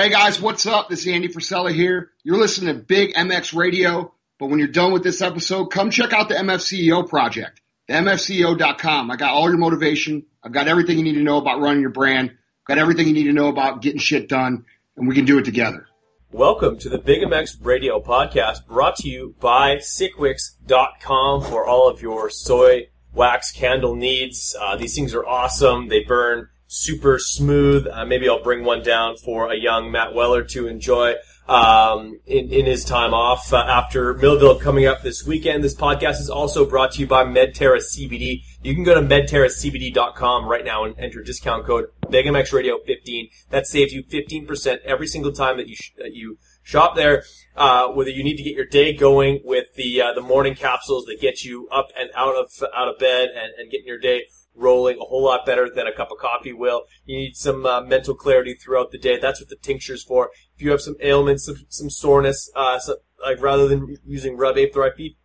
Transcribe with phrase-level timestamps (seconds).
[0.00, 0.88] Hey guys, what's up?
[0.88, 2.12] This is Andy Frisella here.
[2.22, 6.12] You're listening to Big MX Radio, but when you're done with this episode, come check
[6.12, 9.10] out the MFCEO project, the MFCEO.com.
[9.10, 10.24] I got all your motivation.
[10.40, 12.30] I've got everything you need to know about running your brand.
[12.30, 14.66] I've got everything you need to know about getting shit done,
[14.96, 15.88] and we can do it together.
[16.30, 22.02] Welcome to the Big MX Radio Podcast, brought to you by SickWix.com for all of
[22.02, 24.54] your soy wax candle needs.
[24.60, 25.88] Uh, these things are awesome.
[25.88, 27.88] They burn super smooth.
[27.90, 31.14] Uh, maybe I'll bring one down for a young Matt Weller to enjoy
[31.48, 35.64] um, in, in his time off uh, after Millville coming up this weekend.
[35.64, 38.42] This podcast is also brought to you by Medterra CBD.
[38.62, 43.30] You can go to medterracbd.com right now and enter discount code BigMXRadio15.
[43.48, 47.24] That saves you 15% every single time that you sh- that you shop there.
[47.56, 51.06] Uh, whether you need to get your day going with the uh, the morning capsules
[51.06, 54.24] that get you up and out of out of bed and, and getting your day
[54.58, 56.82] rolling a whole lot better than a cup of coffee will.
[57.04, 59.18] You need some uh, mental clarity throughout the day.
[59.18, 60.30] That's what the tincture's for.
[60.56, 64.56] If you have some ailments, some, some soreness, uh, so, like rather than using Rub
[64.56, 65.16] A3,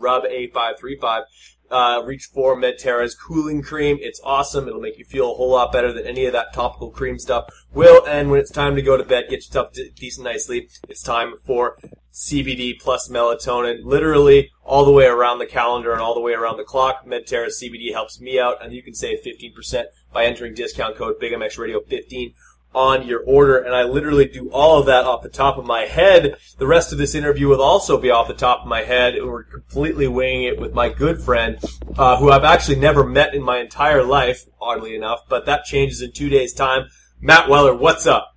[0.00, 1.22] Rub A535,
[1.70, 3.98] uh, reach for Medterra's cooling cream.
[4.00, 4.68] It's awesome.
[4.68, 7.48] It'll make you feel a whole lot better than any of that topical cream stuff
[7.72, 8.04] will.
[8.06, 10.70] And when it's time to go to bed, get yourself a decent night's sleep.
[10.88, 11.78] It's time for
[12.12, 16.56] CBD plus melatonin, literally all the way around the calendar and all the way around
[16.56, 17.06] the clock.
[17.06, 22.34] Medterra CBD helps me out, and you can save 15% by entering discount code BigMXRadio15
[22.74, 23.58] on your order.
[23.58, 26.36] And I literally do all of that off the top of my head.
[26.58, 29.26] The rest of this interview will also be off the top of my head, and
[29.26, 31.58] we're completely winging it with my good friend,
[31.96, 36.02] uh, who I've actually never met in my entire life, oddly enough, but that changes
[36.02, 36.88] in two days' time.
[37.20, 38.36] Matt Weller, what's up?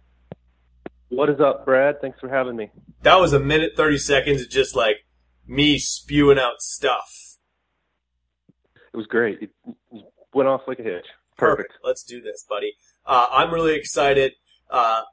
[1.10, 2.00] What is up, Brad?
[2.00, 2.72] Thanks for having me.
[3.04, 4.98] That was a minute 30 seconds of just like
[5.46, 7.38] me spewing out stuff.
[8.94, 9.40] It was great.
[9.42, 9.52] It
[10.34, 11.06] went off like a hitch.
[11.38, 11.74] Perfect.
[11.84, 12.76] Let's do this, buddy.
[13.06, 14.34] Uh, I'm really excited.
[14.70, 15.04] Uh,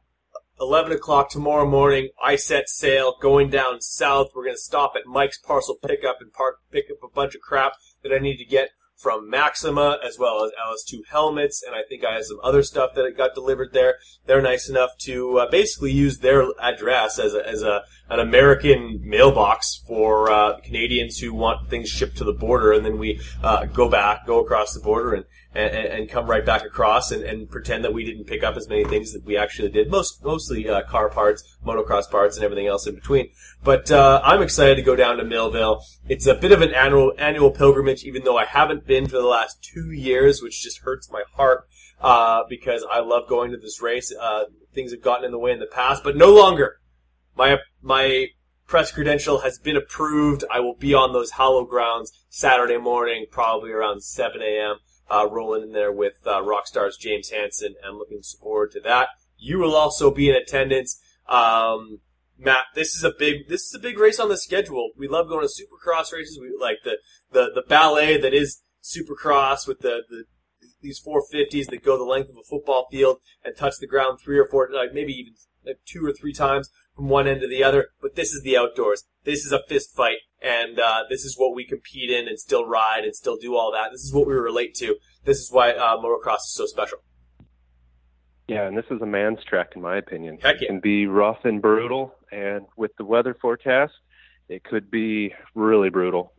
[0.60, 4.30] 11 o'clock tomorrow morning, I set sail, going down south.
[4.34, 7.40] We're going to stop at Mike's Parcel Pickup and park, pick up a bunch of
[7.40, 7.72] crap
[8.02, 12.04] that I need to get from Maxima, as well as LS2 helmets, and I think
[12.04, 13.94] I have some other stuff that got delivered there.
[14.26, 19.00] They're nice enough to uh, basically use their address as a, as a an American
[19.04, 23.66] mailbox for uh, Canadians who want things shipped to the border, and then we uh,
[23.66, 25.24] go back, go across the border, and
[25.54, 28.68] and, and come right back across and, and, pretend that we didn't pick up as
[28.68, 29.90] many things that we actually did.
[29.90, 33.30] Most mostly uh, car parts, motocross parts, and everything else in between.
[33.64, 35.80] But uh, I'm excited to go down to Millville.
[36.08, 39.26] It's a bit of an annual annual pilgrimage, even though I haven't been for the
[39.26, 41.66] last two years, which just hurts my heart
[42.00, 44.12] uh, because I love going to this race.
[44.18, 44.44] Uh,
[44.74, 46.80] things have gotten in the way in the past, but no longer.
[47.34, 48.26] My my
[48.66, 50.44] press credential has been approved.
[50.52, 54.76] I will be on those hollow grounds Saturday morning, probably around 7 a.m
[55.10, 57.74] uh, rolling in there with uh, Rockstar's James Hansen.
[57.86, 59.08] I'm looking forward to that.
[59.36, 61.00] You will also be in attendance.
[61.28, 62.00] Um,
[62.38, 64.90] Matt, this is a big this is a big race on the schedule.
[64.96, 66.38] We love going to supercross races.
[66.40, 66.98] We like the
[67.32, 70.24] the, the ballet that is supercross with the, the
[70.80, 74.38] these 450s that go the length of a football field and touch the ground three
[74.38, 75.34] or four, like maybe even
[75.86, 77.88] two or three times from one end to the other.
[78.00, 79.04] But this is the outdoors.
[79.24, 82.66] This is a fist fight and uh, this is what we compete in and still
[82.66, 83.90] ride and still do all that.
[83.90, 84.96] This is what we relate to.
[85.24, 86.98] This is why uh, motocross is so special.
[88.46, 90.38] Yeah, and this is a man's track, in my opinion.
[90.40, 90.66] Heck yeah.
[90.66, 93.92] It can be rough and brutal, and with the weather forecast,
[94.48, 96.32] it could be really brutal.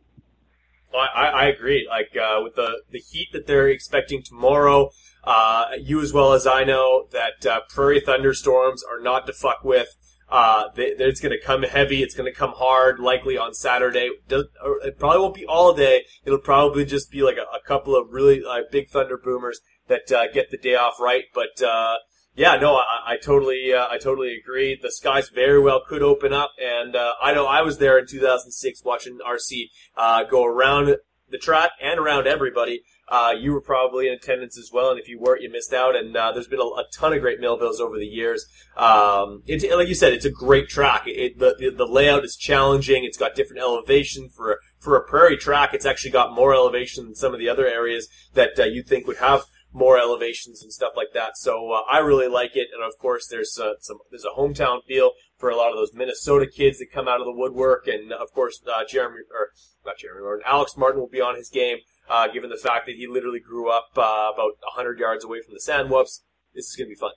[0.92, 1.86] I, I agree.
[1.88, 4.90] Like uh, with the the heat that they're expecting tomorrow,
[5.24, 9.64] uh, you as well as I know that uh, prairie thunderstorms are not to fuck
[9.64, 9.96] with.
[10.30, 12.02] Uh, they, it's going to come heavy.
[12.02, 14.10] It's going to come hard, likely on Saturday.
[14.28, 16.04] It probably won't be all day.
[16.24, 20.10] It'll probably just be like a, a couple of really uh, big thunder boomers that
[20.12, 21.24] uh, get the day off right.
[21.34, 21.96] But uh,
[22.34, 24.78] yeah, no, I, I totally, uh, I totally agree.
[24.80, 28.06] The skies very well could open up, and uh, I know I was there in
[28.06, 29.64] 2006 watching RC
[29.96, 30.96] uh, go around
[31.28, 32.82] the track and around everybody.
[33.10, 35.96] Uh, you were probably in attendance as well, and if you weren't, you missed out.
[35.96, 38.46] And uh, there's been a, a, ton of great Millvilles over the years.
[38.76, 41.02] Um, it, like you said, it's a great track.
[41.06, 43.04] It, the, the layout is challenging.
[43.04, 45.74] It's got different elevation for for a prairie track.
[45.74, 49.08] It's actually got more elevation than some of the other areas that uh, you'd think
[49.08, 49.42] would have
[49.72, 51.36] more elevations and stuff like that.
[51.36, 54.84] So uh, I really like it, and of course, there's uh, some there's a hometown
[54.84, 58.12] feel for a lot of those Minnesota kids that come out of the woodwork, and
[58.12, 59.48] of course, uh, Jeremy or
[59.84, 61.78] not Jeremy Martin, Alex Martin will be on his game
[62.10, 65.54] uh, given the fact that he literally grew up uh, about 100 yards away from
[65.54, 66.22] the Sandwhoops.
[66.54, 67.12] This is going to be fun.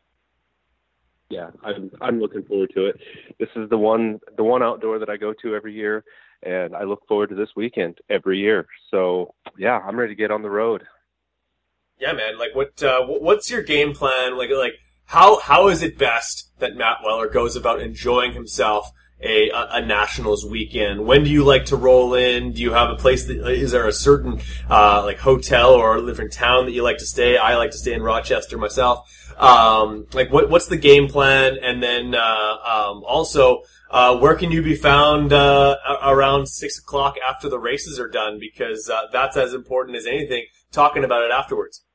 [1.30, 3.00] Yeah, I'm I'm looking forward to it.
[3.40, 6.04] This is the one the one outdoor that I go to every year,
[6.44, 8.68] and I look forward to this weekend every year.
[8.92, 10.84] So yeah, I'm ready to get on the road.
[12.00, 12.38] Yeah, man.
[12.38, 14.38] Like, what uh, what's your game plan?
[14.38, 14.74] Like, like
[15.06, 18.92] how how is it best that Matt Weller goes about enjoying himself
[19.24, 21.06] a, a, Nationals weekend?
[21.06, 22.54] When do you like to roll in?
[22.54, 26.06] Do you have a place that is there a certain uh, like hotel or a
[26.06, 27.38] different town that you like to stay?
[27.38, 29.10] I like to stay in Rochester myself.
[29.38, 31.58] Um, like what what's the game plan?
[31.62, 33.64] And then uh, um, also.
[33.90, 38.40] Uh, where can you be found uh, around six o'clock after the races are done?
[38.40, 40.46] Because uh, that's as important as anything.
[40.72, 41.86] Talking about it afterwards.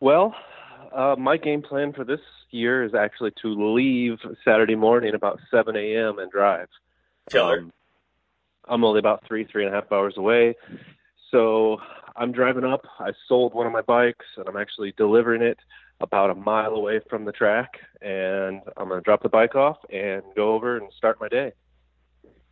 [0.00, 0.34] Well,
[0.94, 2.20] uh, my game plan for this
[2.54, 6.18] year is actually to leave Saturday morning about 7 a.m.
[6.18, 6.68] and drive.
[7.30, 7.58] Killer.
[7.58, 7.72] Um,
[8.66, 10.54] I'm only about three, three and a half hours away.
[11.30, 11.78] So
[12.16, 12.86] I'm driving up.
[12.98, 15.58] I sold one of my bikes and I'm actually delivering it
[16.00, 17.72] about a mile away from the track.
[18.00, 21.52] And I'm going to drop the bike off and go over and start my day.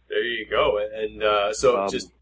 [0.08, 0.78] There you go.
[0.94, 2.12] And uh, so um, just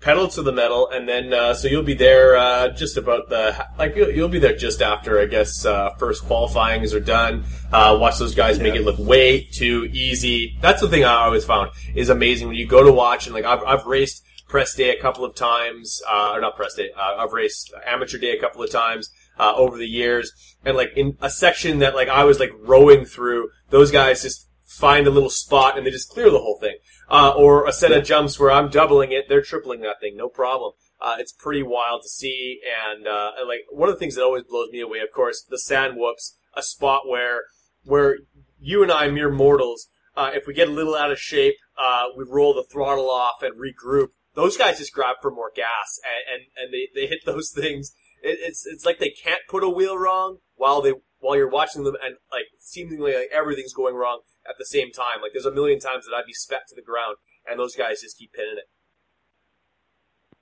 [0.00, 3.66] pedal to the metal, and then uh, so you'll be there uh, just about the
[3.78, 7.44] like you'll, you'll, be there just after I guess uh, first qualifyings are done.
[7.72, 8.64] Uh, watch those guys yeah.
[8.64, 10.56] make it look way too easy.
[10.60, 13.44] That's the thing I always found is amazing when you go to watch and like
[13.44, 16.90] I've, I've raced press day a couple of times, uh, or not press day.
[16.96, 19.10] Uh, I've raced amateur day a couple of times.
[19.38, 20.32] over the years,
[20.64, 24.48] and like in a section that like I was like rowing through, those guys just
[24.70, 26.76] find a little spot and they just clear the whole thing.
[27.10, 30.28] Uh, or a set of jumps where I'm doubling it, they're tripling that thing, no
[30.28, 30.74] problem.
[31.00, 34.22] Uh, it's pretty wild to see, and, uh, and like one of the things that
[34.22, 37.42] always blows me away, of course, the sand whoops, a spot where
[37.82, 38.18] where
[38.60, 42.06] you and I, mere mortals, uh, if we get a little out of shape, uh,
[42.16, 44.08] we roll the throttle off and regroup.
[44.34, 47.92] Those guys just grab for more gas, and and, and they, they hit those things.
[48.22, 51.84] It, it's it's like they can't put a wheel wrong while they while you're watching
[51.84, 54.20] them, and like seemingly like everything's going wrong
[54.50, 55.22] at the same time.
[55.22, 57.16] Like there's a million times that I'd be spat to the ground,
[57.48, 58.68] and those guys just keep pinning it.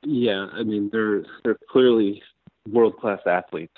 [0.03, 2.23] Yeah, I mean they're they're clearly
[2.69, 3.77] world class athletes.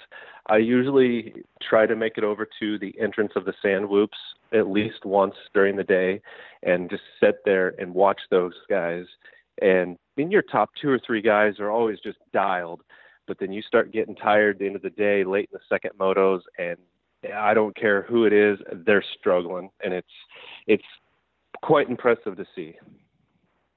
[0.49, 4.19] I usually try to make it over to the entrance of the sand whoops
[4.53, 6.21] at least once during the day,
[6.63, 9.05] and just sit there and watch those guys.
[9.63, 12.83] And I mean, your top two or three guys are always just dialed,
[13.27, 15.75] but then you start getting tired at the end of the day, late in the
[15.75, 16.79] second motos, and
[17.35, 20.09] I don't care who it is, they're struggling, and it's
[20.67, 20.85] it's
[21.63, 22.75] quite impressive to see.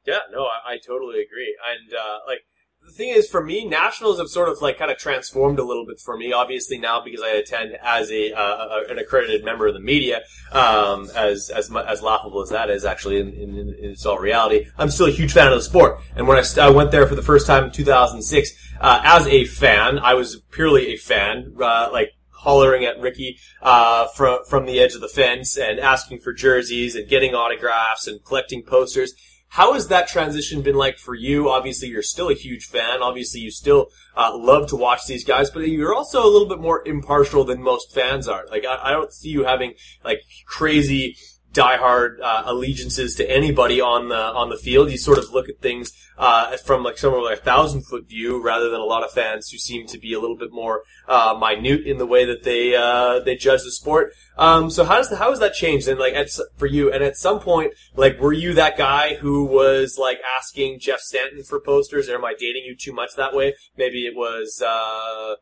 [0.06, 2.40] Yeah, no, I, I totally agree, and uh, like
[2.86, 5.86] the thing is, for me, nationals have sort of like kind of transformed a little
[5.86, 6.34] bit for me.
[6.34, 11.10] Obviously now because I attend as a, uh, an accredited member of the media, um,
[11.16, 14.90] as as as laughable as that is, actually in, in, in, its all reality, I'm
[14.90, 16.00] still a huge fan of the sport.
[16.16, 18.51] And when I, I went there for the first time in 2006
[18.81, 22.12] uh, as a fan, I was purely a fan, uh, like
[22.44, 26.95] hollering at Ricky uh, from from the edge of the fence and asking for jerseys
[26.95, 29.13] and getting autographs and collecting posters.
[29.50, 31.50] How has that transition been like for you?
[31.50, 33.04] Obviously, you're still a huge fan.
[33.04, 36.60] Obviously, you still uh, love to watch these guys, but you're also a little bit
[36.60, 38.45] more impartial than most fans are.
[38.50, 41.16] Like, I, I don't see you having like crazy
[41.54, 44.92] diehard uh, allegiances to anybody on the on the field.
[44.92, 48.42] You sort of look at things uh, from like somewhere like a thousand foot view,
[48.42, 51.36] rather than a lot of fans who seem to be a little bit more uh,
[51.40, 54.12] minute in the way that they uh, they judge the sport.
[54.38, 55.88] Um, so how does the, how has that changed?
[55.88, 59.46] And like at, for you, and at some point, like were you that guy who
[59.46, 62.10] was like asking Jeff Stanton for posters?
[62.10, 63.54] Or am I dating you too much that way?
[63.78, 64.62] Maybe it was.
[64.66, 65.36] Uh,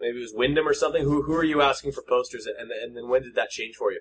[0.00, 1.04] maybe it was Windham or something.
[1.04, 3.92] Who who are you asking for posters, and and then when did that change for
[3.92, 4.00] you?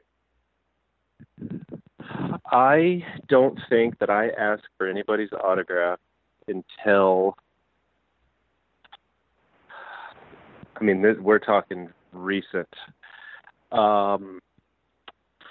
[2.51, 5.99] I don't think that I asked for anybody's autograph
[6.47, 7.37] until.
[10.79, 12.67] I mean, we're talking recent.
[13.71, 14.39] Um,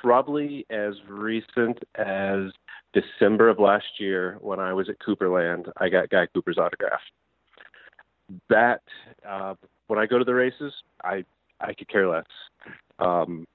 [0.03, 2.51] probably as recent as
[2.93, 7.01] December of last year when I was at Cooperland, I got Guy Cooper's autograph.
[8.49, 8.83] That
[9.27, 9.55] uh,
[9.87, 11.25] when I go to the races, I
[11.61, 12.25] I could care less.
[12.99, 13.47] Um,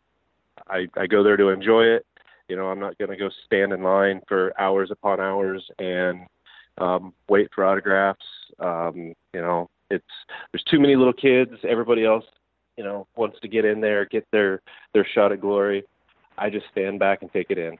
[0.67, 2.05] I I go there to enjoy it.
[2.49, 6.27] You know, I'm not going to go stand in line for hours upon hours and
[6.77, 8.25] um, wait for autographs.
[8.59, 10.05] Um, you know, it's
[10.51, 11.51] there's too many little kids.
[11.67, 12.25] Everybody else,
[12.77, 14.61] you know, wants to get in there, get their
[14.93, 15.83] their shot at glory.
[16.37, 17.77] I just stand back and take it in.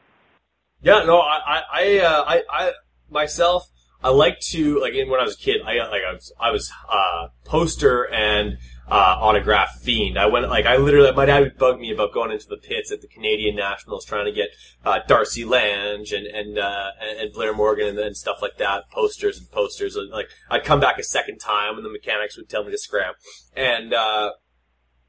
[0.82, 2.72] Yeah, no, I, I, uh, I, I
[3.10, 3.70] myself,
[4.06, 5.62] I like to like when I was a kid.
[5.66, 10.20] I like I was I was uh, poster and uh, autograph fiend.
[10.20, 12.92] I went like I literally my dad would bug me about going into the pits
[12.92, 14.50] at the Canadian Nationals trying to get
[14.86, 18.84] uh, Darcy Lange and and, uh, and Blair Morgan and, and, stuff like that.
[18.92, 19.98] Posters and posters.
[20.12, 23.16] Like I'd come back a second time and the mechanics would tell me to scram.
[23.56, 24.34] And uh,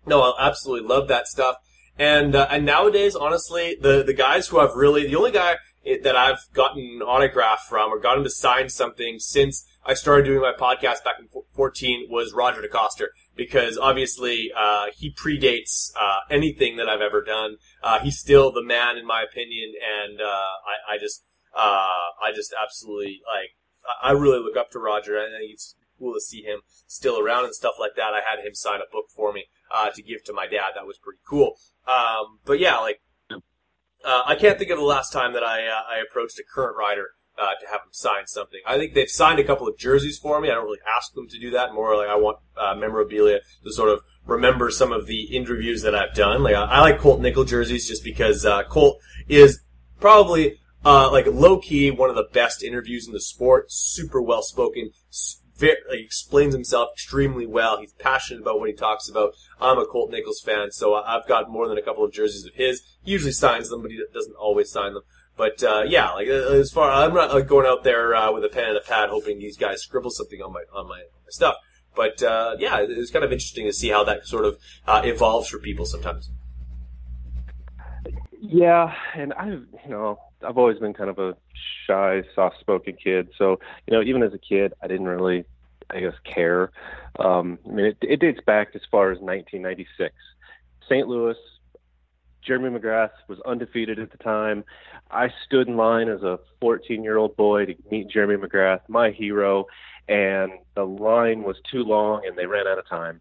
[0.07, 1.57] no, I absolutely love that stuff.
[1.99, 5.57] And uh, and nowadays, honestly, the the guys who I've really the only guy
[6.03, 10.41] that I've gotten an autograph from or gotten to sign something since I started doing
[10.41, 16.77] my podcast back in 14 was Roger DeCoster because obviously uh, he predates uh, anything
[16.79, 17.57] that I've ever done.
[17.83, 19.75] Uh, he's still the man in my opinion,
[20.05, 21.23] and uh, I, I, just
[21.55, 23.51] uh, I just absolutely like
[24.03, 25.19] I really look up to Roger.
[25.19, 28.13] I think it's cool to see him still around and stuff like that.
[28.13, 30.73] I had him sign a book for me uh, to give to my dad.
[30.75, 31.57] That was pretty cool.
[31.87, 33.01] Um, but yeah, like
[34.07, 37.09] I can't think of the last time that I I approached a current rider
[37.39, 38.61] uh, to have them sign something.
[38.67, 40.51] I think they've signed a couple of jerseys for me.
[40.51, 41.75] I don't really ask them to do that.
[41.75, 45.95] More like I want uh, memorabilia to sort of remember some of the interviews that
[45.95, 46.43] I've done.
[46.43, 48.99] Like I, I like Colt Nichols jerseys just because uh, Colt
[49.29, 49.61] is
[50.01, 53.71] probably uh, like low key one of the best interviews in the sport.
[53.71, 54.91] Super well spoken.
[55.57, 57.79] Very, explains himself extremely well.
[57.79, 59.33] He's passionate about what he talks about.
[59.61, 62.55] I'm a Colt Nichols fan, so I've got more than a couple of jerseys of
[62.55, 62.83] his.
[63.03, 65.03] He usually signs them, but he doesn't always sign them.
[65.37, 68.45] But uh, yeah, like uh, as far I'm not like going out there uh, with
[68.45, 71.31] a pen and a pad hoping these guys scribble something on my on my, my
[71.31, 71.57] stuff.
[71.95, 75.49] But uh, yeah, it's kind of interesting to see how that sort of uh, evolves
[75.49, 76.31] for people sometimes.
[78.49, 81.37] Yeah, and I've you know I've always been kind of a
[81.87, 83.29] shy, soft-spoken kid.
[83.37, 85.45] So you know, even as a kid, I didn't really,
[85.91, 86.71] I guess, care.
[87.19, 90.15] Um, I mean, it, it dates back as far as 1996.
[90.89, 91.09] St.
[91.09, 91.37] Louis,
[92.43, 94.65] Jeremy McGrath was undefeated at the time.
[95.11, 99.11] I stood in line as a 14 year old boy to meet Jeremy McGrath, my
[99.11, 99.67] hero,
[100.09, 103.21] and the line was too long and they ran out of time.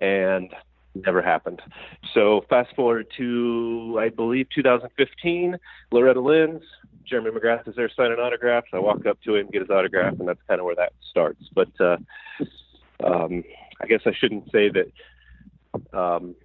[0.00, 0.54] And
[0.94, 1.62] never happened.
[2.14, 5.56] So fast forward to I believe 2015,
[5.92, 6.62] Loretta Lynn's,
[7.04, 8.68] Jeremy McGrath is there signing autographs.
[8.72, 11.42] I walk up to him, get his autograph, and that's kind of where that starts.
[11.54, 11.96] But uh,
[13.04, 13.42] um,
[13.80, 16.36] I guess I shouldn't say that um,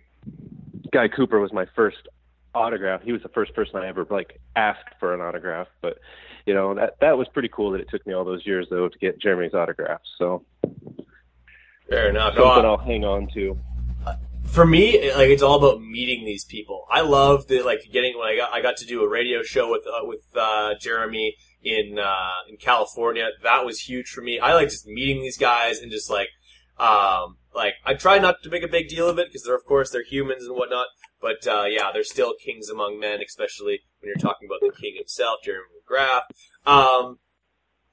[0.91, 2.07] Guy Cooper was my first
[2.53, 3.01] autograph.
[3.03, 5.99] He was the first person I ever like asked for an autograph, but
[6.45, 8.89] you know that that was pretty cool that it took me all those years though
[8.89, 10.01] to get Jeremy's autograph.
[10.17, 10.45] So
[11.89, 12.35] fair enough.
[12.35, 13.57] Something no, I'll hang on to.
[14.55, 16.85] For me, like it's all about meeting these people.
[16.89, 19.69] I love the like getting when I got I got to do a radio show
[19.69, 23.27] with uh, with uh, Jeremy in uh, in California.
[23.43, 24.39] That was huge for me.
[24.39, 26.29] I like just meeting these guys and just like
[26.77, 29.65] um, like I try not to make a big deal of it because they're of
[29.65, 30.87] course they're humans and whatnot.
[31.19, 34.93] But uh, yeah, they're still kings among men, especially when you're talking about the king
[34.95, 36.21] himself, Jeremy McGrath.
[36.65, 37.19] Um,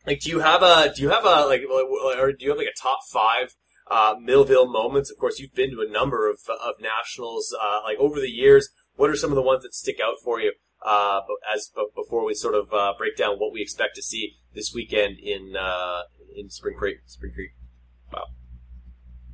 [0.07, 2.69] like, do you have a do you have a like or do you have like
[2.69, 3.57] a top five
[3.93, 5.11] uh, Millville moments?
[5.11, 8.71] Of course, you've been to a number of of nationals uh, like over the years.
[8.95, 10.53] What are some of the ones that stick out for you?
[10.85, 11.21] Uh,
[11.55, 15.19] as before we sort of uh, break down what we expect to see this weekend
[15.19, 16.03] in uh,
[16.35, 16.99] in Spring Creek.
[17.07, 17.51] Spring Creek.
[18.13, 18.25] Wow.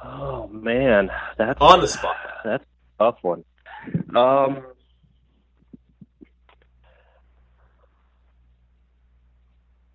[0.05, 2.17] Oh man, that's on the spot.
[2.45, 2.65] That's
[2.99, 3.45] a tough one.
[4.15, 4.63] Um,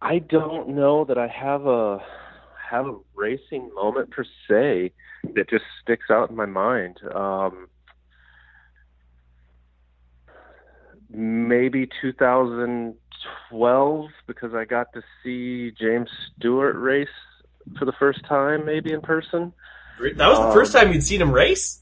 [0.02, 2.00] I don't know that I have a
[2.74, 4.92] have a racing moment per se
[5.36, 7.00] that just sticks out in my mind.
[7.14, 7.68] Um,
[11.10, 17.08] maybe 2012 because I got to see James Stewart race
[17.78, 19.54] for the first time, maybe in person.
[20.00, 21.80] That was the um, first time you'd seen him race.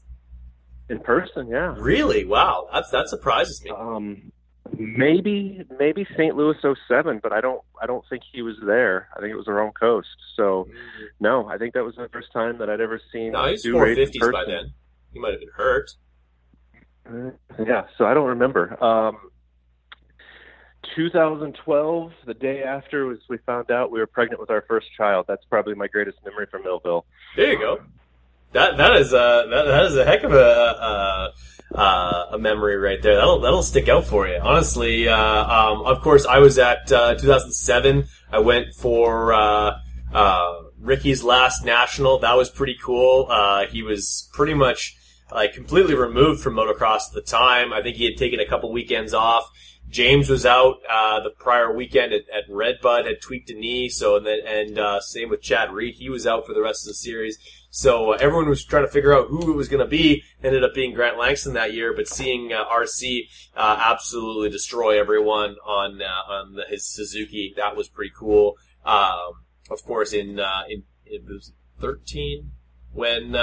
[0.90, 1.74] In person, yeah.
[1.78, 2.26] Really?
[2.26, 2.68] Wow.
[2.70, 3.70] That's that surprises me.
[3.70, 4.31] Um,
[4.78, 6.34] maybe maybe St.
[6.34, 6.56] Louis
[6.88, 9.08] 07, but I don't I don't think he was there.
[9.16, 10.08] I think it was the wrong coast.
[10.36, 11.04] So mm-hmm.
[11.20, 13.32] no, I think that was the first time that I'd ever seen.
[13.32, 14.72] No, he's four fifties by then.
[15.12, 15.90] He might have been hurt.
[17.06, 17.30] Uh,
[17.66, 18.82] yeah, so I don't remember.
[18.82, 19.18] Um,
[20.96, 25.26] 2012, the day after was we found out we were pregnant with our first child.
[25.28, 27.04] That's probably my greatest memory from Millville.
[27.36, 27.80] There you go.
[28.52, 31.32] That that is a that, that is a heck of a, a,
[31.74, 33.16] a memory right there.
[33.16, 34.38] That'll that'll stick out for you.
[34.42, 38.06] Honestly, uh, um, of course, I was at uh, 2007.
[38.30, 39.78] I went for uh,
[40.12, 42.18] uh, Ricky's last national.
[42.18, 43.26] That was pretty cool.
[43.30, 44.96] Uh, he was pretty much
[45.30, 47.72] like completely removed from motocross at the time.
[47.72, 49.50] I think he had taken a couple weekends off.
[49.88, 53.88] James was out uh, the prior weekend at, at Redbud, had tweaked a knee.
[53.88, 56.84] So and then and uh, same with Chad Reed, he was out for the rest
[56.84, 57.38] of the series.
[57.74, 60.22] So uh, everyone was trying to figure out who it was going to be.
[60.44, 63.22] Ended up being Grant Langston that year, but seeing uh, RC
[63.56, 68.58] uh, absolutely destroy everyone on uh, on the, his Suzuki, that was pretty cool.
[68.84, 70.38] Um, of course, in
[70.68, 72.50] in it was 13
[72.92, 73.36] when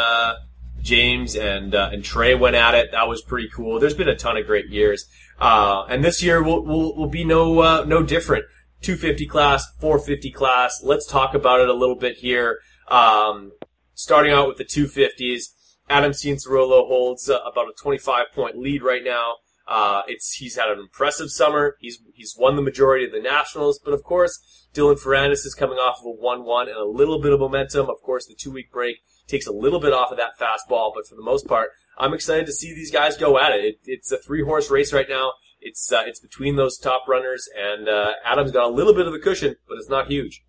[0.80, 2.92] James and and Trey went at it.
[2.92, 3.80] That was pretty cool.
[3.80, 5.08] There's been a ton of great years.
[5.40, 8.46] Uh, and this year will, will, will be no, uh, no different.
[8.82, 10.82] 250 class, 450 class.
[10.84, 12.60] Let's talk about it a little bit here.
[12.90, 13.54] Um,
[14.00, 15.50] starting out with the 250s,
[15.90, 19.36] Adam Cianciarulo holds uh, about a 25 point lead right now.
[19.68, 21.76] Uh, it's he's had an impressive summer.
[21.80, 25.78] He's he's won the majority of the nationals, but of course, Dylan Ferrandis is coming
[25.78, 27.90] off of a one-one and a little bit of momentum.
[27.90, 31.16] Of course, the two-week break takes a little bit off of that fastball, but for
[31.16, 33.66] the most part, I'm excited to see these guys go at it.
[33.66, 35.34] it it's a three-horse race right now.
[35.60, 39.14] It's uh, it's between those top runners, and uh, Adam's got a little bit of
[39.14, 40.42] a cushion, but it's not huge.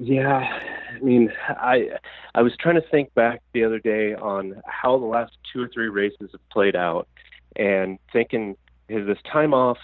[0.00, 0.38] Yeah,
[0.94, 1.90] I mean, I
[2.34, 5.68] I was trying to think back the other day on how the last two or
[5.68, 7.06] three races have played out,
[7.56, 8.56] and thinking
[8.90, 9.78] has this time off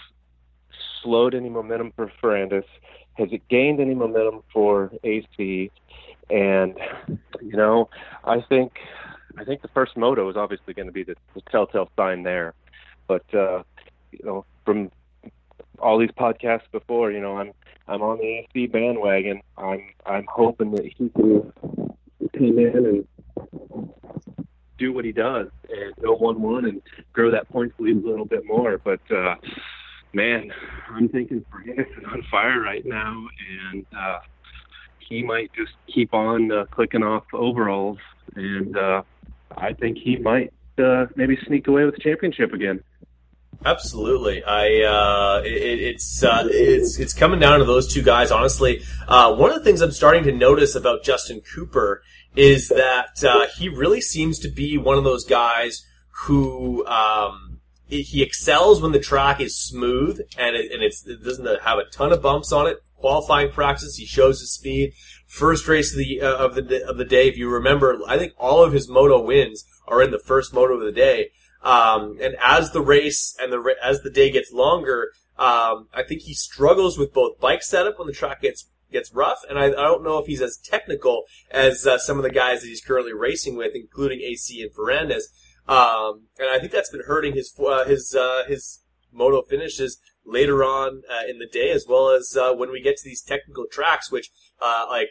[1.01, 2.65] slowed any momentum for Ferrandis?
[3.13, 5.71] Has it gained any momentum for AC?
[6.29, 6.77] And
[7.41, 7.89] you know,
[8.23, 8.73] I think
[9.37, 12.53] I think the first moto is obviously going to be the, the telltale sign there.
[13.07, 13.63] But uh,
[14.11, 14.91] you know, from
[15.79, 17.53] all these podcasts before, you know, I'm
[17.91, 19.41] I'm on the AC bandwagon.
[19.57, 21.51] I'm I'm hoping that he can
[22.33, 23.05] come in
[23.67, 23.89] and
[24.77, 26.81] do what he does and go one one and
[27.11, 28.77] grow that points lead a little bit more.
[28.77, 29.35] But uh,
[30.13, 30.53] man,
[30.89, 33.27] I'm thinking Anderson on fire right now,
[33.71, 34.19] and uh,
[34.99, 37.97] he might just keep on uh, clicking off overalls,
[38.35, 39.01] and uh,
[39.57, 42.81] I think he might uh, maybe sneak away with the championship again.
[43.63, 48.31] Absolutely, I uh, it, it's uh, it's it's coming down to those two guys.
[48.31, 52.01] Honestly, uh, one of the things I'm starting to notice about Justin Cooper
[52.35, 55.85] is that uh, he really seems to be one of those guys
[56.23, 61.77] who um, he excels when the track is smooth and it, and it doesn't have
[61.77, 62.77] a ton of bumps on it.
[62.95, 64.93] Qualifying practice, he shows his speed.
[65.27, 68.33] First race of the uh, of the of the day, if you remember, I think
[68.37, 71.29] all of his moto wins are in the first moto of the day.
[71.63, 76.21] Um, and as the race and the as the day gets longer, um, I think
[76.21, 79.69] he struggles with both bike setup when the track gets gets rough, and I, I
[79.69, 83.13] don't know if he's as technical as uh, some of the guys that he's currently
[83.13, 85.23] racing with, including AC and Ferrandis.
[85.67, 90.63] Um, and I think that's been hurting his uh, his uh, his moto finishes later
[90.63, 93.65] on uh, in the day, as well as uh, when we get to these technical
[93.71, 94.29] tracks, which
[94.61, 95.09] uh, like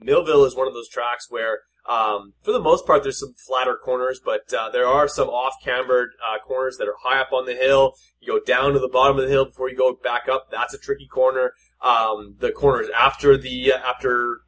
[0.00, 3.76] Millville is one of those tracks where um, for the most part, there's some flatter
[3.76, 7.54] corners, but uh, there are some off-cambered uh, corners that are high up on the
[7.54, 7.94] hill.
[8.20, 10.50] You go down to the bottom of the hill before you go back up.
[10.50, 11.52] That's a tricky corner.
[11.82, 14.38] Um, the corners after the uh, after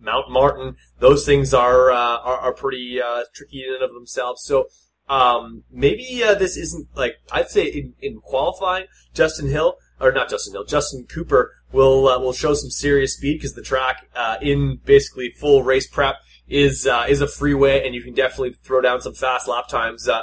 [0.00, 4.42] Mount Martin, those things are uh, are, are, pretty uh, tricky in and of themselves.
[4.42, 4.68] So
[5.06, 10.30] um, maybe uh, this isn't like I'd say in, in qualifying, Justin Hill or not
[10.30, 14.06] Justin Hill, Justin Cooper will will show some serious speed because the track
[14.40, 16.16] in basically full race prep
[16.48, 20.08] is uh, is a freeway, and you can definitely throw down some fast lap times
[20.08, 20.22] uh,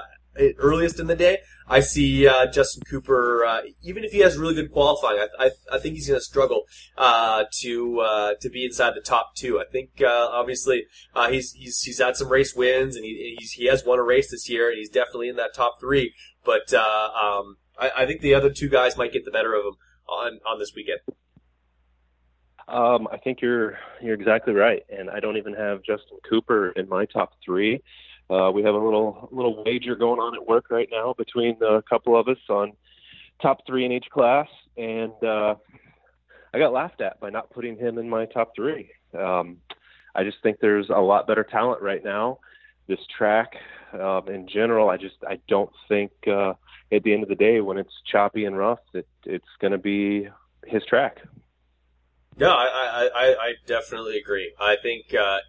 [0.58, 1.40] earliest in the day.
[1.68, 5.52] I see uh, Justin Cooper, uh, even if he has really good qualifying, I, I,
[5.72, 6.64] I think he's going to struggle
[6.98, 9.60] uh, to uh, to be inside the top two.
[9.60, 10.86] I think obviously
[11.30, 14.50] he's he's he's had some race wins, and he he has won a race this
[14.50, 16.14] year, and he's definitely in that top three.
[16.44, 19.76] But um, I, I think the other two guys might get the better of him
[20.08, 21.00] on on this weekend.
[22.68, 26.88] Um, I think you're you're exactly right, and I don't even have Justin Cooper in
[26.88, 27.82] my top three.
[28.30, 31.82] Uh, we have a little little wager going on at work right now between a
[31.82, 32.74] couple of us on
[33.42, 34.48] top three in each class,
[34.78, 35.56] and uh,
[36.54, 38.92] I got laughed at by not putting him in my top three.
[39.18, 39.58] Um,
[40.16, 42.40] I just think there's a lot better talent right now.
[42.88, 43.56] This track,
[43.94, 46.54] um, in general, I just I don't think uh,
[46.92, 49.78] at the end of the day when it's choppy and rough, that it's going to
[49.78, 50.30] be
[50.66, 51.18] his track.
[52.38, 54.54] No, I, I, I definitely agree.
[54.60, 55.40] I think uh,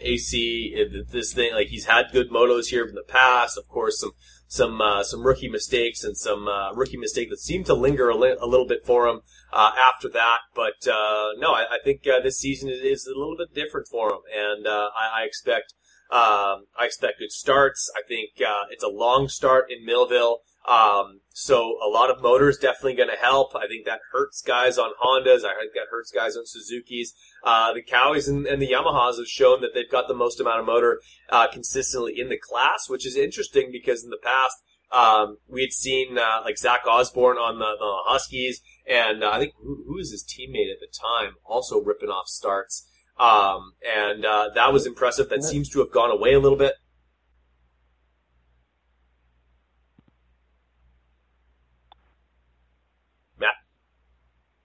[0.00, 3.56] AC this thing like he's had good motos here in the past.
[3.56, 4.12] Of course, some
[4.52, 8.16] some uh, some rookie mistakes and some uh, rookie mistake that seemed to linger a,
[8.16, 10.40] li- a little bit for him uh, after that.
[10.54, 14.10] But uh, no, I, I think uh, this season is, a little bit different for
[14.10, 15.72] him, and I, I, expect
[16.10, 17.90] um, I expect good starts.
[17.96, 18.32] I think
[18.70, 20.40] it's a long start in Millville.
[20.68, 23.54] Um, so a lot of motors definitely going to help.
[23.54, 25.44] I think that hurts guys on Hondas.
[25.44, 27.14] I think that hurts guys on Suzuki's.
[27.42, 30.60] Uh, the Cowies and, and, the Yamahas have shown that they've got the most amount
[30.60, 34.56] of motor uh, consistently in the class, which is interesting because in the past
[34.92, 39.38] um, we had seen uh, like Zach Osborne on the, the Huskies, and uh, I
[39.38, 42.86] think who, who was his teammate at the time also ripping off starts.
[43.18, 45.28] Um, and uh, that was impressive.
[45.28, 46.74] That seems to have gone away a little bit.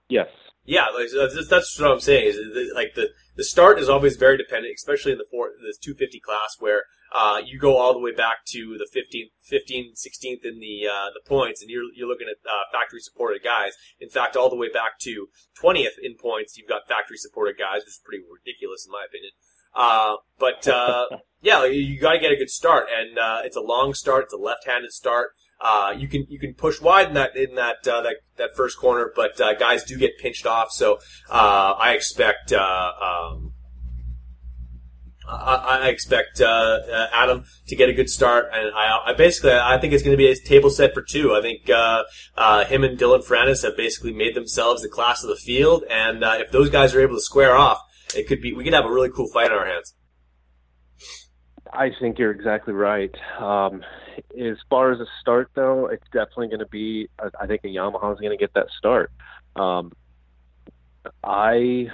[0.08, 0.28] Yes.
[0.64, 1.08] Yeah, like,
[1.48, 2.26] that's what I'm saying.
[2.28, 6.20] Is like the the start is always very dependent, especially in the four, this 250
[6.20, 10.60] class where uh, you go all the way back to the 15th, 15th 16th in
[10.60, 13.72] the uh, the points, and you're you're looking at uh, factory supported guys.
[13.98, 15.28] In fact, all the way back to
[15.62, 19.32] 20th in points, you've got factory supported guys, which is pretty ridiculous in my opinion.
[19.74, 21.06] Uh, but uh,
[21.40, 24.24] yeah, you got to get a good start, and uh, it's a long start.
[24.24, 25.30] It's a left-handed start.
[25.60, 28.78] Uh, you can you can push wide in that in that uh, that that first
[28.78, 30.70] corner, but uh, guys do get pinched off.
[30.70, 33.52] So uh, I expect uh, um,
[35.28, 36.80] I, I expect uh,
[37.12, 40.18] Adam to get a good start, and I, I basically I think it's going to
[40.18, 41.34] be a table set for two.
[41.34, 42.04] I think uh,
[42.36, 46.24] uh, him and Dylan Ferrandis have basically made themselves the class of the field, and
[46.24, 47.80] uh, if those guys are able to square off,
[48.16, 49.94] it could be we could have a really cool fight on our hands.
[51.72, 53.14] I think you're exactly right.
[53.38, 53.82] Um,
[54.38, 57.08] as far as a start, though, it's definitely going to be.
[57.40, 59.10] I think a Yamaha is going to get that start.
[59.56, 59.92] Um,
[61.22, 61.88] I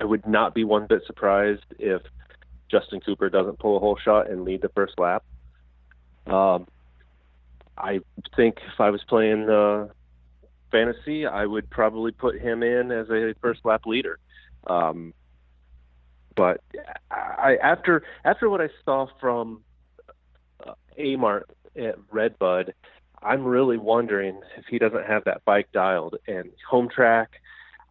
[0.00, 2.02] I would not be one bit surprised if
[2.70, 5.24] Justin Cooper doesn't pull a whole shot and lead the first lap.
[6.26, 6.66] Um,
[7.76, 8.00] I
[8.36, 9.88] think if I was playing uh,
[10.70, 14.18] fantasy, I would probably put him in as a first lap leader.
[14.66, 15.12] Um,
[16.36, 16.60] but
[17.10, 19.62] I, after after what I saw from
[20.66, 21.44] uh, Amart
[21.76, 22.74] at Redbud,
[23.22, 27.30] I'm really wondering if he doesn't have that bike dialed and home track.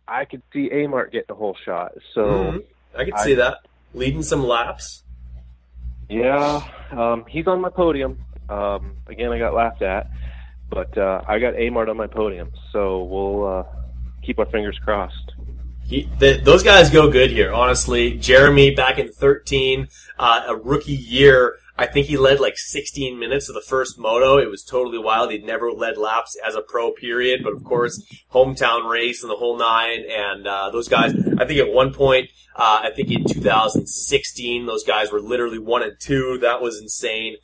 [0.08, 1.94] I could see Amart getting a whole shot.
[2.14, 3.00] So mm-hmm.
[3.00, 3.58] I could see that
[3.94, 5.04] leading some laps.
[6.10, 8.20] Yeah, um, he's on my podium.
[8.50, 10.10] Um, again, I got laughed at,
[10.70, 12.52] but uh, I got Amart on my podium.
[12.74, 13.64] So we'll uh,
[14.24, 15.34] keep our fingers crossed.
[15.90, 18.16] He, the, those guys go good here, honestly.
[18.16, 19.88] Jeremy back in 13,
[20.20, 21.56] uh, a rookie year.
[21.80, 24.38] I think he led like 16 minutes of the first moto.
[24.38, 25.32] It was totally wild.
[25.32, 29.38] He'd never led laps as a pro period, but of course, hometown race and the
[29.38, 30.04] whole nine.
[30.08, 34.84] And, uh, those guys, I think at one point, uh, I think in 2016, those
[34.84, 36.38] guys were literally one and two.
[36.40, 37.38] That was insane.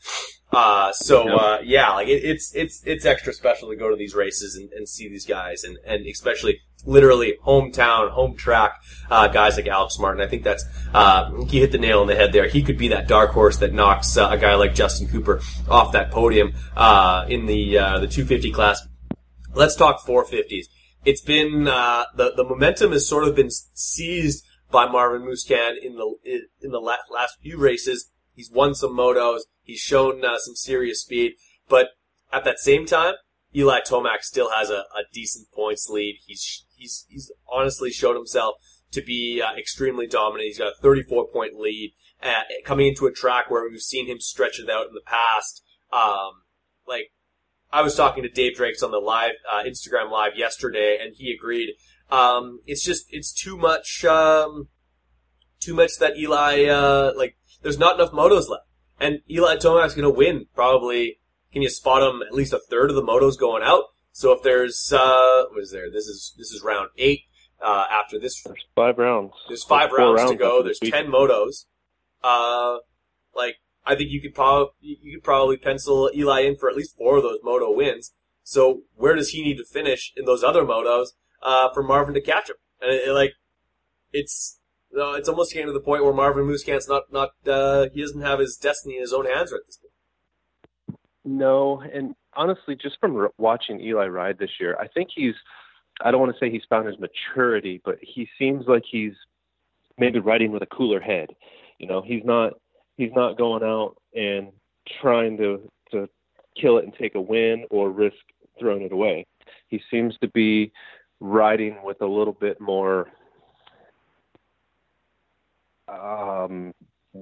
[0.52, 4.16] Uh, so uh, yeah, like it, it's it's it's extra special to go to these
[4.16, 9.58] races and, and see these guys, and and especially literally hometown, home track uh, guys
[9.58, 10.22] like Alex Martin.
[10.22, 12.48] I think that's uh, he hit the nail on the head there.
[12.48, 15.92] He could be that dark horse that knocks uh, a guy like Justin Cooper off
[15.94, 18.88] that podium uh, in the uh, the 250 class.
[19.54, 20.66] Let's talk 450s.
[21.06, 25.96] It's been uh, the the momentum has sort of been seized by Marvin Musquin in
[25.96, 26.16] the
[26.62, 28.12] in the last few races.
[28.36, 29.42] He's won some motos.
[29.62, 31.34] He's shown some serious speed,
[31.68, 31.90] but
[32.32, 33.16] at that same time,
[33.56, 36.20] Eli Tomac still has a, a decent points lead.
[36.26, 38.56] He's he's he's honestly showed himself
[38.92, 40.48] to be uh, extremely dominant.
[40.48, 44.20] He's got a 34 point lead uh, coming into a track where we've seen him
[44.20, 45.64] stretch it out in the past.
[45.94, 46.44] Um,
[46.88, 47.12] like
[47.72, 51.32] I was talking to Dave Drakes on the live uh, Instagram live yesterday, and he
[51.32, 51.76] agreed.
[52.10, 54.68] Um, it's just it's too much, um,
[55.60, 57.38] too much that Eli uh, like.
[57.66, 58.68] There's not enough motos left,
[59.00, 61.18] and Eli Tomac's going to win probably.
[61.52, 63.86] Can you spot him at least a third of the motos going out?
[64.12, 65.90] So if there's uh, what is there?
[65.90, 67.22] This is this is round eight.
[67.60, 69.34] Uh, after this, there's five rounds.
[69.48, 70.62] There's five rounds, rounds, to go.
[70.62, 71.66] There's ten motos.
[72.24, 72.78] Uh,
[73.36, 76.96] like I think you could probably you could probably pencil Eli in for at least
[76.96, 78.14] four of those moto wins.
[78.44, 81.08] So where does he need to finish in those other motos
[81.42, 82.58] uh, for Marvin to catch him?
[82.80, 83.34] And it, it, like
[84.14, 84.60] it's
[84.98, 88.22] uh, it's almost getting to the point where Marvin Musquin's not not uh, he doesn't
[88.22, 91.00] have his destiny in his own hands right this point.
[91.24, 95.36] No, and honestly, just from watching Eli ride this year, I think he's.
[96.02, 99.14] I don't want to say he's found his maturity, but he seems like he's
[99.98, 101.30] maybe riding with a cooler head.
[101.80, 102.54] You know, he's not
[102.98, 104.50] he's not going out and
[105.02, 106.10] trying to to
[106.60, 108.18] kill it and take a win or risk
[108.60, 109.26] throwing it away.
[109.68, 110.72] He seems to be
[111.20, 113.08] riding with a little bit more
[115.88, 116.74] um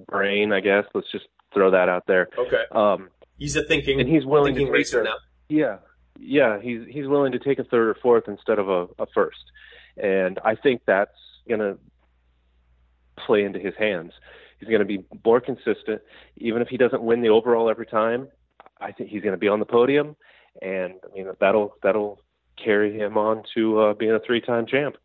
[0.07, 0.85] brain, I guess.
[0.93, 2.29] Let's just throw that out there.
[2.37, 2.63] Okay.
[2.71, 5.15] Um He's a thinking and he's willing thinking to racer a, now.
[5.49, 5.77] Yeah,
[6.19, 9.43] yeah, he's he's willing to take a third or fourth instead of a, a first,
[9.97, 11.11] and I think that's
[11.47, 11.77] going to
[13.25, 14.13] play into his hands.
[14.59, 16.01] He's going to be more consistent,
[16.37, 18.29] even if he doesn't win the overall every time.
[18.79, 20.15] I think he's going to be on the podium,
[20.61, 22.21] and I mean that'll that'll
[22.63, 24.95] carry him on to uh, being a three-time champ.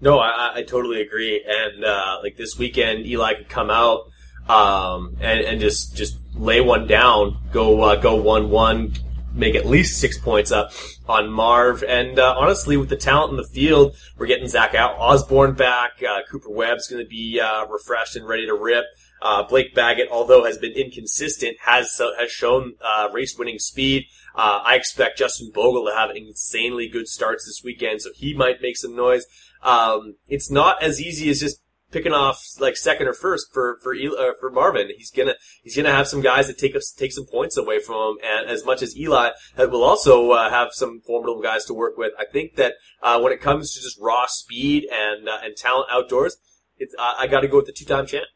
[0.00, 1.44] No, I, I totally agree.
[1.46, 4.10] And uh, like this weekend, Eli could come out
[4.48, 8.94] um, and, and just just lay one down, go uh, go one one,
[9.34, 10.72] make at least six points up
[11.08, 11.82] on Marv.
[11.82, 16.02] And uh, honestly, with the talent in the field, we're getting Zach Osborne back.
[16.02, 18.86] Uh, Cooper Webb's going to be uh, refreshed and ready to rip.
[19.22, 22.74] Uh, Blake Baggett, although has been inconsistent, has uh, has shown
[23.12, 24.06] race winning speed.
[24.36, 28.76] I expect Justin Bogle to have insanely good starts this weekend, so he might make
[28.76, 29.26] some noise.
[29.62, 33.94] Um, it's not as easy as just picking off like second or first for for
[33.94, 34.90] uh, for Marvin.
[34.96, 38.18] He's gonna he's gonna have some guys that take take some points away from him,
[38.24, 42.12] and as much as Eli will also uh, have some formidable guys to work with.
[42.18, 45.88] I think that uh, when it comes to just raw speed and uh, and talent
[45.90, 46.36] outdoors,
[46.76, 48.26] it's I, got to go with the two-time champ.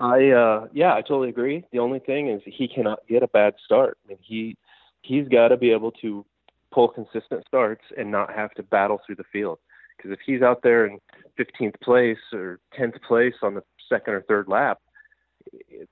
[0.00, 1.64] I uh yeah, I totally agree.
[1.72, 3.98] The only thing is he cannot get a bad start.
[4.04, 4.56] I mean, he
[5.02, 6.24] he's got to be able to
[6.72, 9.58] pull consistent starts and not have to battle through the field.
[9.96, 10.98] Because if he's out there in
[11.38, 14.80] 15th place or 10th place on the second or third lap,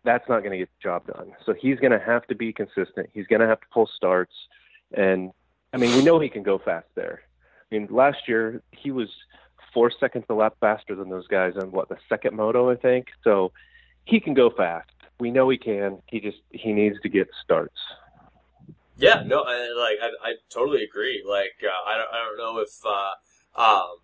[0.04, 1.32] that's not going to get the job done.
[1.46, 3.08] So he's going to have to be consistent.
[3.12, 4.34] He's going to have to pull starts.
[4.92, 5.32] And
[5.72, 7.22] I mean, we know he can go fast there.
[7.70, 9.08] I mean, last year he was
[9.72, 13.08] four seconds a lap faster than those guys on what the second moto, I think.
[13.22, 13.52] So
[14.04, 14.90] he can go fast.
[15.20, 15.98] We know he can.
[16.06, 17.78] He just he needs to get starts.
[18.96, 21.24] Yeah, no, I, like I, I totally agree.
[21.26, 23.96] Like uh, I don't I don't know if uh, um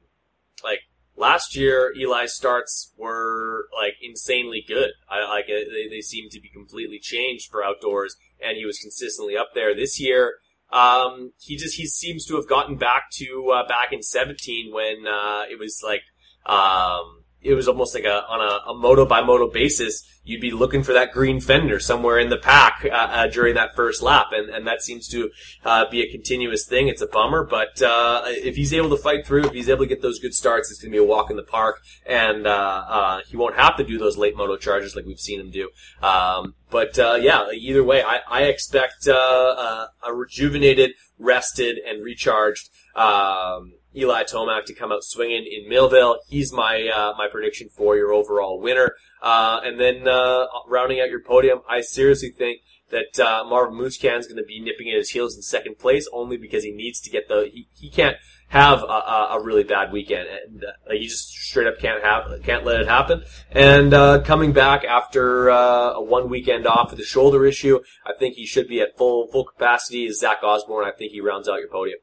[0.64, 0.80] like
[1.16, 4.90] last year Eli's starts were like insanely good.
[5.08, 9.36] I like they they seem to be completely changed for outdoors, and he was consistently
[9.36, 9.74] up there.
[9.74, 10.36] This year,
[10.72, 15.06] um, he just he seems to have gotten back to uh, back in 17 when
[15.06, 16.02] uh, it was like
[16.46, 20.07] um it was almost like a on a, a moto by moto basis.
[20.22, 23.74] You'd be looking for that green fender somewhere in the pack uh, uh, during that
[23.74, 25.31] first lap, and and that seems to
[25.64, 26.88] uh, be a continuous thing.
[26.88, 29.88] It's a bummer, but uh, if he's able to fight through, if he's able to
[29.88, 32.85] get those good starts, it's going to be a walk in the park, and uh,
[32.88, 35.70] uh, he won't have to do those late moto charges like we've seen him do.
[36.03, 42.68] Um, but yeah, either way, I, I expect a rejuvenated, rested, and recharged.
[42.94, 46.18] Um, Eli Tomac to come out swinging in Millville.
[46.29, 48.94] He's my uh, my prediction for your overall winner.
[49.22, 54.18] Uh, and then uh, rounding out your podium, I seriously think that uh, Marvin Musquin
[54.18, 57.00] is going to be nipping at his heels in second place, only because he needs
[57.00, 58.16] to get the he, he can't
[58.48, 62.64] have a, a, really bad weekend, and uh, he just straight up can't have can't
[62.64, 63.22] let it happen.
[63.50, 68.12] And uh, coming back after uh, a one weekend off with a shoulder issue, I
[68.18, 70.07] think he should be at full full capacity.
[70.07, 70.87] Is Zach Osborne?
[70.87, 71.98] I think he rounds out your podium.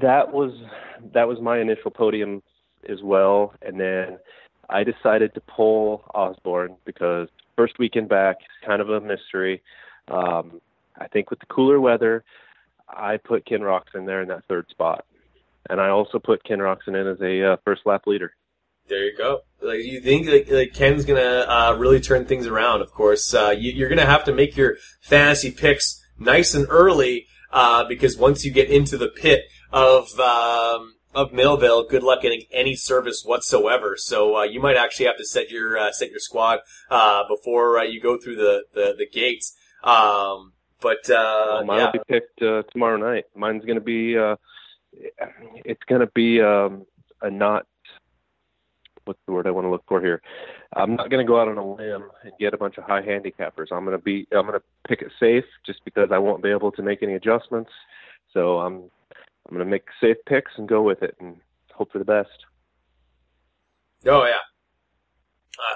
[0.00, 0.52] That was
[1.12, 2.42] that was my initial podium
[2.88, 4.18] as well, and then
[4.68, 9.62] I decided to pull Osborne because first weekend back is kind of a mystery.
[10.08, 10.60] Um,
[10.98, 12.24] I think with the cooler weather,
[12.88, 15.04] I put Ken Roczen there in that third spot,
[15.68, 18.34] and I also put Ken Roczen in as a uh, first lap leader.
[18.86, 19.40] There you go.
[19.62, 22.82] Like you think like, like Ken's gonna uh, really turn things around.
[22.82, 27.26] Of course, uh, you, are gonna have to make your fantasy picks nice and early
[27.50, 32.42] uh, because once you get into the pit, of um, of Millville, good luck getting
[32.52, 33.96] any service whatsoever.
[33.96, 36.60] So uh, you might actually have to set your uh, set your squad
[36.90, 39.56] uh, before uh, you go through the the, the gates.
[39.82, 41.84] Um, but uh, well, mine yeah.
[41.86, 43.24] will be picked uh, tomorrow night.
[43.34, 44.14] Mine's going to be
[45.64, 46.86] it's going to be um,
[47.20, 47.66] a not
[49.06, 50.22] what's the word I want to look for here.
[50.74, 53.02] I'm not going to go out on a limb and get a bunch of high
[53.02, 53.72] handicappers.
[53.72, 56.50] I'm going to be I'm going to pick it safe just because I won't be
[56.50, 57.70] able to make any adjustments.
[58.32, 58.90] So I'm
[59.46, 61.36] I'm going to make safe picks and go with it and
[61.74, 62.46] hope for the best.
[64.06, 64.44] Oh yeah,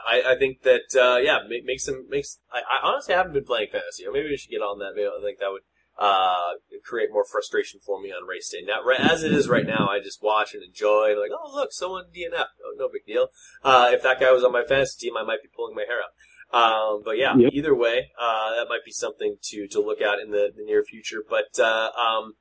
[0.06, 2.38] I, I think that uh, yeah make, make some makes.
[2.52, 4.92] I, I honestly haven't been playing fantasy, or maybe we should get on that.
[4.94, 5.62] Maybe I think that would
[5.98, 6.54] uh,
[6.84, 8.62] create more frustration for me on race day.
[8.64, 11.10] Now, as it is right now, I just watch and enjoy.
[11.10, 12.46] And like, oh look, someone DNF.
[12.64, 13.28] Oh, no big deal.
[13.62, 15.98] Uh, if that guy was on my fantasy team, I might be pulling my hair
[15.98, 16.12] out.
[16.50, 17.52] Um, but yeah, yep.
[17.52, 20.82] either way, uh, that might be something to to look at in the, the near
[20.82, 21.22] future.
[21.28, 22.34] But uh, um,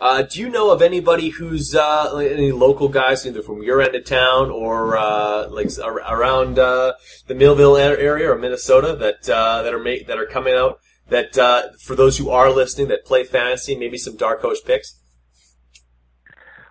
[0.00, 3.94] uh, do you know of anybody who's uh, any local guys, either from your end
[3.94, 6.92] of town or uh, like around uh,
[7.26, 10.78] the Millville area or Minnesota, that uh, that are make, that are coming out?
[11.08, 15.00] That uh, for those who are listening that play fantasy, maybe some dark horse picks.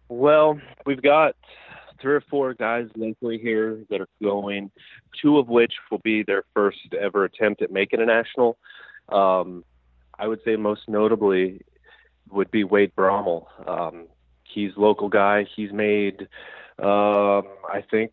[0.07, 1.35] Well, we've got
[2.01, 4.71] three or four guys locally here that are going,
[5.21, 8.57] two of which will be their first ever attempt at making a national.
[9.09, 9.65] Um,
[10.17, 11.61] I would say most notably
[12.31, 13.45] would be Wade Brommel.
[13.67, 14.07] Um,
[14.43, 15.45] he's local guy.
[15.55, 16.27] He's made,
[16.79, 18.11] um, I think,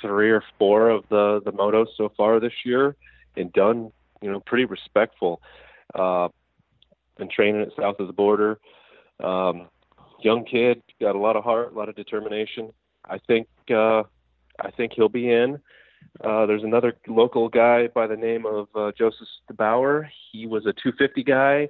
[0.00, 2.96] three or four of the the motos so far this year,
[3.36, 5.40] and done you know pretty respectful.
[5.94, 6.28] Uh,
[7.16, 8.58] been training at south of the border.
[9.22, 9.68] Um,
[10.22, 12.72] young kid, got a lot of heart, a lot of determination.
[13.08, 14.02] I think uh,
[14.60, 15.60] I think he'll be in.
[16.22, 20.08] Uh, there's another local guy by the name of uh, Joseph DeBauer.
[20.32, 21.68] He was a 250 guy.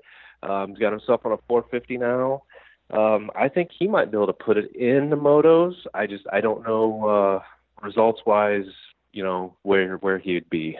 [0.49, 2.43] Um, he's got himself on a 450 now.
[2.91, 5.75] Um, I think he might be able to put it in the motos.
[5.93, 8.67] I just I don't know uh, results wise,
[9.13, 10.79] you know where where he'd be.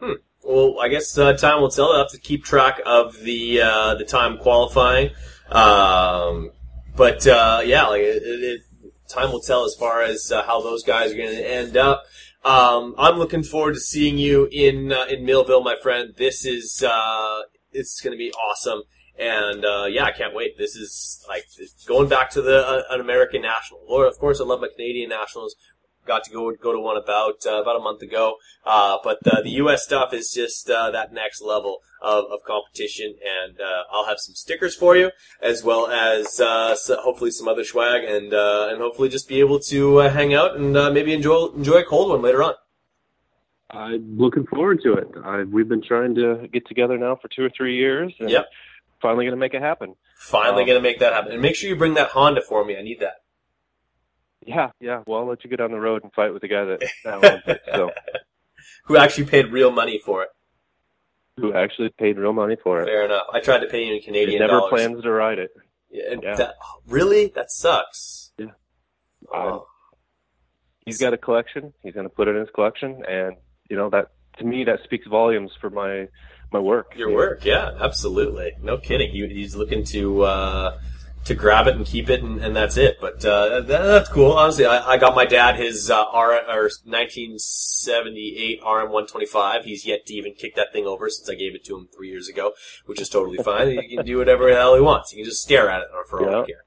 [0.00, 0.12] Hmm.
[0.42, 1.92] Well, I guess uh, time will tell.
[1.92, 5.10] I'll have to keep track of the uh, the time qualifying.
[5.50, 6.52] Um,
[6.96, 8.60] but uh, yeah, like it, it,
[9.08, 12.04] time will tell as far as uh, how those guys are going to end up.
[12.44, 16.14] Um, I'm looking forward to seeing you in uh, in Millville, my friend.
[16.16, 17.40] This is uh,
[17.72, 18.82] it's going to be awesome.
[19.18, 20.56] And uh, yeah, I can't wait.
[20.56, 21.44] This is like
[21.86, 23.80] going back to the uh, an American national.
[23.86, 25.56] Or of course, I love my Canadian nationals.
[26.06, 28.36] Got to go go to one about uh, about a month ago.
[28.64, 29.84] Uh, but the U.S.
[29.84, 34.34] stuff is just uh, that next level of, of competition, and uh, I'll have some
[34.34, 35.10] stickers for you,
[35.42, 39.40] as well as uh, so hopefully some other swag, and uh, and hopefully just be
[39.40, 42.54] able to hang out and maybe enjoy enjoy a cold one later on.
[43.72, 45.08] I'm looking forward to it.
[45.24, 48.12] I, we've been trying to get together now for two or three years.
[48.20, 48.46] And Yep.
[49.00, 49.94] Finally going to make it happen.
[50.18, 52.76] Finally, Um, gonna make that happen, and make sure you bring that Honda for me.
[52.76, 53.14] I need that.
[54.44, 55.02] Yeah, yeah.
[55.06, 57.14] Well, I'll let you get on the road and fight with the guy that, that
[57.14, 57.62] owns it.
[57.74, 57.90] So,
[58.84, 60.28] Who actually paid real money for it?
[61.36, 62.84] who actually paid real money for it.
[62.86, 63.24] Fair enough.
[63.32, 64.70] I tried to pay you in He Canadian never dollars.
[64.70, 65.50] plans to ride it.
[65.90, 66.34] Yeah, Yeah.
[66.34, 66.54] That,
[66.86, 67.28] really?
[67.28, 68.32] That sucks.
[68.36, 68.48] Yeah.
[69.32, 69.66] Oh.
[70.84, 71.72] He's got a collection.
[71.82, 73.36] He's going to put it in his collection, and
[73.70, 76.08] you know that to me that speaks volumes for my
[76.52, 76.94] my work.
[76.96, 78.52] Your work, yeah, absolutely.
[78.60, 79.10] No kidding.
[79.12, 80.78] He, he's looking to uh,
[81.26, 82.96] to grab it and keep it, and, and that's it.
[83.00, 84.32] But uh, that, that's cool.
[84.32, 89.64] Honestly, I, I got my dad his uh, R or 1978 RM125.
[89.64, 92.08] He's yet to even kick that thing over since I gave it to him three
[92.08, 92.52] years ago,
[92.86, 93.68] which is totally fine.
[93.70, 95.10] he can do whatever the hell he wants.
[95.12, 96.44] He can just stare at it for all I Yeah.
[96.46, 96.64] care.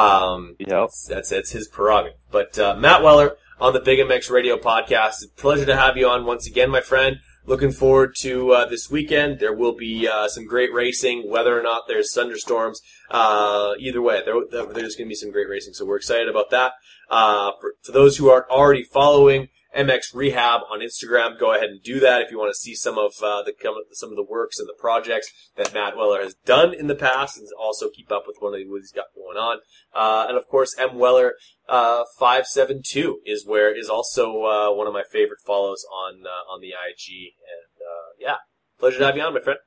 [0.00, 0.68] Um, Yep.
[0.68, 2.18] that's, that's that's his prerogative.
[2.30, 5.24] But uh, Matt Weller on the Big MX Radio podcast.
[5.36, 7.18] Pleasure to have you on once again, my friend.
[7.46, 9.38] Looking forward to uh, this weekend.
[9.38, 12.80] There will be uh, some great racing, whether or not there's thunderstorms.
[13.10, 15.72] Uh, either way, there, there- there's going to be some great racing.
[15.74, 16.72] So we're excited about that.
[17.08, 21.80] Uh, for, for those who aren't already following MX Rehab on Instagram, go ahead and
[21.82, 23.52] do that if you want to see some of uh, the
[23.92, 27.36] some of the works and the projects that Matt Weller has done in the past,
[27.38, 29.58] and also keep up with what he's got going on.
[29.94, 31.34] Uh, and of course, M Weller
[31.68, 36.22] uh, five seven two is where is also uh, one of my favorite follows on
[36.24, 37.32] uh, on the IG.
[37.40, 38.36] And uh, yeah,
[38.78, 39.58] pleasure to have you on, my friend.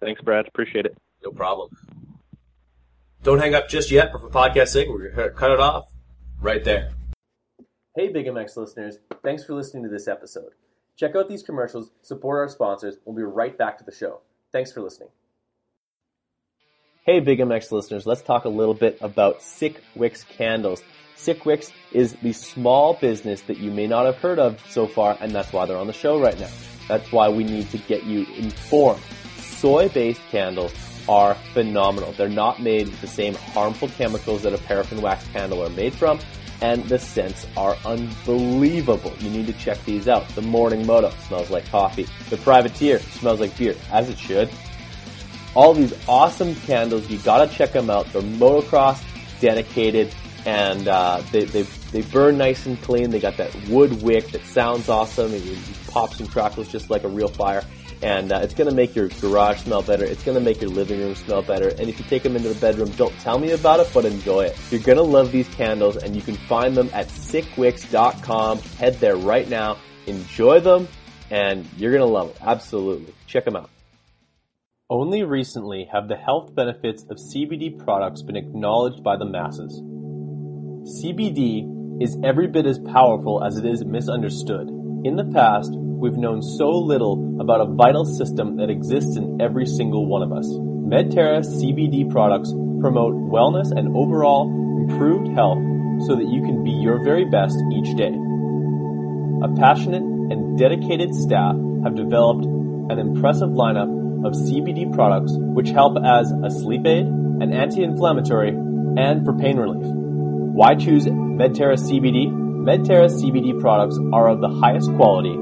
[0.00, 0.46] Thanks, Brad.
[0.46, 0.96] Appreciate it.
[1.24, 1.70] No problem.
[3.22, 5.88] Don't hang up just yet, but for podcast sake, we're gonna cut it off
[6.40, 6.90] right there.
[7.96, 8.98] Hey, Big MX listeners!
[9.24, 10.52] Thanks for listening to this episode.
[10.96, 12.96] Check out these commercials, support our sponsors.
[13.04, 14.20] We'll be right back to the show.
[14.52, 15.10] Thanks for listening.
[17.08, 20.82] Hey, Big MX listeners, let's talk a little bit about Sick Wicks candles.
[21.16, 25.16] Sick Wicks is the small business that you may not have heard of so far,
[25.18, 26.50] and that's why they're on the show right now.
[26.86, 29.00] That's why we need to get you informed.
[29.38, 30.74] Soy-based candles
[31.08, 32.12] are phenomenal.
[32.12, 35.94] They're not made with the same harmful chemicals that a paraffin wax candle are made
[35.94, 36.20] from,
[36.60, 39.14] and the scents are unbelievable.
[39.20, 40.28] You need to check these out.
[40.34, 42.06] The Morning Moto smells like coffee.
[42.28, 44.50] The Privateer smells like beer, as it should
[45.54, 47.08] all these awesome candles.
[47.10, 48.12] You gotta check them out.
[48.12, 49.02] They're motocross
[49.40, 50.14] dedicated,
[50.46, 53.10] and uh, they, they they burn nice and clean.
[53.10, 55.32] They got that wood wick that sounds awesome.
[55.32, 55.58] It, it
[55.88, 57.64] pops and crackles just like a real fire.
[58.00, 60.04] And uh, it's gonna make your garage smell better.
[60.04, 61.68] It's gonna make your living room smell better.
[61.68, 64.44] And if you take them into the bedroom, don't tell me about it, but enjoy
[64.44, 64.58] it.
[64.70, 68.58] You're gonna love these candles, and you can find them at sickwicks.com.
[68.58, 69.78] Head there right now.
[70.06, 70.86] Enjoy them,
[71.30, 72.36] and you're gonna love it.
[72.40, 73.12] Absolutely.
[73.26, 73.70] Check them out.
[74.90, 79.82] Only recently have the health benefits of CBD products been acknowledged by the masses.
[79.82, 84.66] CBD is every bit as powerful as it is misunderstood.
[85.04, 89.66] In the past, we've known so little about a vital system that exists in every
[89.66, 90.48] single one of us.
[90.48, 94.48] Medterra CBD products promote wellness and overall
[94.88, 95.58] improved health
[96.06, 98.16] so that you can be your very best each day.
[99.44, 105.96] A passionate and dedicated staff have developed an impressive lineup of CBD products which help
[106.04, 109.84] as a sleep aid, an anti-inflammatory, and for pain relief.
[109.84, 112.28] Why choose Medterra CBD?
[112.28, 115.36] Medterra CBD products are of the highest quality.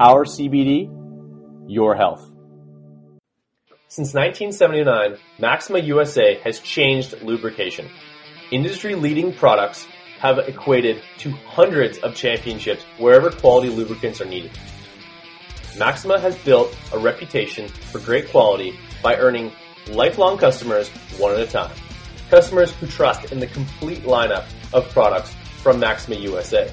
[0.01, 0.91] our CBD,
[1.69, 2.29] your health.
[3.87, 7.89] Since 1979, Maxima USA has changed lubrication.
[8.51, 9.87] Industry leading products
[10.19, 14.51] have equated to hundreds of championships wherever quality lubricants are needed.
[15.79, 19.53] Maxima has built a reputation for great quality by earning
[19.91, 20.89] lifelong customers
[21.19, 21.75] one at a time.
[22.31, 26.73] Customers who trust in the complete lineup of products from Maxima USA.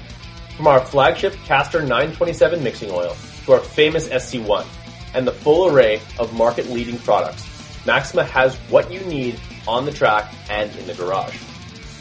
[0.56, 4.66] From our flagship Castor 927 mixing oil to our famous SC1
[5.14, 7.46] and the full array of market leading products,
[7.86, 11.36] Maxima has what you need on the track and in the garage.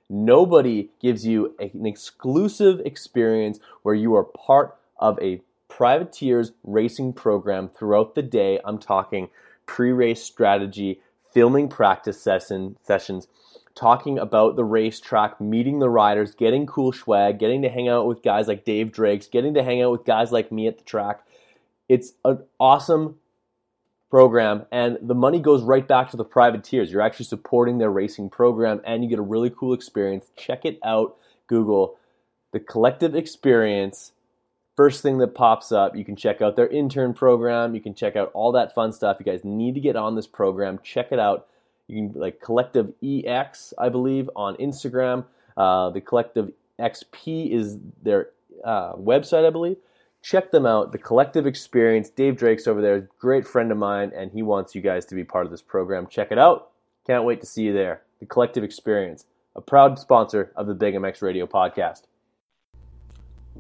[0.08, 7.68] Nobody gives you an exclusive experience where you are part of a privateers racing program
[7.68, 8.58] throughout the day.
[8.64, 9.28] I'm talking
[9.66, 13.28] pre race strategy, filming practice session, sessions,
[13.74, 18.22] talking about the racetrack, meeting the riders, getting cool swag, getting to hang out with
[18.22, 21.20] guys like Dave Drakes, getting to hang out with guys like me at the track
[21.90, 23.16] it's an awesome
[24.10, 26.92] program, and the money goes right back to the privateers.
[26.92, 30.26] You're actually supporting their racing program, and you get a really cool experience.
[30.36, 31.16] Check it out.
[31.48, 31.96] Google
[32.52, 34.12] the collective experience.
[34.76, 37.74] First thing that pops up, you can check out their intern program.
[37.74, 39.16] You can check out all that fun stuff.
[39.18, 40.78] You guys need to get on this program.
[40.84, 41.48] Check it out.
[41.88, 45.24] You can like Collective EX, I believe, on Instagram.
[45.56, 48.28] Uh, the Collective XP is their
[48.64, 49.76] uh, website, I believe
[50.22, 50.92] check them out.
[50.92, 52.10] The Collective Experience.
[52.10, 55.24] Dave Drake's over there, great friend of mine, and he wants you guys to be
[55.24, 56.06] part of this program.
[56.06, 56.70] Check it out.
[57.06, 58.02] Can't wait to see you there.
[58.20, 62.02] The Collective Experience, a proud sponsor of the Big MX Radio podcast.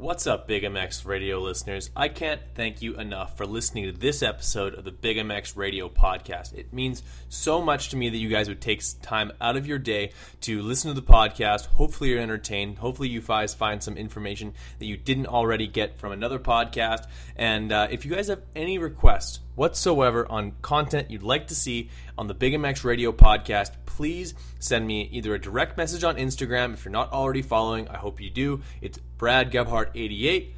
[0.00, 1.90] What's up, Big MX radio listeners?
[1.94, 5.90] I can't thank you enough for listening to this episode of the Big MX radio
[5.90, 6.54] podcast.
[6.54, 9.78] It means so much to me that you guys would take time out of your
[9.78, 11.66] day to listen to the podcast.
[11.66, 12.78] Hopefully, you're entertained.
[12.78, 17.06] Hopefully, you guys find some information that you didn't already get from another podcast.
[17.36, 21.90] And uh, if you guys have any requests whatsoever on content you'd like to see
[22.20, 26.74] on the Big MX radio podcast, please send me either a direct message on Instagram.
[26.74, 28.60] If you're not already following, I hope you do.
[28.82, 30.50] It's Brad Gebhart88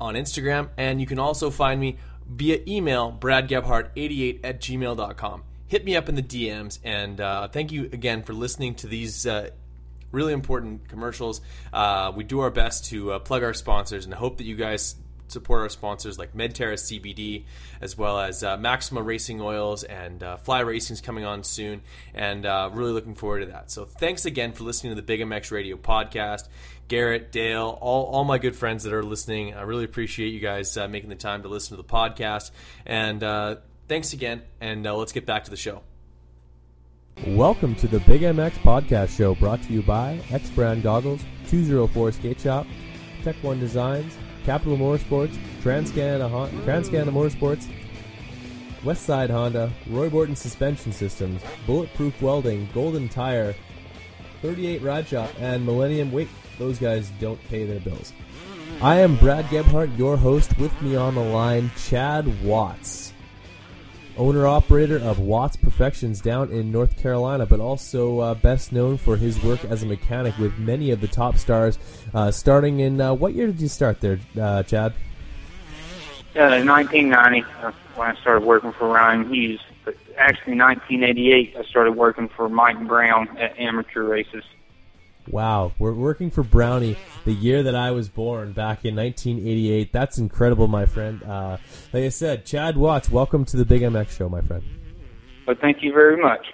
[0.00, 0.70] on Instagram.
[0.78, 5.44] And you can also find me via email, bradgebhart88 at gmail.com.
[5.66, 6.78] Hit me up in the DMs.
[6.82, 9.26] And uh, thank you again for listening to these.
[9.26, 9.50] Uh,
[10.10, 11.42] really important commercials.
[11.70, 14.54] Uh, we do our best to uh, plug our sponsors and I hope that you
[14.54, 14.94] guys
[15.28, 17.44] support our sponsors like Medterra CBD,
[17.80, 21.82] as well as uh, Maxima Racing Oils and uh, Fly Racing's coming on soon,
[22.14, 23.70] and uh, really looking forward to that.
[23.70, 26.48] So thanks again for listening to the Big MX Radio podcast.
[26.88, 30.76] Garrett, Dale, all, all my good friends that are listening, I really appreciate you guys
[30.76, 32.50] uh, making the time to listen to the podcast.
[32.84, 33.56] And uh,
[33.88, 35.82] thanks again, and uh, let's get back to the show.
[37.28, 42.12] Welcome to the Big MX Podcast Show, brought to you by X Brand Goggles, 204
[42.12, 42.66] Skate Shop,
[43.22, 44.14] Tech One Designs,
[44.44, 47.68] Capital Motorsports, Transcanada, uh, Transcanada Motorsports,
[48.82, 53.54] Westside Honda, Roy Borton Suspension Systems, Bulletproof Welding, Golden Tire,
[54.42, 56.12] 38 Ride Shop, and Millennium.
[56.12, 56.28] Wait,
[56.58, 58.12] those guys don't pay their bills.
[58.82, 60.58] I am Brad Gebhart, your host.
[60.58, 63.03] With me on the line, Chad Watts
[64.16, 69.16] owner operator of Watts Perfections down in North Carolina, but also uh, best known for
[69.16, 71.78] his work as a mechanic with many of the top stars.
[72.12, 74.92] Uh, starting in uh, what year did you start there, uh, Chad?
[76.36, 79.60] Uh, 1990 uh, when I started working for Ryan Hughes.
[79.84, 84.44] But actually, 1988 I started working for Mike Brown at amateur races.
[85.28, 89.90] Wow, we're working for Brownie the year that I was born back in 1988.
[89.90, 91.22] That's incredible, my friend.
[91.22, 91.56] Uh,
[91.94, 94.62] like I said, Chad Watts, welcome to the Big MX show, my friend.
[95.46, 96.46] Well, thank you very much.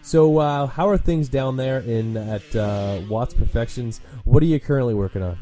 [0.00, 4.00] So, uh, how are things down there in at uh, Watts Perfections?
[4.24, 5.38] What are you currently working on?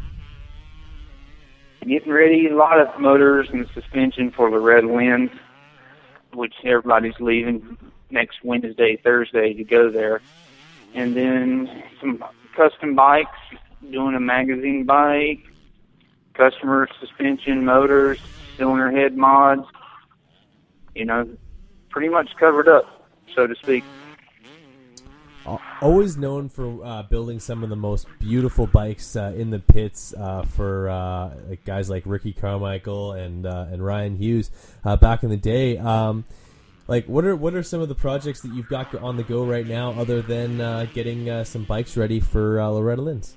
[1.81, 5.33] Getting ready, a lot of motors and suspension for the Red Winds,
[6.35, 7.79] which everybody's leaving
[8.11, 10.21] next Wednesday, Thursday to go there
[10.95, 12.25] and then some
[12.57, 13.39] custom bikes,
[13.91, 15.41] doing a magazine bike,
[16.35, 18.19] customer suspension motors,
[18.57, 19.67] cylinder head mods.
[20.95, 21.29] You know,
[21.91, 23.85] pretty much covered up, so to speak.
[25.81, 30.13] Always known for uh, building some of the most beautiful bikes uh, in the pits
[30.13, 31.31] uh, for uh,
[31.65, 34.51] guys like Ricky Carmichael and uh, and Ryan Hughes
[34.85, 35.79] uh, back in the day.
[35.79, 36.25] Um,
[36.91, 39.45] like what are what are some of the projects that you've got on the go
[39.45, 43.37] right now, other than uh, getting uh, some bikes ready for uh, Loretta Lynn's?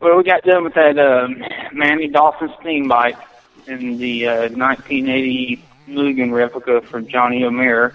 [0.00, 3.16] Well, we got done with that um, Miami Dolphins theme bike
[3.68, 7.92] in the uh, 1980 Mugen replica from Johnny O'Mara.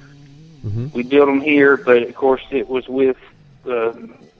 [0.66, 0.88] Mm-hmm.
[0.94, 3.18] We built them here, but of course it was with
[3.70, 3.92] uh,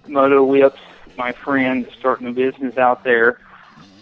[0.08, 0.80] Moto Whips,
[1.18, 3.42] my friend, starting a business out there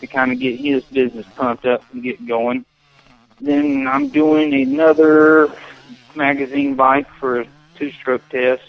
[0.01, 2.63] to kind of get his business pumped up and get going.
[3.41, 5.49] Then I'm doing another
[6.15, 8.63] magazine bike for a two-stroke test,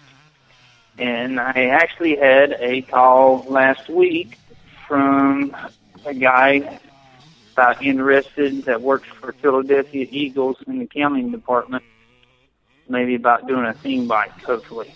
[0.98, 4.38] and I actually had a call last week
[4.86, 5.56] from
[6.04, 6.80] a guy
[7.52, 11.84] about interested that works for Philadelphia Eagles in the accounting department,
[12.88, 14.94] maybe about doing a theme bike, hopefully.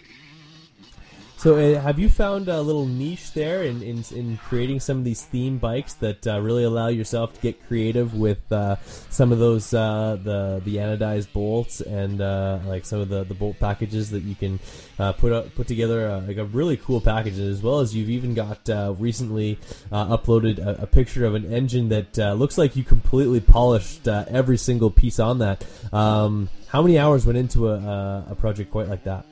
[1.44, 5.04] So, uh, have you found a little niche there in, in, in creating some of
[5.04, 8.76] these theme bikes that uh, really allow yourself to get creative with uh,
[9.10, 13.34] some of those uh, the the anodized bolts and uh, like some of the, the
[13.34, 14.58] bolt packages that you can
[14.98, 18.32] uh, put up, put together like a really cool package as well as you've even
[18.32, 18.66] got
[18.98, 19.58] recently
[19.92, 24.90] uploaded a, a, picture of an engine that looks like you completely polished every single
[24.90, 25.62] piece on that.
[25.92, 29.26] Um, how many hours went into a, a project quite like that?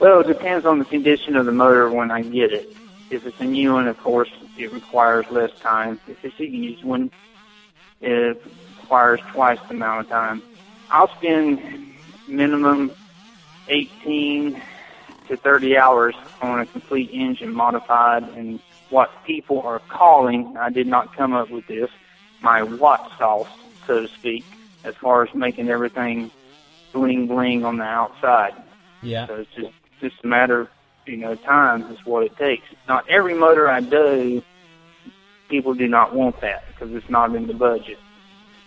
[0.00, 2.74] Well, it depends on the condition of the motor when I get it.
[3.10, 6.00] If it's a new one, of course, it requires less time.
[6.08, 7.10] If it's a used one,
[8.00, 8.42] it
[8.80, 10.42] requires twice the amount of time.
[10.90, 11.92] I'll spend
[12.26, 12.92] minimum
[13.68, 14.60] 18
[15.28, 20.86] to 30 hours on a complete engine modified and what people are calling, I did
[20.86, 21.90] not come up with this,
[22.40, 23.48] my Watt sauce,
[23.86, 24.44] so to speak,
[24.82, 26.30] as far as making everything
[26.92, 28.54] bling bling on the outside.
[29.02, 29.26] Yeah.
[29.28, 30.68] So it's just just a matter of,
[31.06, 32.64] you know, time is what it takes.
[32.88, 34.42] Not every motor I do,
[35.48, 37.98] people do not want that because it's not in the budget.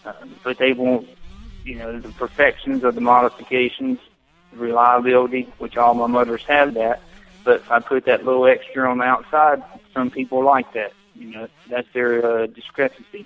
[0.05, 0.13] Uh,
[0.43, 1.07] but they want,
[1.63, 3.99] you know, the perfections of the modifications,
[4.51, 7.01] the reliability, which all my motors have that.
[7.43, 9.63] But if I put that little extra on the outside,
[9.93, 10.93] some people like that.
[11.15, 13.25] You know, that's their uh, discrepancy.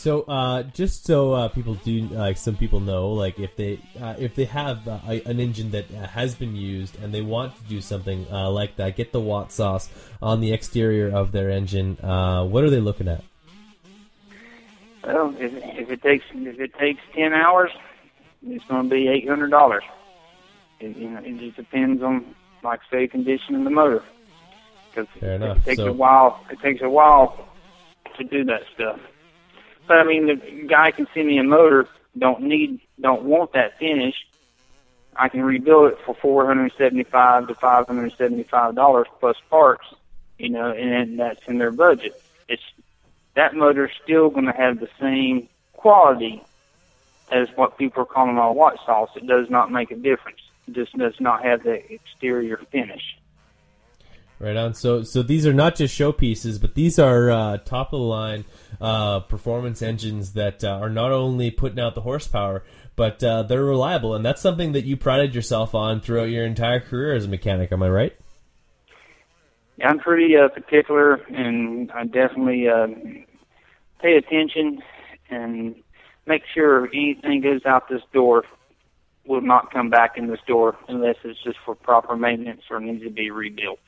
[0.00, 4.14] So, uh, just so uh, people do, like some people know, like if they uh,
[4.18, 7.62] if they have uh, an engine that uh, has been used and they want to
[7.64, 9.90] do something uh, like that, get the Watt sauce
[10.22, 11.96] on the exterior of their engine.
[12.00, 13.22] what are they looking at?
[15.04, 17.70] Well, if, if it takes if it takes ten hours,
[18.42, 19.84] it's going to be eight hundred dollars.
[20.80, 24.02] You know, it just depends on, like say, condition of the motor.
[24.88, 26.42] Because it takes so, a while.
[26.50, 27.46] It takes a while
[28.16, 28.98] to do that stuff.
[29.86, 31.88] But I mean, the guy can send me a motor.
[32.18, 34.14] Don't need, don't want that finish.
[35.16, 39.86] I can rebuild it for four hundred seventy-five to five hundred seventy-five dollars plus parts.
[40.38, 42.20] You know, and that's in their budget.
[42.48, 42.62] It's
[43.34, 46.42] that motor's still going to have the same quality
[47.30, 49.10] as what people are calling my Watt sauce.
[49.16, 50.40] It does not make a difference.
[50.66, 53.16] It just does not have the exterior finish.
[54.40, 54.72] Right on.
[54.72, 58.46] So, so these are not just showpieces, but these are uh, top of the line
[58.80, 62.64] uh, performance engines that uh, are not only putting out the horsepower,
[62.96, 66.80] but uh, they're reliable, and that's something that you prided yourself on throughout your entire
[66.80, 67.70] career as a mechanic.
[67.70, 68.16] Am I right?
[69.76, 72.86] Yeah, I'm pretty uh, particular, and I definitely uh,
[74.00, 74.82] pay attention
[75.28, 75.74] and
[76.26, 78.44] make sure anything goes out this door
[79.26, 83.04] will not come back in this door unless it's just for proper maintenance or needs
[83.04, 83.80] to be rebuilt.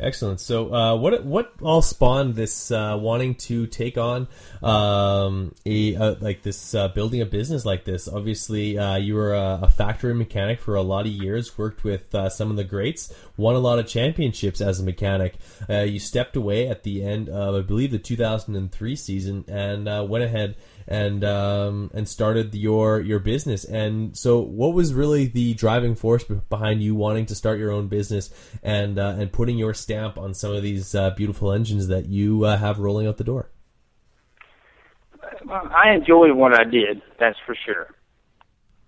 [0.00, 0.38] Excellent.
[0.40, 4.28] So, uh, what what all spawned this uh, wanting to take on
[4.62, 8.06] um, a uh, like this uh, building a business like this?
[8.06, 11.58] Obviously, uh, you were a, a, factory mechanic for a lot of years.
[11.58, 13.12] Worked with uh, some of the greats.
[13.36, 15.34] Won a lot of championships as a mechanic.
[15.68, 20.54] you stepped away at the end of, I believe, the 2003 season, and went ahead
[20.88, 23.64] and um, and started your your business.
[23.64, 27.88] And so, what was really the driving force behind you wanting to start your own
[27.88, 28.30] business
[28.62, 32.44] and uh, and putting your stamp on some of these uh, beautiful engines that you
[32.44, 33.50] uh, have rolling out the door?
[35.50, 37.88] I enjoyed what I did, that's for sure.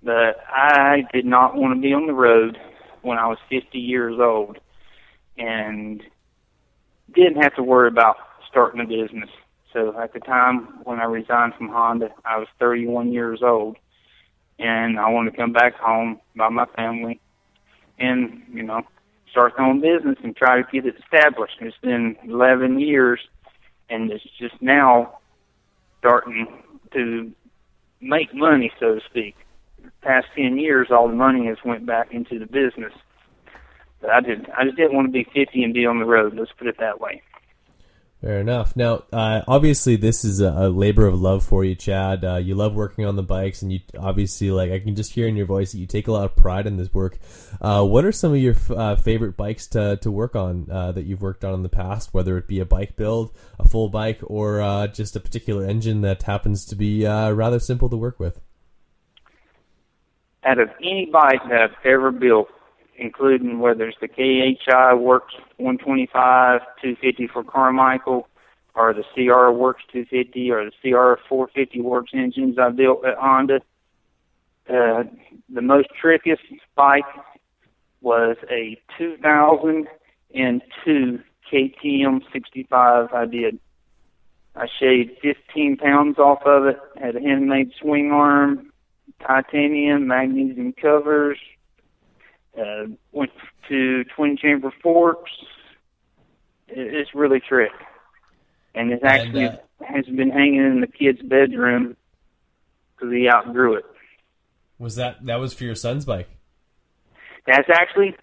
[0.02, 2.58] But I did not want to be on the road
[3.02, 4.58] when I was 50 years old
[5.36, 6.02] and
[7.14, 8.16] didn't have to worry about
[8.48, 9.28] starting a business.
[9.72, 13.76] So at the time when I resigned from Honda, I was 31 years old,
[14.58, 17.20] and I wanted to come back home by my family,
[17.98, 18.82] and you know,
[19.30, 21.54] start my own business and try to get it established.
[21.60, 23.20] It's been 11 years,
[23.88, 25.18] and it's just now
[26.00, 26.46] starting
[26.92, 27.30] to
[28.00, 29.36] make money, so to speak.
[29.82, 32.92] The past 10 years, all the money has went back into the business.
[34.00, 36.34] But I did, I just didn't want to be 50 and be on the road.
[36.36, 37.22] Let's put it that way.
[38.20, 38.76] Fair enough.
[38.76, 42.22] Now, uh, obviously, this is a, labor of love for you, Chad.
[42.22, 45.26] Uh, you love working on the bikes, and you obviously like I can just hear
[45.26, 47.18] in your voice that you take a lot of pride in this work.
[47.62, 50.92] Uh, what are some of your f- uh, favorite bikes to to work on uh,
[50.92, 52.12] that you've worked on in the past?
[52.12, 56.02] Whether it be a bike build, a full bike, or uh, just a particular engine
[56.02, 58.38] that happens to be rather simple to work with.
[60.44, 62.48] Out of any bike that I've ever built,
[63.00, 68.28] including whether it's the KHI Works 125 250 for Carmichael,
[68.74, 73.60] or the CR Works 250, or the CR 450 Works engines I built at Honda.
[74.68, 75.04] Uh,
[75.52, 76.42] the most trickiest
[76.76, 77.02] bike
[78.00, 81.20] was a 2002
[81.52, 83.58] KTM 65 I did.
[84.54, 88.70] I shaved 15 pounds off of it, had a handmade swing arm,
[89.20, 91.38] titanium, magnesium covers,
[92.58, 93.30] Uh, went
[93.68, 95.30] to Twin Chamber Forks.
[96.68, 97.72] It's really trick,
[98.74, 101.96] and it's actually And, uh, has been hanging in the kid's bedroom
[102.94, 103.84] because he outgrew it.
[104.78, 106.28] Was that that was for your son's bike?
[107.46, 108.14] That's actually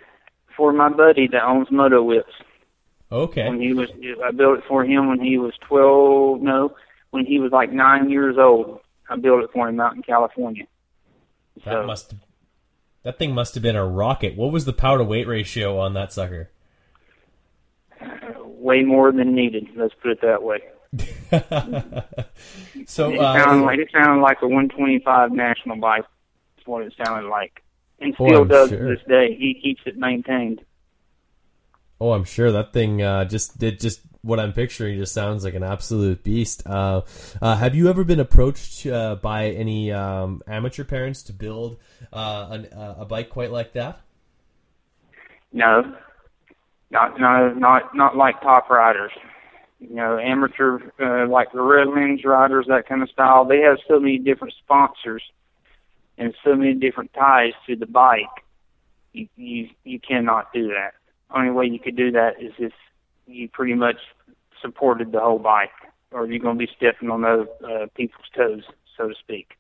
[0.55, 2.31] for my buddy that owns Moto Whips.
[3.11, 3.47] Okay.
[3.47, 3.89] When he was,
[4.23, 6.41] I built it for him when he was twelve.
[6.41, 6.75] No,
[7.11, 8.79] when he was like nine years old.
[9.09, 10.65] I built it for him out in California.
[11.63, 12.13] That So, must
[13.07, 14.35] that thing must have been a rocket.
[14.35, 16.49] What was the power to weight ratio on that sucker?
[18.43, 19.65] way more than needed.
[19.77, 20.59] Let's put it that way.
[22.85, 26.03] so It sounded uh, like it sounded like a 125 national bike.
[26.57, 27.63] That's what it sounded like,
[28.01, 28.77] and Oh, still I'm does sure.
[28.79, 29.37] to this day.
[29.39, 30.59] He keeps it maintained.
[32.01, 34.97] oh, I'm sure that thing uh, just did just what I'm picturing.
[34.97, 36.63] Just sounds like an absolute beast.
[36.65, 37.01] Uh,
[37.41, 41.77] uh, have you ever been approached uh, by any um, amateur parents to build
[42.11, 44.01] uh, an, uh, a bike quite like that?
[45.53, 45.95] No,
[46.91, 49.11] not no not not like top riders.
[49.79, 53.45] You know, amateur uh, like the Redlands riders, that kind of style.
[53.45, 55.23] They have so many different sponsors
[56.17, 58.25] and so many different ties to the bike.
[59.13, 60.93] You you you cannot do that.
[61.29, 62.73] Only way you could do that is if
[63.27, 63.97] you pretty much
[64.61, 65.71] supported the whole bike,
[66.11, 68.63] or you're going to be stepping on those uh, people's toes,
[68.95, 69.51] so to speak.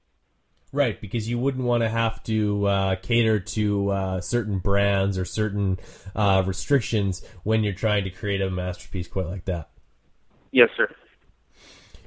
[0.73, 5.23] Right, because you wouldn't want to have to uh, cater to uh, certain brands or
[5.23, 5.79] certain
[6.13, 9.69] uh, restrictions when you're trying to create a masterpiece quite like that.
[10.51, 10.89] Yes, sir.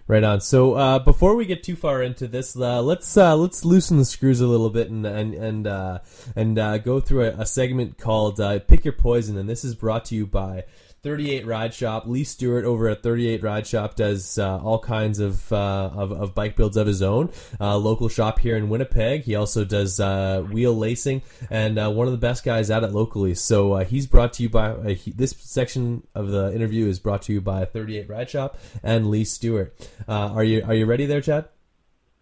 [0.06, 0.40] Right on.
[0.40, 4.04] So uh, before we get too far into this, uh, let's uh, let's loosen the
[4.04, 6.00] screws a little bit and and and uh,
[6.34, 9.76] and uh, go through a, a segment called uh, "Pick Your Poison," and this is
[9.76, 10.64] brought to you by
[11.02, 12.04] 38 Ride Shop.
[12.06, 16.34] Lee Stewart over at 38 Ride Shop does uh, all kinds of, uh, of of
[16.34, 17.30] bike builds of his own.
[17.60, 19.22] Uh, local shop here in Winnipeg.
[19.22, 22.92] He also does uh, wheel lacing and uh, one of the best guys at it
[22.92, 23.34] locally.
[23.34, 26.98] So uh, he's brought to you by uh, he, this section of the interview is
[26.98, 29.74] brought to you by 38 Ride Shop and Lee Stewart.
[30.06, 31.48] Uh, are you are you ready there, Chad?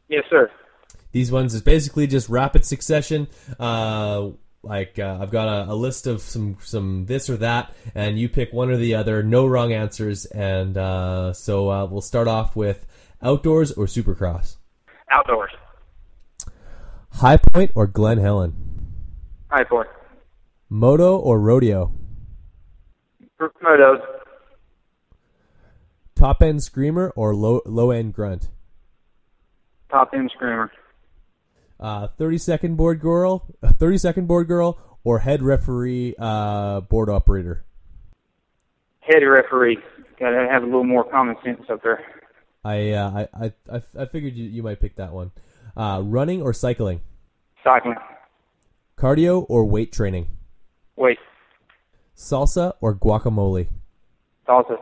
[0.08, 0.50] Yes, sir.
[1.10, 3.28] These ones is basically just rapid succession.
[4.62, 8.28] Like uh, I've got a, a list of some some this or that, and you
[8.28, 9.22] pick one or the other.
[9.22, 12.84] No wrong answers, and uh, so uh, we'll start off with
[13.22, 14.56] outdoors or supercross,
[15.10, 15.52] Outdoors.
[17.12, 18.54] High Point or Glen Helen,
[19.48, 19.88] High point.
[20.68, 21.92] moto or rodeo,
[23.40, 24.00] Motos.
[26.16, 28.48] top end screamer or low low end grunt,
[29.90, 30.70] Top end screamer.
[31.80, 37.64] Uh, thirty second board girl, thirty second board girl, or head referee uh, board operator.
[39.00, 39.78] Head referee.
[40.18, 42.04] Got to have a little more common sense up there.
[42.64, 45.30] I uh, I, I I I figured you, you might pick that one.
[45.76, 47.00] Uh, running or cycling,
[47.62, 47.94] Cycling.
[48.96, 50.26] cardio or weight training,
[50.96, 51.18] Weight.
[52.16, 53.68] salsa or guacamole,
[54.48, 54.76] Salsa.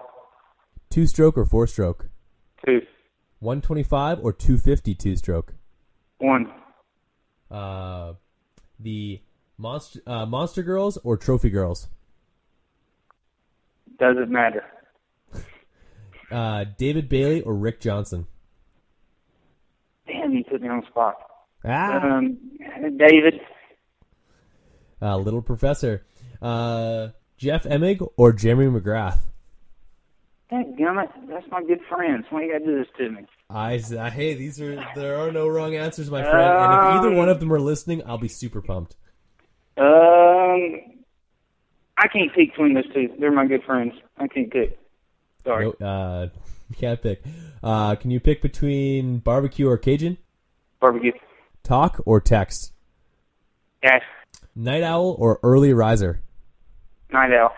[0.89, 2.09] two stroke or four stroke,
[2.65, 2.81] Two.
[3.41, 5.53] 125 or 250 two stroke.
[6.19, 6.51] One.
[7.51, 8.15] Uh,
[8.81, 9.21] the
[9.59, 11.89] monster uh, monster girls or trophy girls.
[13.99, 14.65] Doesn't matter.
[16.31, 18.27] Uh, David Bailey or Rick Johnson.
[20.07, 21.15] Damn, you put me on the spot.
[21.65, 22.39] Ah, Um,
[22.97, 23.41] David.
[25.01, 26.05] uh, little professor.
[26.43, 29.19] Uh, Jeff Emig or Jeremy McGrath.
[30.51, 31.11] Thank gummit.
[31.29, 32.27] That's my good friends.
[32.31, 33.27] Why you got to do this to me?
[33.49, 36.37] I hey, these are there are no wrong answers, my friend.
[36.37, 38.97] And if either one of them are listening, I'll be super pumped.
[39.79, 40.81] Um,
[41.99, 43.11] I can't pick between those two.
[43.19, 43.93] They're my good friends.
[44.17, 44.79] I can't pick.
[45.45, 45.73] Sorry.
[45.79, 46.29] No, uh,
[46.77, 47.23] can't pick.
[47.63, 50.19] Uh, can you pick between barbecue or Cajun?
[50.81, 51.13] Barbecue.
[51.63, 52.73] Talk or text?
[53.83, 54.03] Yes.
[54.55, 56.21] Night owl or early riser?
[57.13, 57.55] Night owl.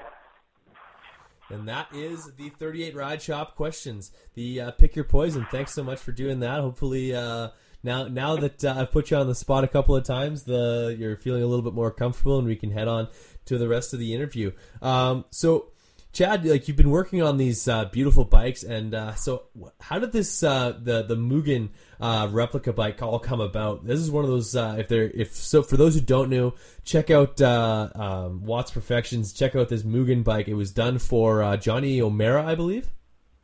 [1.50, 4.10] And that is the 38 Ride Shop questions.
[4.34, 5.46] The uh, pick your poison.
[5.50, 6.60] Thanks so much for doing that.
[6.60, 7.48] Hopefully, uh,
[7.82, 10.94] now now that uh, I've put you on the spot a couple of times, the
[10.98, 13.08] you're feeling a little bit more comfortable, and we can head on
[13.46, 14.52] to the rest of the interview.
[14.82, 15.68] Um, so,
[16.12, 19.42] Chad, like you've been working on these uh, beautiful bikes, and uh, so
[19.80, 21.68] how did this uh, the the Mugen
[22.00, 23.84] uh, replica bike all come about?
[23.86, 24.56] This is one of those.
[24.56, 28.70] Uh, if they're if so, for those who don't know, check out uh, um, Watts
[28.70, 29.32] Perfections.
[29.34, 30.48] Check out this Mugen bike.
[30.48, 32.88] It was done for uh, Johnny O'Mara, I believe,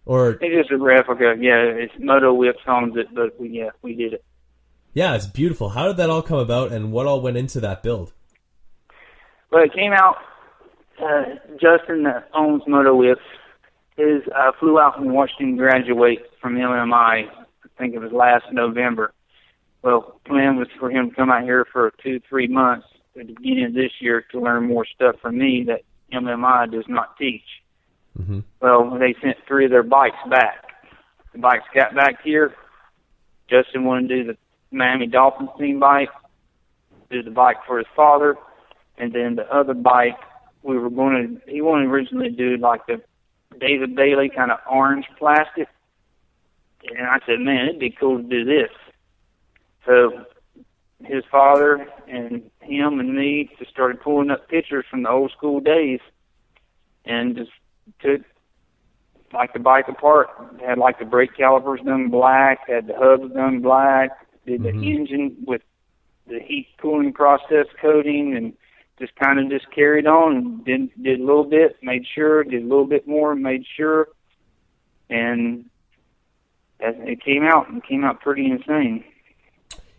[0.07, 1.37] or It's a replica.
[1.39, 4.25] Yeah, it's Moto Whips owns it, but we, yeah, we did it.
[4.95, 5.69] yeah, it's beautiful.
[5.69, 8.13] How did that all come about, and what all went into that build?
[9.51, 10.17] But it came out.
[11.03, 11.23] Uh,
[11.61, 13.21] Justin that owns Moto Whips
[13.97, 16.93] is uh, flew out and Washington graduate from MMI.
[16.93, 19.13] I think it was last November.
[19.83, 22.87] Well, plan was for him to come out here for two, three months
[23.19, 25.83] at the beginning of this year to learn more stuff from me that
[26.13, 27.43] MMI does not teach.
[28.19, 28.41] Mm-hmm.
[28.61, 30.65] Well, they sent three of their bikes back.
[31.33, 32.55] The bikes got back here.
[33.51, 34.37] Justin wanted to do the
[34.71, 36.09] Miami Dolphins team bike,
[37.11, 38.37] do the bike for his father,
[38.97, 40.19] and then the other bike
[40.65, 41.51] we were going to.
[41.51, 43.01] He wanted to originally do like the
[43.61, 45.69] David Bailey kind of orange plastic,
[46.89, 48.71] and I said, man, it'd be cool to do this.
[49.87, 50.25] So
[51.05, 55.61] his father and him and me just started pulling up pictures from the old school
[55.61, 56.01] days,
[57.05, 57.51] and just
[58.01, 58.23] took
[59.33, 60.29] like the bike apart.
[60.65, 64.11] Had like the brake calipers done black, had the hubs done black,
[64.47, 64.85] did the Mhm.
[64.85, 65.63] engine with
[66.27, 68.57] the heat cooling process coating, and
[68.99, 72.63] just kind of just carried on and did did a little bit, made sure, did
[72.63, 74.09] a little bit more, made sure,
[75.11, 75.65] and
[76.81, 79.05] it came out, it came out pretty insane.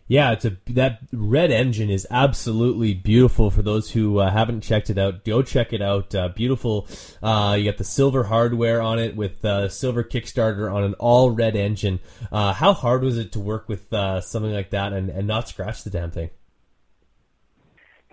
[0.08, 3.50] Yeah, it's a that red engine is absolutely beautiful.
[3.50, 6.14] For those who uh, haven't checked it out, go check it out.
[6.14, 6.88] Uh, beautiful.
[7.24, 11.32] Uh, you got the silver hardware on it with uh, silver Kickstarter on an all
[11.32, 12.00] red engine.
[12.32, 15.50] Uh, how hard was it to work with uh, something like that and, and not
[15.50, 16.30] scratch the damn thing?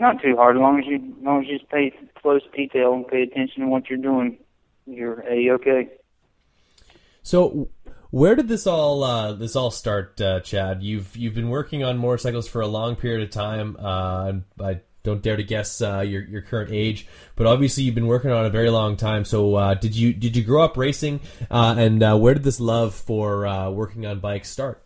[0.02, 2.92] Not too hard, as long as you as long as you just pay close detail
[2.92, 4.36] and pay attention to what you're doing,
[4.84, 5.90] you're a okay.
[7.22, 7.68] So,
[8.10, 10.82] where did this all uh, this all start, uh, Chad?
[10.82, 13.76] You've you've been working on motorcycles for a long period of time.
[13.78, 18.08] Uh, I don't dare to guess uh, your your current age, but obviously you've been
[18.08, 19.24] working on it a very long time.
[19.24, 22.58] So, uh, did you did you grow up racing, uh, and uh, where did this
[22.58, 24.82] love for uh, working on bikes start?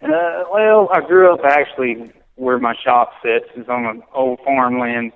[0.00, 5.12] Uh, well, I grew up actually where my shop sits is on an old farmland,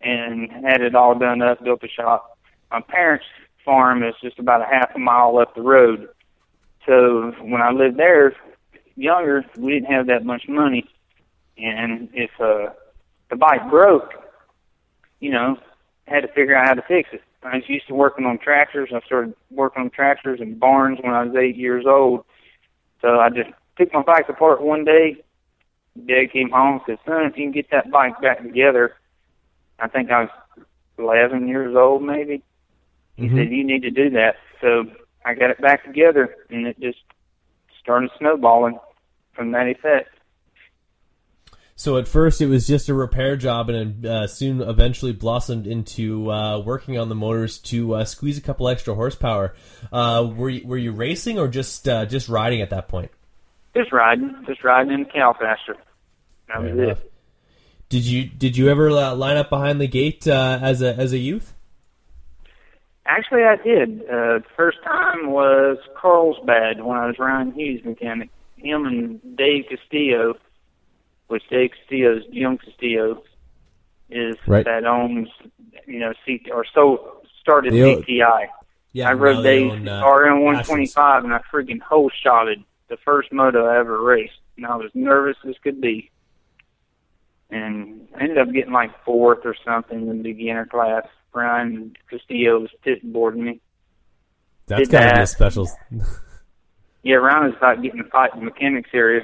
[0.00, 2.38] and had it all done up, built a shop.
[2.70, 3.24] My parents'
[3.64, 6.08] farm is just about a half a mile up the road.
[6.86, 8.34] So when I lived there,
[8.96, 10.84] younger, we didn't have that much money,
[11.56, 12.72] and if uh,
[13.30, 14.12] the bike broke,
[15.20, 15.56] you know,
[16.06, 17.22] I had to figure out how to fix it.
[17.42, 18.90] I was used to working on tractors.
[18.94, 22.24] I started working on tractors and barns when I was eight years old.
[23.00, 25.22] So I just took my bike apart one day.
[26.06, 28.94] Dad came home and said, son, if you can get that bike back together,
[29.78, 30.30] I think I was
[30.98, 32.42] 11 years old maybe.
[33.16, 33.36] He Mhm.
[33.36, 34.36] said, you need to do that.
[34.60, 34.84] So
[35.24, 36.98] I got it back together and it just
[37.80, 38.78] started snowballing
[39.34, 40.10] from that effect.
[41.78, 46.28] So at first it was just a repair job, and uh, soon eventually blossomed into
[46.28, 49.54] uh, working on the motors to uh, squeeze a couple extra horsepower.
[49.92, 53.12] Uh, were you, were you racing or just uh, just riding at that point?
[53.76, 55.76] Just riding, just riding in the cow pasture.
[56.48, 56.98] That was enough.
[57.00, 57.12] it.
[57.88, 61.12] Did you did you ever uh, line up behind the gate uh, as a as
[61.12, 61.54] a youth?
[63.06, 64.02] Actually, I did.
[64.02, 68.28] Uh, the first time was Carlsbad when I was Ryan Hughes mechanic.
[68.56, 70.34] Him and Dave Castillo,
[71.28, 73.22] which Dave Castillo's Jim Castillo
[74.10, 74.64] is Right.
[74.64, 75.28] that owns,
[75.86, 78.48] you know, CT or so started own- CTI.
[78.92, 83.32] Yeah, I rode Dave's own, uh, RM 125 and I freaking hole shotted the first
[83.32, 86.10] moto I ever raced, and I was nervous as could be.
[87.50, 91.06] And I ended up getting like fourth or something in the beginner class.
[91.32, 93.60] Ryan Castillo was pit boarding me.
[94.66, 95.68] That's did gotta be a special.
[97.02, 99.22] Yeah, Ryan was about getting a fight in the mechanics area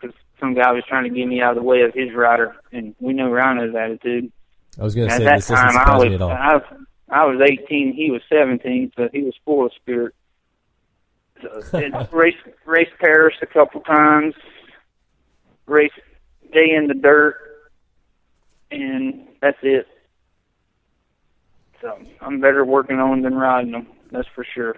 [0.00, 2.54] because some guy was trying to get me out of the way of his rider,
[2.72, 4.32] and we know Ryan's attitude.
[4.78, 6.30] I was gonna say at that this time, I was me at all.
[6.30, 6.60] I,
[7.08, 10.14] I was 18, he was 17, so he was full of spirit.
[11.42, 11.80] So,
[12.12, 14.34] race race Paris a couple times,
[15.66, 15.90] race
[16.52, 17.36] day in the dirt,
[18.70, 19.86] and that's it.
[21.80, 23.86] So I'm better working on than riding them.
[24.10, 24.76] That's for sure.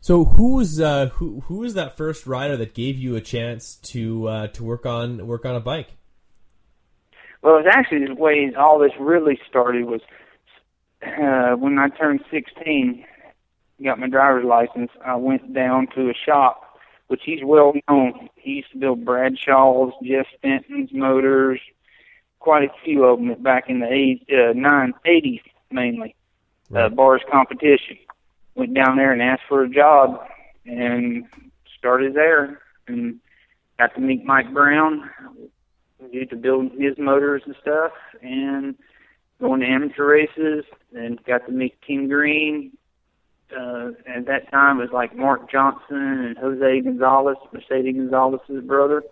[0.00, 3.76] So who was uh, who who was that first rider that gave you a chance
[3.76, 5.94] to uh, to work on work on a bike?
[7.42, 10.00] Well, it was actually the way all this really started was
[11.02, 13.04] uh, when I turned 16,
[13.84, 14.90] got my driver's license.
[15.04, 16.78] I went down to a shop,
[17.08, 18.28] which he's well known.
[18.34, 21.60] He used to build Bradshaw's, Jeff Fenton's motors,
[22.46, 25.42] quite a few of them back in the eight, uh, nine, 80s
[25.72, 26.14] mainly.
[26.72, 27.98] Uh, bars competition.
[28.54, 30.24] Went down there and asked for a job,
[30.64, 31.24] and
[31.76, 33.18] started there, and
[33.80, 35.10] got to meet Mike Brown,
[36.12, 37.90] get to build his motors and stuff,
[38.22, 38.76] and
[39.40, 42.76] going to amateur races, and got to meet Tim Green.
[43.50, 49.02] Uh, at that time, it was like Mark Johnson and Jose Gonzalez, Mercedes Gonzalez's brother.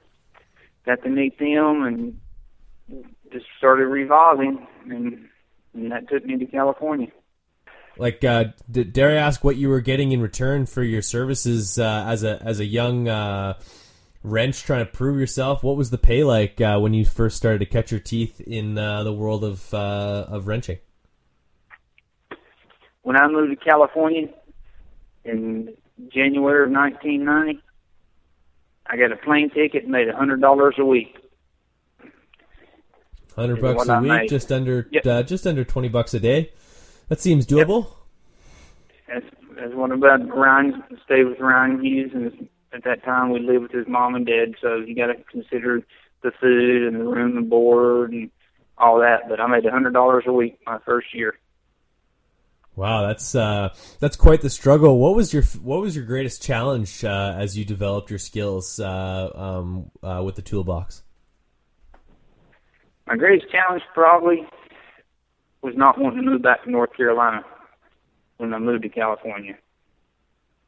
[0.86, 2.20] Got to meet them, and
[3.34, 5.28] just started revolving, and,
[5.74, 7.08] and that took me to California.
[7.98, 11.78] Like, uh, d- dare I ask what you were getting in return for your services
[11.78, 13.54] uh, as a as a young uh,
[14.22, 15.62] wrench, trying to prove yourself.
[15.62, 18.78] What was the pay like uh, when you first started to catch your teeth in
[18.78, 20.78] uh, the world of uh, of wrenching?
[23.02, 24.28] When I moved to California
[25.24, 25.74] in
[26.08, 27.62] January of 1990,
[28.86, 31.16] I got a plane ticket and made a hundred dollars a week.
[33.36, 35.06] Hundred bucks a week, just under yep.
[35.06, 36.52] uh, just under twenty bucks a day.
[37.08, 37.88] That seems doable.
[39.08, 39.22] Yep.
[39.22, 43.62] That's, that's what about Ryan stayed with Ryan Hughes, and at that time we lived
[43.62, 45.82] with his mom and dad, so you got to consider
[46.22, 48.30] the food and the room and board and
[48.78, 49.28] all that.
[49.28, 51.34] But I made a hundred dollars a week my first year.
[52.76, 54.98] Wow, that's uh, that's quite the struggle.
[54.98, 59.30] What was your what was your greatest challenge uh, as you developed your skills uh,
[59.34, 61.02] um, uh, with the toolbox?
[63.06, 64.46] My greatest challenge probably
[65.62, 67.42] was not wanting to move back to North Carolina
[68.38, 69.56] when I moved to California.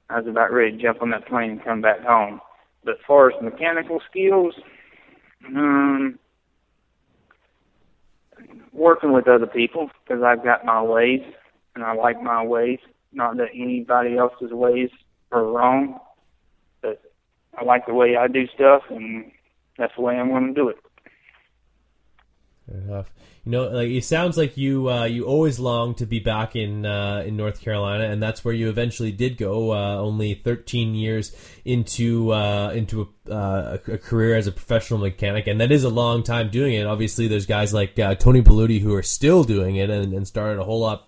[0.09, 2.41] I was about ready to jump on that plane and come back home.
[2.85, 4.55] But as far as mechanical skills,
[5.47, 6.19] um,
[8.73, 11.23] working with other people because I've got my ways
[11.75, 12.79] and I like my ways.
[13.13, 14.91] Not that anybody else's ways
[15.33, 15.99] are wrong,
[16.83, 17.01] but
[17.59, 19.31] I like the way I do stuff, and
[19.79, 20.77] that's the way I'm going to do it.
[22.69, 23.13] Enough.
[23.45, 26.85] You know, like it sounds like you uh, you always longed to be back in
[26.85, 29.73] uh, in North Carolina, and that's where you eventually did go.
[29.73, 31.33] Uh, only 13 years
[31.65, 35.89] into uh, into a, uh, a, career as a professional mechanic, and that is a
[35.89, 36.89] long time doing it.
[36.89, 40.59] Obviously, there's guys like uh, Tony Belluti who are still doing it and, and started
[40.59, 41.05] a whole lot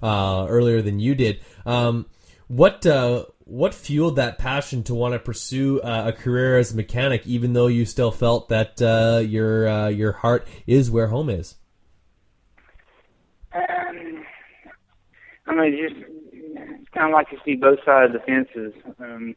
[0.00, 1.40] earlier than you did.
[1.66, 2.06] Um,
[2.46, 2.86] what
[3.48, 7.54] what fueled that passion to want to pursue uh, a career as a mechanic, even
[7.54, 11.56] though you still felt that uh, your uh, your heart is where home is?
[13.54, 14.22] Um,
[15.46, 18.74] I mean, just kind of like you see both sides of the fences.
[19.00, 19.34] Um,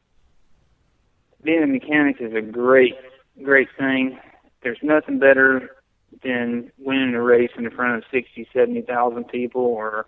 [1.42, 2.96] being a mechanic is a great,
[3.42, 4.20] great thing.
[4.62, 5.78] There's nothing better
[6.22, 10.08] than winning a race in front of sixty, seventy thousand people, or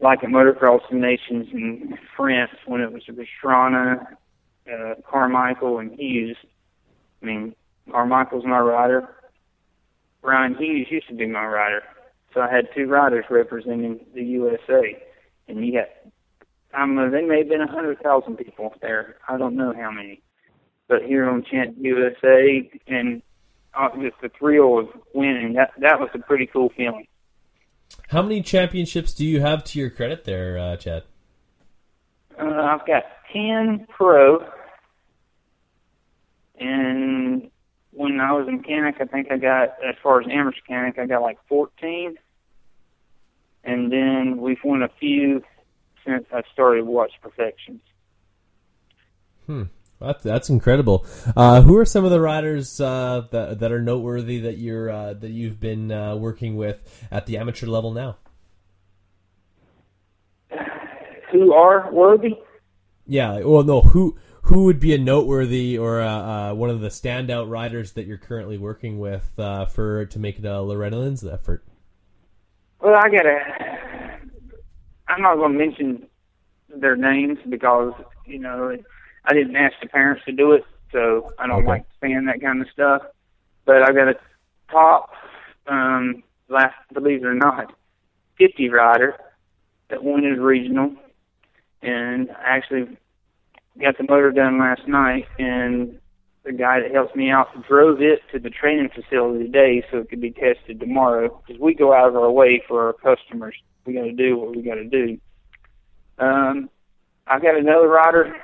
[0.00, 4.06] like at Motocross Nations in France when it was Pastrana,
[4.70, 6.36] uh, Carmichael, and Hughes.
[7.22, 7.54] I mean,
[7.90, 9.08] Carmichael's my rider.
[10.22, 11.82] Ryan Hughes used to be my rider.
[12.34, 15.02] So I had two riders representing the USA.
[15.48, 15.88] And you got,
[16.74, 19.16] I don't there may have been a 100,000 people there.
[19.28, 20.22] I don't know how many.
[20.88, 23.22] But here on Chant USA, and
[23.74, 27.06] uh, just the thrill of winning, that, that was a pretty cool feeling.
[28.08, 31.02] How many championships do you have to your credit there, uh, Chad?
[32.38, 34.46] Uh, I've got 10 pro.
[36.58, 37.50] And
[37.90, 41.06] when I was a mechanic, I think I got, as far as amateur mechanic, I
[41.06, 42.16] got like 14.
[43.64, 45.42] And then we've won a few
[46.04, 47.80] since I started Watts Perfections.
[49.46, 49.64] Hmm.
[50.00, 51.06] That's, that's incredible.
[51.36, 55.14] Uh, who are some of the riders uh, that that are noteworthy that you're uh,
[55.14, 58.18] that you've been uh, working with at the amateur level now?
[61.32, 62.34] Who are worthy?
[63.06, 63.40] Yeah.
[63.40, 63.80] Well, no.
[63.80, 68.06] Who who would be a noteworthy or uh, uh, one of the standout riders that
[68.06, 71.64] you're currently working with for to make it a Loretta Lynn's effort?
[72.80, 74.18] Well, I gotta.
[75.08, 76.06] I'm not going to mention
[76.68, 77.94] their names because
[78.26, 78.76] you know
[79.26, 81.66] I didn't ask the parents to do it, so I don't okay.
[81.66, 83.02] like saying that kind of stuff.
[83.64, 84.14] But I got a
[84.70, 85.10] top,
[85.66, 87.74] um, last believe it or not,
[88.38, 89.16] 50 rider
[89.90, 90.94] that won his regional,
[91.82, 92.96] and I actually
[93.80, 95.98] got the motor done last night, and
[96.44, 100.08] the guy that helps me out drove it to the training facility today so it
[100.08, 101.42] could be tested tomorrow.
[101.44, 103.56] Because we go out of our way for our customers.
[103.84, 105.18] We got to do what we got to do.
[106.18, 106.70] Um,
[107.26, 108.36] I've got another rider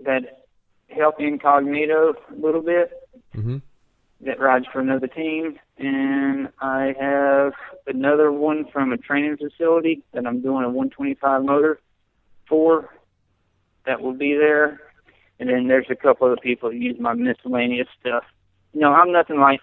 [0.00, 0.46] that
[0.88, 2.92] help incognito a little bit.
[3.34, 3.58] Mm-hmm.
[4.22, 7.52] That rides for another team, and I have
[7.86, 11.80] another one from a training facility that I'm doing a 125 motor
[12.48, 12.88] for.
[13.84, 14.80] That will be there,
[15.38, 18.24] and then there's a couple other people that use my miscellaneous stuff.
[18.72, 19.60] You know, I'm nothing like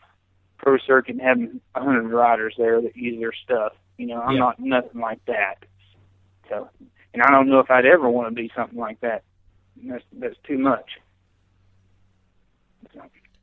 [0.59, 3.73] Pro Circuit having a hundred riders there that use their stuff.
[3.97, 4.39] You know, I'm yeah.
[4.39, 5.55] not nothing like that.
[6.47, 6.69] So,
[7.13, 9.23] and I don't know if I'd ever want to be something like that
[9.78, 10.86] that's that's too much.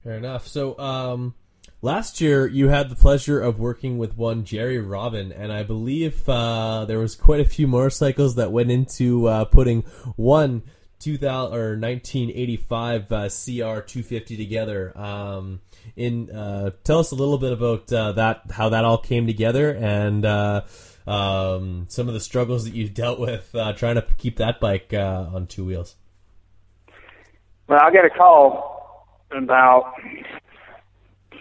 [0.02, 0.46] Fair enough.
[0.48, 1.34] So, um,
[1.82, 6.26] last year you had the pleasure of working with one Jerry Robin, and I believe
[6.28, 9.82] uh, there was quite a few motorcycles that went into uh, putting
[10.16, 10.62] one
[11.00, 14.96] 2000 or 1985 uh, CR 250 together.
[14.96, 15.60] Um,
[15.96, 19.70] in uh, tell us a little bit about uh, that, how that all came together,
[19.70, 20.62] and uh,
[21.06, 24.94] um, some of the struggles that you dealt with uh, trying to keep that bike
[24.94, 25.96] uh, on two wheels.
[27.70, 29.94] Well, I got a call about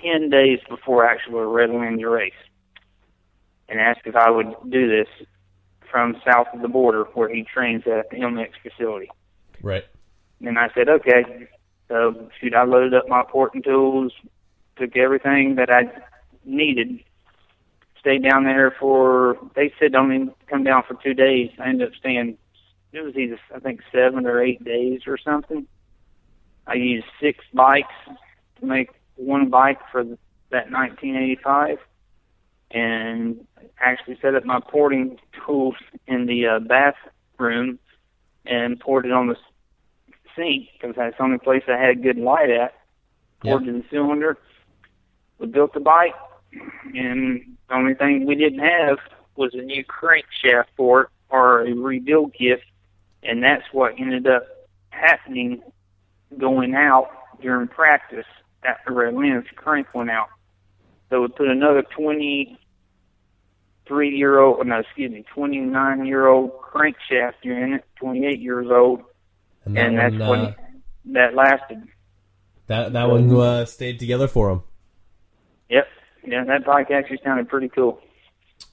[0.03, 2.33] 10 days before actual Redlands race
[3.67, 5.07] and asked if I would do this
[5.89, 9.09] from south of the border where he trains at the MX facility.
[9.63, 9.85] Right.
[10.41, 11.47] And I said, okay.
[11.87, 14.13] So, shoot, I loaded up my porting tools,
[14.75, 15.85] took everything that I
[16.45, 16.99] needed,
[17.99, 21.49] stayed down there for, they said only come down for two days.
[21.57, 22.37] I ended up staying,
[22.93, 25.65] it was either, I think, seven or eight days or something.
[26.69, 27.93] I used six bikes
[28.59, 31.79] to make one bike for that 1985
[32.71, 33.45] and
[33.79, 37.79] actually set up my porting tools in the uh, bathroom
[38.45, 39.35] and poured it on the
[40.35, 42.75] sink because that's the only place I had good light at.
[43.41, 43.69] Poured Yep.
[43.69, 44.37] in the cylinder.
[45.39, 46.13] We built the bike,
[46.93, 48.97] and the only thing we didn't have
[49.37, 52.61] was a new crankshaft for it or a rebuild kit,
[53.23, 54.45] and that's what ended up
[54.89, 55.61] happening
[56.37, 57.09] going out
[57.41, 58.25] during practice
[58.63, 59.15] at the Red
[59.55, 60.29] crank went out.
[61.09, 67.73] So we put another 23 year old, no, excuse me, 29 year old crankshaft in
[67.73, 69.01] it, 28 years old,
[69.65, 70.53] And that and that's one, when uh,
[71.13, 71.81] that lasted.
[72.67, 74.61] that that one uh, stayed together for him.
[75.69, 75.87] Yep.
[76.27, 77.99] Yeah, that bike actually sounded pretty cool.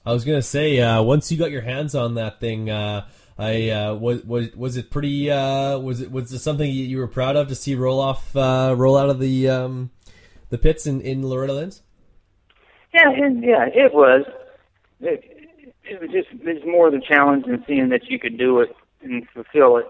[0.05, 3.07] I was gonna say, uh, once you got your hands on that thing, uh,
[3.39, 5.29] I uh, was was was it pretty?
[5.29, 8.73] Uh, was it was it something you, were proud of to see roll off, uh,
[8.75, 9.91] roll out of the um,
[10.49, 11.83] the pits in in Loretta Lynn's?
[12.93, 14.25] Yeah, and yeah, it was.
[14.99, 15.23] It,
[15.83, 19.27] it was just it's more the challenge than seeing that you could do it and
[19.29, 19.85] fulfill it,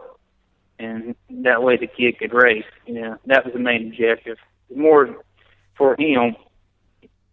[0.78, 2.66] and that way the kid could race.
[2.86, 4.38] You know, that was the main objective.
[4.76, 5.16] More
[5.78, 6.36] for him,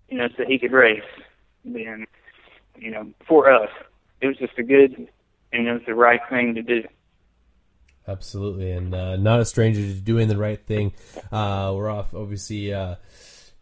[0.09, 1.03] you know, so he could race
[1.65, 2.07] than
[2.77, 3.71] you know for us.
[4.21, 5.09] It was just a good
[5.55, 6.82] and it was the right thing to do.
[8.07, 10.92] Absolutely, and uh, not a stranger to doing the right thing.
[11.32, 12.72] Uh, we're off, obviously.
[12.72, 12.96] Uh,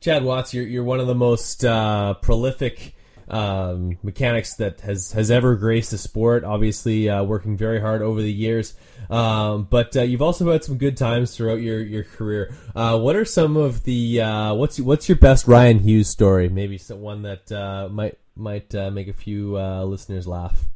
[0.01, 2.97] Chad Watts, you're you're one of the most uh, prolific
[3.29, 6.43] um, mechanics that has has ever graced the sport.
[6.43, 8.75] Obviously, uh, working very hard over the years,
[9.11, 12.53] um, but uh, you've also had some good times throughout your your career.
[12.75, 14.19] What are some of the
[14.57, 16.49] what's what's your best Ryan Hughes story?
[16.49, 20.67] Maybe one that might might make a few listeners laugh.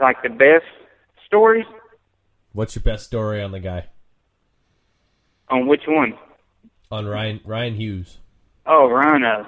[0.00, 0.64] Like the best
[1.26, 1.64] stories
[2.52, 3.86] What's your best story on the guy
[5.50, 6.14] on which one?
[6.90, 8.18] on Ryan Ryan Hughes?
[8.64, 9.46] Oh, Rhino.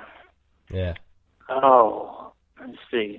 [0.70, 0.94] Yeah.
[1.48, 3.18] Oh, let's see.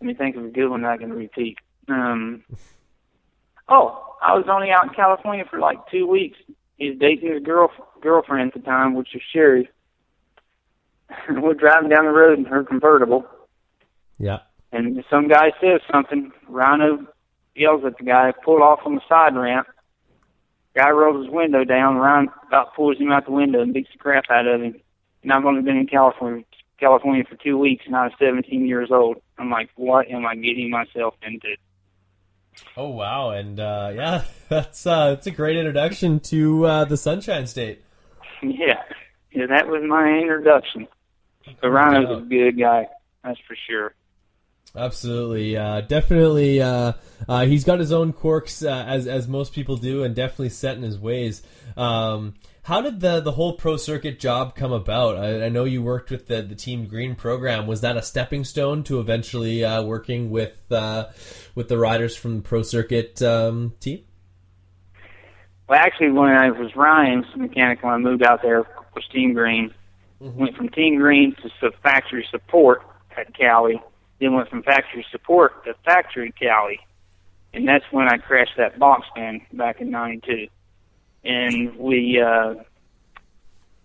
[0.00, 1.58] Let me think of a good one I can repeat.
[1.88, 2.42] Um,
[3.68, 6.38] oh, I was only out in California for like two weeks.
[6.76, 7.70] He's dating his girl
[8.00, 9.68] girlfriend at the time, which is Sherry.
[11.30, 13.24] We're driving down the road in her convertible,
[14.18, 14.40] Yeah.
[14.72, 16.32] And some guy says something.
[16.48, 17.06] Rhino
[17.54, 19.68] yells at the guy, pull off on the side ramp.
[20.74, 21.96] Guy rolls his window down.
[21.96, 24.80] Rhino about pulls him out the window and beats the crap out of him.
[25.22, 26.44] And I've only been in California
[26.80, 29.18] California for two weeks, and I was 17 years old.
[29.38, 31.56] I'm like, what am I getting myself into?
[32.76, 37.46] Oh wow, and uh, yeah, that's uh, that's a great introduction to uh, the Sunshine
[37.46, 37.82] State.
[38.42, 38.82] yeah,
[39.30, 40.88] yeah, that was my introduction.
[41.60, 42.88] But Rhino's a good guy,
[43.22, 43.94] that's for sure.
[44.74, 46.62] Absolutely, uh, definitely.
[46.62, 46.92] Uh,
[47.28, 50.76] uh, he's got his own quirks, uh, as as most people do, and definitely set
[50.76, 51.42] in his ways.
[51.76, 55.18] Um, how did the the whole pro circuit job come about?
[55.18, 57.66] I, I know you worked with the the Team Green program.
[57.66, 61.08] Was that a stepping stone to eventually uh, working with uh,
[61.54, 64.04] with the riders from the pro circuit um, team?
[65.68, 69.72] Well, actually, when I was Ryan's mechanic, when I moved out there, was Team Green.
[70.20, 72.82] Went from Team Green to factory support
[73.16, 73.82] at Kawi.
[74.22, 76.78] Then went from factory support to factory Kawi.
[77.52, 80.46] And that's when I crashed that box fan back in 92.
[81.24, 82.54] And we, uh,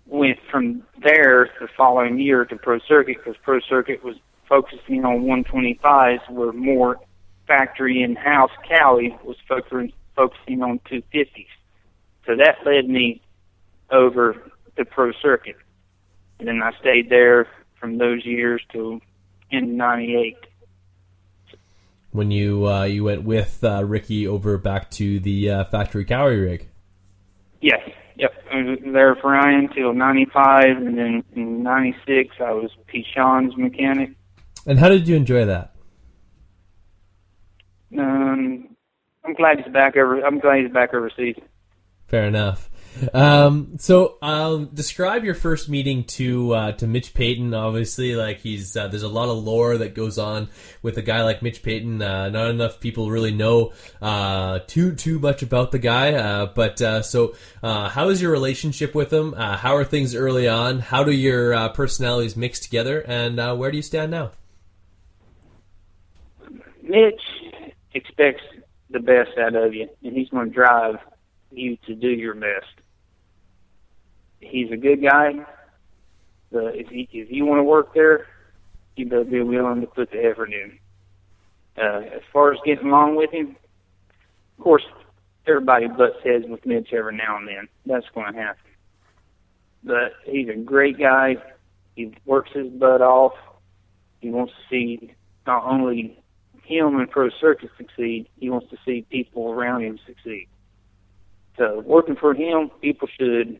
[0.05, 4.15] went from there the following year to Pro Circuit because Pro Circuit was
[4.47, 6.99] focusing on 125s where more
[7.47, 11.47] factory in-house Kawi was focusing, focusing on 250s.
[12.27, 13.21] So that led me
[13.89, 14.35] over
[14.75, 15.57] to Pro Circuit.
[16.37, 17.47] And then I stayed there
[17.79, 19.01] from those years till
[19.51, 20.37] in 98.
[22.11, 26.37] When you uh, you went with uh, Ricky over back to the uh, factory Kawi
[26.37, 26.67] rig.
[27.61, 27.81] Yes,
[28.15, 28.33] yep.
[28.51, 34.11] I was there for Ryan till 95, and then in 96 I was Pichon's mechanic.
[34.65, 35.73] And how did you enjoy that?
[37.97, 38.75] Um,
[39.23, 40.19] I'm glad he's back over.
[40.25, 41.35] I'm glad he's back overseas.
[42.07, 42.69] Fair enough.
[43.13, 44.17] Um, so,
[44.73, 47.53] describe your first meeting to uh, to Mitch Payton.
[47.53, 50.49] Obviously, like he's uh, there's a lot of lore that goes on
[50.81, 52.01] with a guy like Mitch Payton.
[52.01, 56.13] Uh, not enough people really know uh, too too much about the guy.
[56.13, 59.33] Uh, but uh, so, how is your relationship with him?
[59.33, 60.79] how are things early on?
[60.79, 63.03] How do your personalities mix together?
[63.07, 64.31] And where do you stand now?
[66.81, 67.21] Mitch
[67.93, 68.43] expects
[68.89, 70.95] the best out of you, and he's going to drive
[71.51, 72.65] you to do your best
[74.39, 75.33] he's a good guy.
[76.53, 78.27] Uh, if he, if you want to work there,
[78.95, 80.77] you better be willing to put the effort in.
[81.77, 83.55] Uh, as far as getting along with him,
[84.57, 84.83] of course,
[85.45, 87.67] everybody butts heads with Mitch every now and then.
[87.85, 88.63] That's going to happen.
[89.83, 91.35] But he's a great guy.
[91.95, 93.33] He works his butt off.
[94.21, 95.13] He wants to see
[95.45, 96.19] not only
[96.63, 100.47] him and Pro Circuit succeed, he wants to see people around him succeed.
[101.57, 103.59] So working for him, people should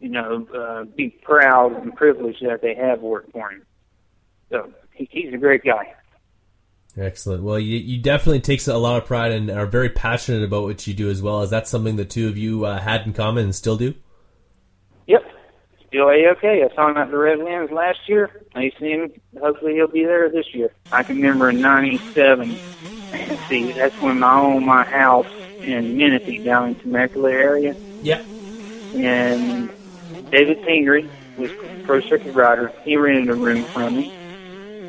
[0.00, 3.64] you know, uh, be proud and privileged that they have worked for him.
[4.50, 5.94] So he, he's a great guy.
[6.96, 7.44] Excellent.
[7.44, 10.86] Well, you, you definitely take a lot of pride and are very passionate about what
[10.86, 11.42] you do as well.
[11.42, 13.94] Is that something the two of you uh, had in common and still do?
[15.06, 15.24] Yep.
[15.86, 16.64] Still A-OK.
[16.64, 18.44] I saw him at the Redlands last year.
[18.54, 19.12] I see him.
[19.40, 20.72] Hopefully he'll be there this year.
[20.90, 22.56] I can remember in 97.
[23.48, 25.28] See, that's when I owned my house
[25.60, 27.76] in Menifee down in Temecula area.
[28.02, 28.24] Yep.
[28.94, 29.70] And
[30.30, 31.50] David Pingree was
[31.84, 32.72] pro circuit rider.
[32.84, 34.12] He rented a room from me.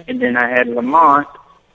[0.08, 1.28] And then I had Lamont,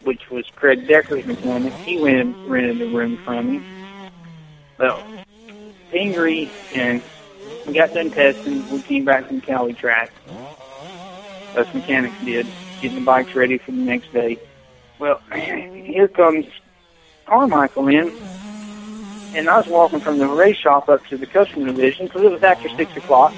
[0.02, 1.74] which was Craig Decker's mechanic.
[1.84, 3.66] He went rented a room from me.
[4.78, 5.04] Well,
[5.90, 7.02] Pingree and
[7.66, 8.68] we got done testing.
[8.70, 10.12] We came back from Kawi track.
[11.56, 14.38] Us mechanics did, getting the bikes ready for the next day.
[14.98, 16.44] Well, here comes
[17.26, 18.12] Carmichael in,
[19.34, 22.30] and I was walking from the race shop up to the customer division because it
[22.30, 23.34] was after six o'clock.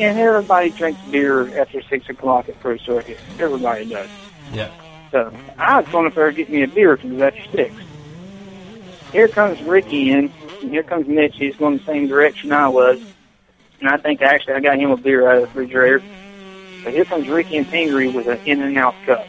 [0.00, 3.18] And everybody drinks beer after six o'clock at Pro Circuit.
[3.38, 4.08] Everybody does.
[4.52, 4.70] Yeah.
[5.10, 7.50] So I was going up there to get me a beer because it was after
[7.50, 7.74] six.
[9.12, 10.32] Here comes Ricky in,
[10.62, 11.36] and here comes Mitch.
[11.36, 13.00] He's going the same direction I was.
[13.80, 16.02] And I think actually I got him a beer out of the refrigerator.
[16.82, 19.26] But here comes Ricky and Pingree with an in and out cup.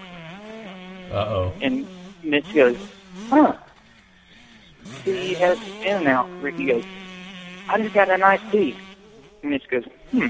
[1.11, 1.53] Uh oh.
[1.61, 1.85] And
[2.23, 2.77] Mitch goes,
[3.27, 3.57] huh.
[5.03, 6.29] He has in and out.
[6.41, 6.85] Ricky goes,
[7.67, 8.77] I just got a nice tea.
[9.41, 10.27] And Mitch goes, hmm.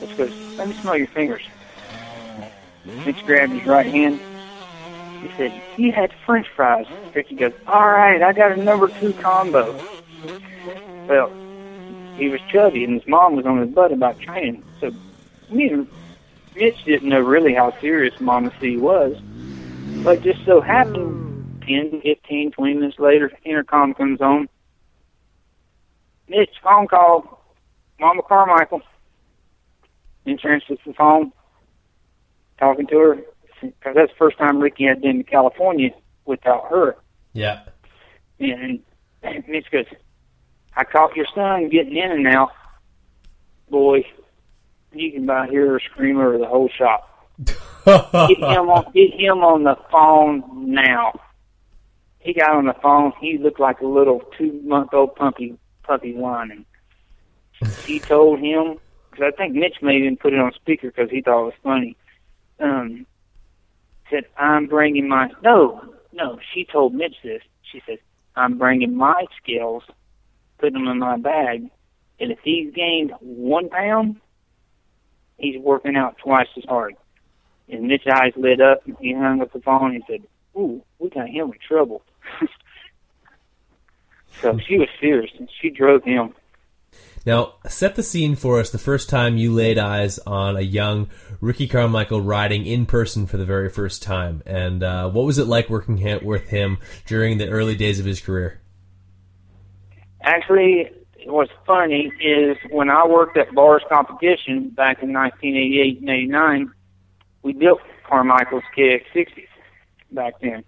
[0.00, 1.42] Mitch goes, let me smell your fingers.
[3.04, 4.20] Mitch grabbed his right hand.
[5.20, 6.86] He said, you had french fries.
[7.14, 9.76] Ricky goes, all right, I got a number two combo.
[11.06, 11.32] Well,
[12.14, 14.64] he was chubby and his mom was on his butt about training.
[14.80, 14.92] So
[15.50, 15.88] me and
[16.54, 19.16] Mitch didn't know really how serious Mama C was.
[20.02, 21.12] But just so happened,
[21.66, 24.48] 10, 15, 20 minutes later, intercom comes on.
[26.28, 27.38] Mitch, phone call.
[27.98, 28.80] Mama Carmichael
[30.30, 31.32] insurance the phone,
[32.58, 33.16] talking to her,
[33.60, 35.90] because that's the first time Ricky had been to California
[36.24, 36.96] without her.
[37.32, 37.62] Yeah.
[38.38, 38.82] And
[39.22, 39.86] Mitch goes,
[40.76, 42.50] I caught your son getting in and out.
[43.68, 44.04] Boy,
[44.92, 47.06] you can buy hear a screamer or the whole shop.
[47.44, 51.12] get him on get him on the phone now.
[52.18, 53.12] He got on the phone.
[53.20, 56.66] He looked like a little two month old puppy puppy whining.
[57.84, 58.78] She told him
[59.10, 61.54] because I think Mitch may even put it on speaker because he thought it was
[61.62, 61.96] funny.
[62.60, 63.06] Um,
[64.10, 67.42] said, "I'm bringing my no, no." She told Mitch this.
[67.62, 67.98] She said,
[68.36, 69.84] "I'm bringing my skills,
[70.58, 71.70] putting them in my bag,
[72.18, 74.20] and if he's gained one pound,
[75.38, 76.96] he's working out twice as hard."
[77.68, 79.94] And Mitch's eyes lit up, and he hung up the phone.
[79.94, 80.22] and He said,
[80.56, 82.02] "Ooh, we got him in trouble."
[84.42, 86.34] so she was fierce, and she drove him.
[87.26, 91.10] Now, set the scene for us the first time you laid eyes on a young
[91.40, 94.42] Ricky Carmichael riding in person for the very first time.
[94.46, 98.20] And uh, what was it like working with him during the early days of his
[98.20, 98.60] career?
[100.22, 100.90] Actually,
[101.26, 106.72] what's funny is when I worked at Bars Competition back in 1988 and 89,
[107.42, 109.46] we built Carmichael's KX60s
[110.12, 110.64] back then.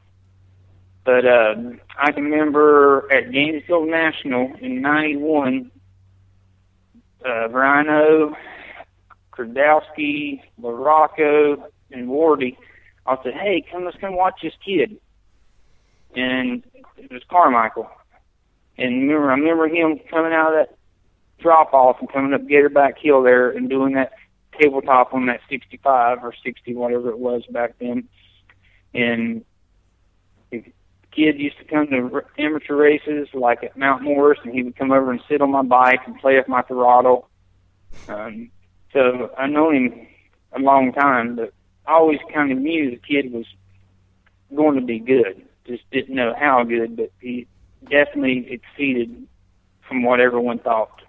[1.05, 1.55] But uh,
[1.99, 5.71] I can remember at Gainesville National in '91,
[7.27, 8.37] uh, Rhino,
[9.33, 12.57] Kiedrowski, LaRocco, and Wardy.
[13.07, 14.99] I said, hey, come, let's come watch this kid.
[16.15, 16.63] And
[16.97, 17.89] it was Carmichael.
[18.79, 20.77] And remember, I remember him coming out of that
[21.39, 24.13] drop off and coming up Gatorback Hill there and doing that
[24.61, 28.09] tabletop on that 65 or 60, whatever it was back then.
[28.95, 29.45] And
[31.15, 34.91] kid used to come to amateur races like at Mount Morris, and he would come
[34.91, 37.29] over and sit on my bike and play with my throttle.
[38.09, 38.51] Um,
[38.93, 40.07] so I known him
[40.53, 41.53] a long time, but
[41.87, 43.47] I always kind of knew the kid was
[44.55, 45.43] going to be good.
[45.67, 47.47] Just didn't know how good, but he
[47.89, 49.27] definitely exceeded
[49.89, 51.03] from what everyone thought.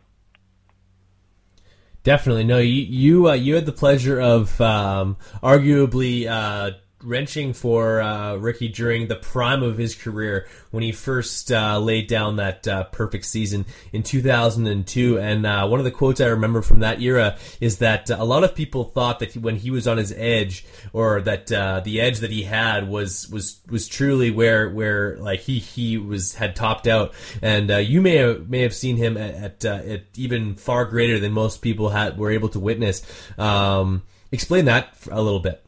[2.04, 2.60] Definitely, no.
[2.60, 6.72] You you uh, you had the pleasure of um, arguably uh,
[7.04, 12.08] wrenching for uh, Ricky during the prime of his career when he first uh, laid
[12.08, 15.20] down that uh, perfect season in 2002.
[15.20, 18.26] And uh, one of the quotes I remember from that era is that uh, a
[18.26, 22.02] lot of people thought that when he was on his edge, or that uh, the
[22.02, 26.56] edge that he had was was was truly where where like he he was had
[26.56, 27.14] topped out.
[27.42, 31.32] And you may have may have seen him at, at, at even far greater than
[31.32, 33.02] most people had were able to witness.
[33.38, 35.62] Um, explain that a little bit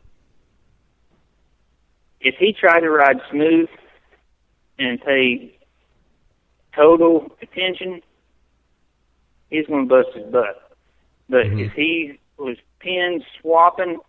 [2.26, 3.70] if he tried to ride smooth
[4.80, 5.56] and pay
[6.76, 8.02] total attention,
[9.52, 10.72] he's going to bust his butt.
[11.30, 11.60] But mm-hmm.
[11.60, 14.00] if he was pin swapping,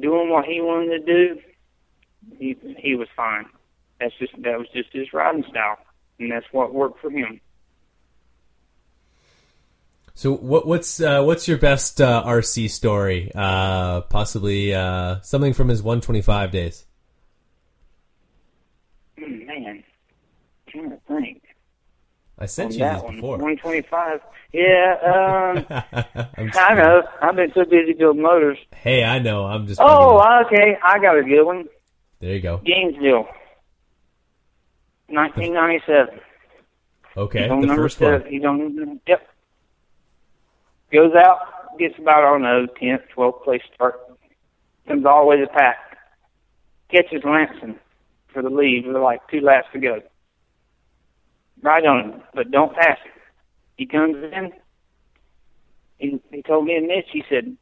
[0.00, 1.40] doing what he wanted to do,
[2.38, 3.46] he he was fine.
[3.98, 5.78] That's just that was just his riding style,
[6.18, 7.40] and that's what worked for him.
[10.16, 13.30] So what, what's uh, what's your best uh, RC story?
[13.34, 16.86] Uh, possibly uh, something from his 125 days.
[19.18, 19.84] Hmm, man, I'm
[20.68, 21.42] trying to think.
[22.38, 23.16] I sent you that one.
[23.16, 23.36] before.
[23.36, 24.20] 125.
[24.54, 25.66] Yeah, um,
[26.54, 27.02] I know.
[27.20, 28.56] I've been so busy building motors.
[28.74, 29.44] Hey, I know.
[29.44, 29.82] I'm just.
[29.82, 30.78] Oh, okay.
[30.82, 31.68] I got a good one.
[32.20, 32.62] There you go.
[32.64, 33.28] Gainesville,
[35.08, 36.20] 1997.
[37.18, 38.32] Okay, the first one.
[38.32, 38.98] You don't.
[39.06, 39.28] Yep
[40.92, 44.00] goes out, gets about, I don't know, 10th, 12th place start,
[44.86, 45.98] comes all the way to the pack,
[46.90, 47.78] catches Lamson
[48.32, 50.00] for the lead with like two laps to go.
[51.62, 53.12] Right on him, but don't pass him.
[53.76, 54.52] He comes in,
[55.98, 57.56] he, he told me and Mitch, he said,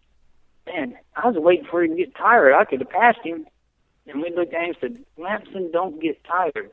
[0.66, 2.54] man, I was waiting for him to get tired.
[2.54, 3.46] I could have passed him.
[4.06, 6.70] And we looked at him and said, Lamson, don't get tired.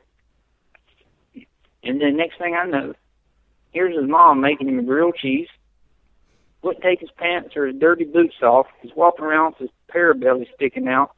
[1.84, 2.94] And then next thing I know,
[3.72, 5.48] here's his mom making him grilled cheese
[6.62, 8.66] wouldn't take his pants or his dirty boots off.
[8.80, 11.14] He's walking around with his pair belly sticking out,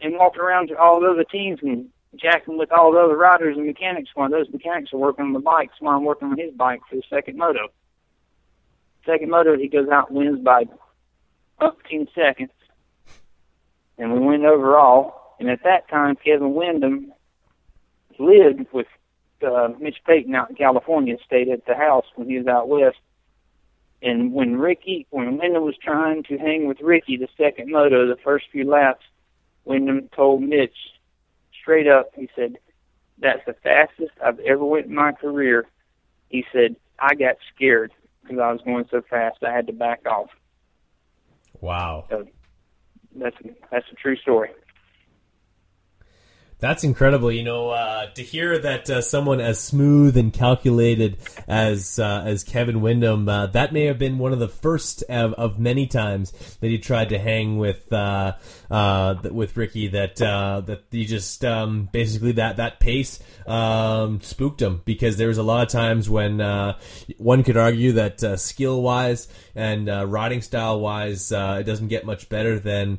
[0.00, 3.56] and walking around to all the other teams and jacking with all the other riders
[3.56, 6.52] and mechanics while those mechanics are working on the bikes while I'm working on his
[6.54, 7.68] bike for the second moto.
[9.06, 10.64] Second moto, he goes out and wins by
[11.60, 12.50] 15 seconds,
[13.98, 15.36] and we win overall.
[15.38, 17.12] And at that time, Kevin Windham
[18.18, 18.86] lived with
[19.42, 22.98] uh, Mitch Payton out in California, stayed at the house when he was out west
[24.02, 28.16] and when Ricky, when Windham was trying to hang with Ricky the second moto, the
[28.22, 29.04] first few laps,
[29.64, 30.76] Windham told Mitch
[31.60, 32.56] straight up, he said,
[33.18, 35.66] that's the fastest I've ever went in my career.
[36.30, 40.06] He said, I got scared because I was going so fast I had to back
[40.06, 40.30] off.
[41.60, 42.06] Wow.
[42.08, 42.26] So
[43.14, 43.36] that's,
[43.70, 44.50] that's a true story.
[46.60, 47.32] That's incredible.
[47.32, 51.16] You know, uh, to hear that uh, someone as smooth and calculated
[51.48, 55.32] as uh, as Kevin Windham, uh, that may have been one of the first of,
[55.34, 58.34] of many times that he tried to hang with uh,
[58.70, 59.88] uh, with Ricky.
[59.88, 65.38] That that he just um, basically that that pace um, spooked him because there was
[65.38, 66.40] a lot of times when
[67.16, 72.58] one could argue that skill wise and riding style wise, it doesn't get much better
[72.58, 72.98] than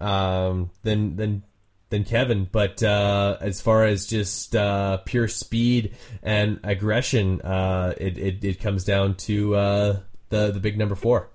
[0.00, 1.42] um, than than
[1.90, 2.48] than Kevin.
[2.50, 8.60] But uh, as far as just uh, pure speed and aggression, uh, it, it, it
[8.60, 11.30] comes down to uh, the the big number four.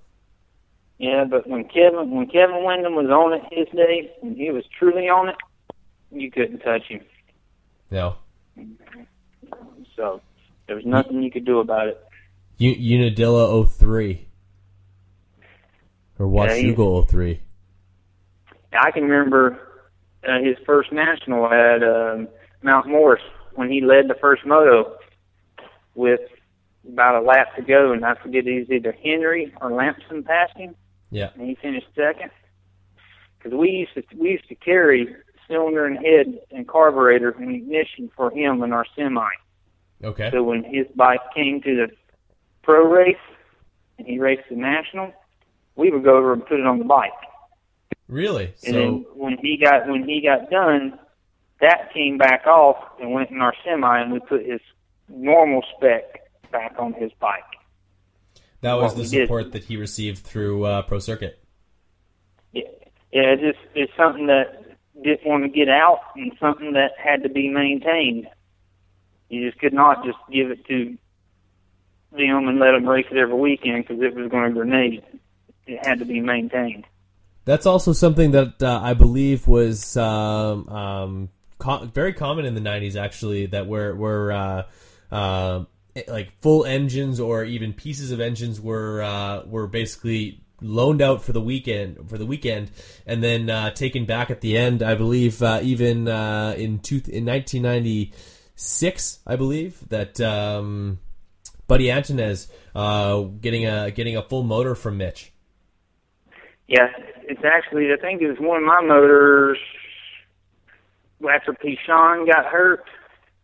[0.97, 4.63] Yeah, but when Kevin when Kevin Windham was on it his day, and he was
[4.77, 5.35] truly on it,
[6.11, 7.01] you couldn't touch him.
[7.91, 8.15] No.
[9.95, 10.21] So
[10.67, 12.03] there was nothing you could do about it.
[12.57, 14.27] U- Unadilla 03.
[16.19, 17.39] Or Washougal yeah, 03.
[18.73, 19.72] I can remember
[20.27, 22.27] uh, his first national at um,
[22.61, 23.23] Mount Morris
[23.55, 24.97] when he led the first moto
[25.95, 26.21] with
[26.87, 30.57] about a lap to go, and I forget it was either Henry or Lamson passed
[30.57, 30.75] him.
[31.11, 32.31] Yeah, and he finished second.
[33.37, 35.15] Because we used to we used to carry
[35.47, 39.27] cylinder and head and carburetor and ignition for him in our semi.
[40.03, 40.29] Okay.
[40.31, 41.87] So when his bike came to the
[42.61, 43.15] pro race
[43.97, 45.13] and he raced the national,
[45.75, 47.11] we would go over and put it on the bike.
[48.13, 48.53] Really?
[48.63, 48.79] And so...
[48.79, 50.99] then when he got when he got done,
[51.61, 54.61] that came back off and went in our semi, and we put his
[55.09, 57.41] normal spec back on his bike.
[58.61, 59.53] That was the support did.
[59.53, 61.43] that he received through uh, Pro Circuit.
[62.51, 62.61] Yeah,
[63.11, 67.23] yeah, it's just it's something that didn't want to get out and something that had
[67.23, 68.27] to be maintained.
[69.29, 70.95] You just could not just give it to
[72.11, 75.03] them and let them race it every weekend because it was going to grenade.
[75.65, 76.85] It had to be maintained.
[77.45, 82.61] That's also something that uh, I believe was um, um, co- very common in the
[82.61, 83.47] '90s, actually.
[83.47, 84.63] That were were uh,
[85.11, 85.65] uh,
[86.07, 91.33] like full engines or even pieces of engines were uh, were basically loaned out for
[91.33, 92.71] the weekend for the weekend
[93.05, 94.81] and then uh, taken back at the end.
[94.81, 100.21] I believe uh, even in two, in 1996, I believe that.
[100.21, 100.99] Um,
[101.65, 102.49] Buddy Antunez
[103.41, 105.31] getting a getting a full motor from Mitch.
[106.67, 106.87] Yeah,
[107.33, 109.57] it's actually I think it was one of my motors
[111.29, 112.83] after Pichon got hurt.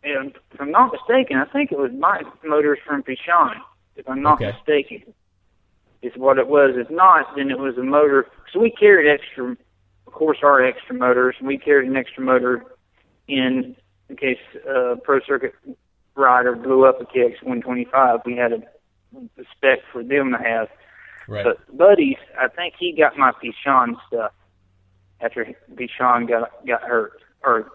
[0.03, 3.55] And if I'm not mistaken, I think it was my motors from Pichon.
[3.95, 4.53] If I'm not okay.
[4.57, 5.13] mistaken,
[6.01, 6.75] is what it was.
[6.75, 8.27] If not, then it was a motor.
[8.53, 9.51] So we carried extra,
[10.07, 11.35] of course, our extra motors.
[11.41, 12.63] We carried an extra motor
[13.27, 13.75] in
[14.07, 15.53] in case uh, pro circuit
[16.15, 18.21] rider blew up a KX 125.
[18.25, 18.61] We had a,
[19.15, 20.67] a spec for them to have.
[21.29, 21.45] Right.
[21.45, 24.31] But Buddy's, I think he got my Pichon stuff
[25.21, 27.71] after Pichon got got hurt, or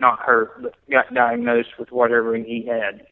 [0.00, 3.06] not hurt, but got diagnosed with whatever he had.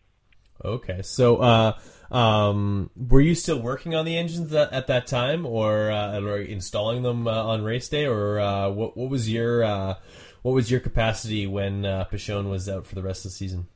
[0.64, 1.78] Okay, so uh,
[2.10, 6.38] um, were you still working on the engines that, at that time, or, uh, or
[6.38, 8.96] installing them uh, on race day, or uh, what?
[8.96, 9.96] What was your uh,
[10.40, 13.66] what was your capacity when uh, Pichon was out for the rest of the season?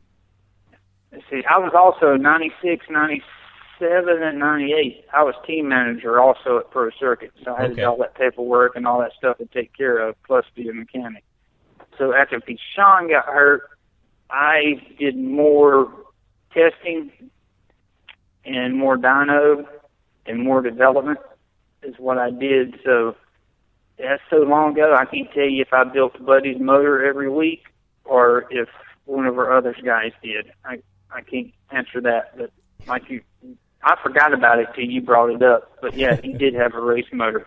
[1.13, 3.21] Let's see, I was also 96, 97
[3.81, 7.73] seven and ninety eight, I was team manager also at Pro Circuit, so I had
[7.73, 7.82] okay.
[7.82, 11.24] all that paperwork and all that stuff to take care of, plus be a mechanic.
[11.98, 13.62] So after Pichon got hurt,
[14.31, 15.93] I did more
[16.52, 17.11] testing
[18.44, 19.66] and more dyno
[20.27, 21.19] and more development
[21.82, 22.78] is what I did.
[22.85, 23.16] So
[23.98, 24.94] that's so long ago.
[24.94, 27.65] I can't tell you if I built Buddy's motor every week
[28.05, 28.69] or if
[29.05, 30.52] one of our other guys did.
[30.65, 30.81] I
[31.12, 32.51] I can't answer that, but
[32.86, 33.23] like you
[33.82, 35.78] I forgot about it till you brought it up.
[35.81, 37.47] But yeah, he did have a race motor.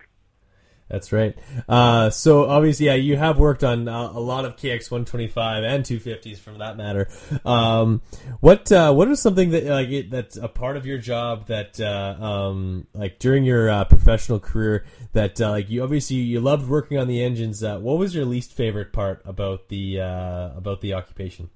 [0.88, 1.34] That's right.
[1.66, 5.82] Uh, so obviously, yeah, you have worked on uh, a lot of KX 125 and
[5.82, 7.08] 250s, for that matter.
[7.44, 8.02] Um,
[8.40, 11.80] what uh, what is something that like it, that's a part of your job that
[11.80, 14.84] uh, um, like during your uh, professional career
[15.14, 17.62] that uh, like you obviously you loved working on the engines.
[17.62, 21.48] what was your least favorite part about the about the occupation?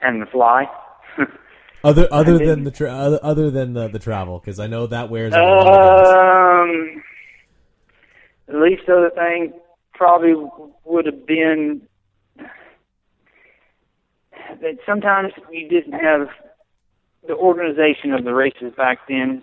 [0.00, 0.68] And the fly.
[1.84, 5.10] Other other than the tra- other, other than the, the travel, because I know that
[5.10, 5.34] wears.
[5.34, 7.02] Um,
[8.46, 9.52] the least other thing
[9.92, 10.34] probably
[10.84, 11.82] would have been
[14.60, 16.28] that sometimes you didn't have
[17.26, 19.42] the organization of the races back then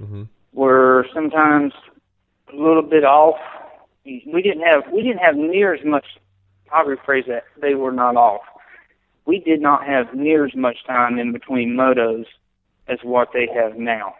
[0.00, 0.24] mm-hmm.
[0.52, 1.72] were sometimes
[2.52, 3.38] a little bit off.
[4.04, 6.04] We didn't have we didn't have near as much.
[6.70, 7.44] I'll rephrase that.
[7.60, 8.42] They were not off
[9.30, 12.24] we did not have near as much time in between motos
[12.88, 14.12] as what they have now.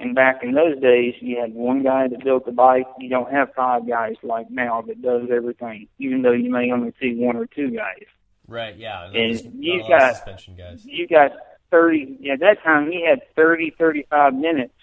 [0.00, 2.88] And back in those days, you had one guy that built the bike.
[2.98, 6.92] You don't have five guys like now that does everything, even though you may only
[7.00, 8.06] see one or two guys.
[8.48, 8.76] Right.
[8.76, 9.12] Yeah.
[9.14, 10.84] And you got suspension guys.
[10.84, 11.30] You got
[11.70, 12.16] thirty.
[12.18, 14.74] Yeah, that time you had thirty, thirty-five minutes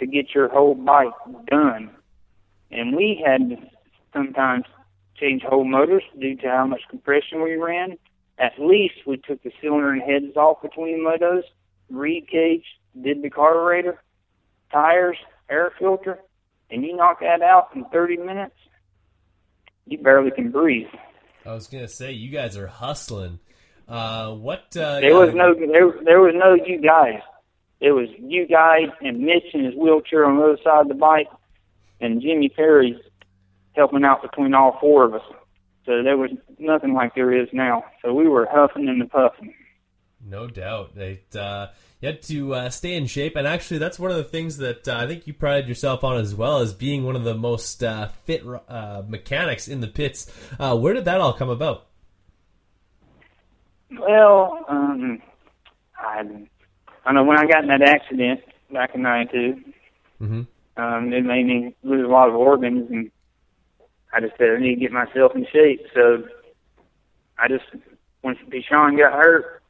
[0.00, 1.14] to get your whole bike
[1.48, 1.90] done,
[2.72, 3.56] and we had to
[4.12, 4.64] sometimes
[5.14, 7.96] change whole motors due to how much compression we ran
[8.38, 11.42] at least we took the cylinder and heads off between motos,
[11.90, 12.64] reed cage,
[13.00, 14.02] did the carburetor,
[14.70, 15.16] tires,
[15.48, 16.18] air filter,
[16.70, 18.56] and you knock that out in 30 minutes,
[19.86, 20.88] you barely can breathe.
[21.44, 23.38] I was gonna say you guys are hustling.
[23.88, 24.76] Uh, what?
[24.76, 27.20] Uh, there was no there, there was no you guys.
[27.78, 30.94] It was you guys and Mitch in his wheelchair on the other side of the
[30.94, 31.28] bike,
[32.00, 33.00] and Jimmy Perry
[33.74, 35.22] helping out between all four of us.
[35.86, 37.84] So there was nothing like there is now.
[38.02, 39.54] So we were huffing and puffing.
[40.28, 40.96] No doubt.
[40.96, 41.68] It, uh,
[42.00, 44.88] you had to uh, stay in shape, and actually, that's one of the things that
[44.88, 47.82] uh, I think you prided yourself on as well as being one of the most
[47.84, 50.30] uh, fit uh, mechanics in the pits.
[50.58, 51.86] Uh, where did that all come about?
[53.96, 55.22] Well, um,
[55.96, 56.24] I,
[57.04, 58.40] I know when I got in that accident
[58.72, 59.62] back in '92,
[60.20, 60.82] mm-hmm.
[60.82, 63.10] um, it made me lose a lot of organs, and
[64.16, 65.86] I just said I need to get myself in shape.
[65.94, 66.24] So
[67.38, 67.64] I just
[68.22, 69.62] once Pichon got hurt,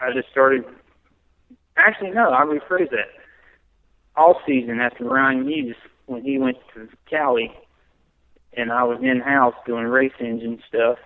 [0.00, 0.64] I just started.
[1.76, 3.08] Actually, no, I rephrase that.
[4.16, 5.76] All season after Ryan Hughes,
[6.06, 7.50] when he went to Kawi,
[8.54, 10.98] and I was in house doing race engine stuff,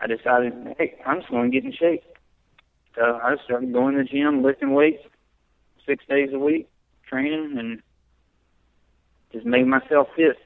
[0.00, 2.04] I decided, hey, I'm just going to get in shape.
[2.94, 5.02] So I started going to the gym, lifting weights
[5.86, 6.68] six days a week,
[7.08, 7.82] training, and
[9.32, 10.36] just made myself fit.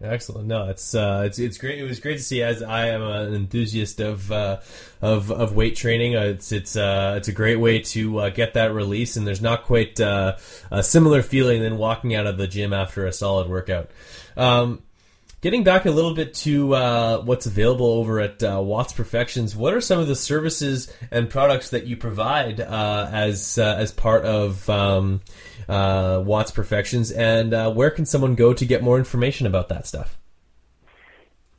[0.00, 0.46] Excellent.
[0.46, 1.80] No, it's uh, it's it's great.
[1.80, 2.40] It was great to see.
[2.40, 4.60] As I am an enthusiast of uh,
[5.02, 8.54] of of weight training, uh, it's it's uh, it's a great way to uh, get
[8.54, 10.36] that release, and there's not quite uh,
[10.70, 13.90] a similar feeling than walking out of the gym after a solid workout.
[14.36, 14.84] Um,
[15.40, 19.74] getting back a little bit to uh, what's available over at uh, Watts Perfections, what
[19.74, 24.24] are some of the services and products that you provide uh, as uh, as part
[24.24, 25.20] of um,
[25.68, 29.86] uh, Watts Perfections, and uh, where can someone go to get more information about that
[29.86, 30.18] stuff?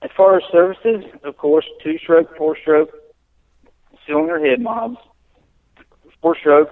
[0.01, 2.91] As far as services, of course, two stroke, four stroke,
[4.07, 4.97] cylinder head mobs,
[6.21, 6.69] four stroke,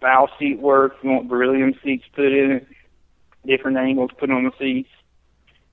[0.00, 0.96] valve seat work.
[1.02, 2.66] You want beryllium seats put in
[3.46, 4.88] different angles put on the seats,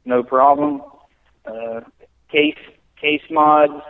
[0.05, 0.81] no problem.
[1.45, 1.81] Uh,
[2.31, 2.55] case
[2.99, 3.81] case mods,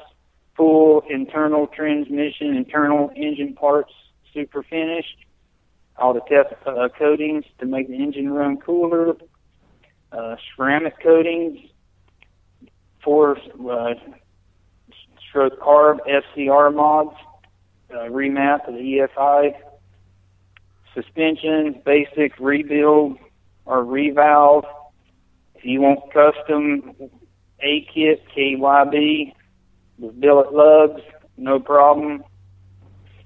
[0.56, 3.92] full internal transmission, internal engine parts,
[4.34, 5.18] super finished
[6.02, 9.14] all the test uh, coatings to make the engine run cooler,
[10.12, 11.60] uh, ceramic coatings,
[13.04, 13.38] four
[13.70, 13.94] uh,
[15.30, 17.16] stroke carb FCR mods,
[17.92, 19.54] uh, remap of the EFI,
[20.94, 23.18] suspension, basic rebuild
[23.66, 24.66] or revalve.
[25.62, 26.96] If you want custom
[27.62, 29.32] A kit, KYB,
[30.00, 31.04] with billet lugs,
[31.38, 32.24] no problem.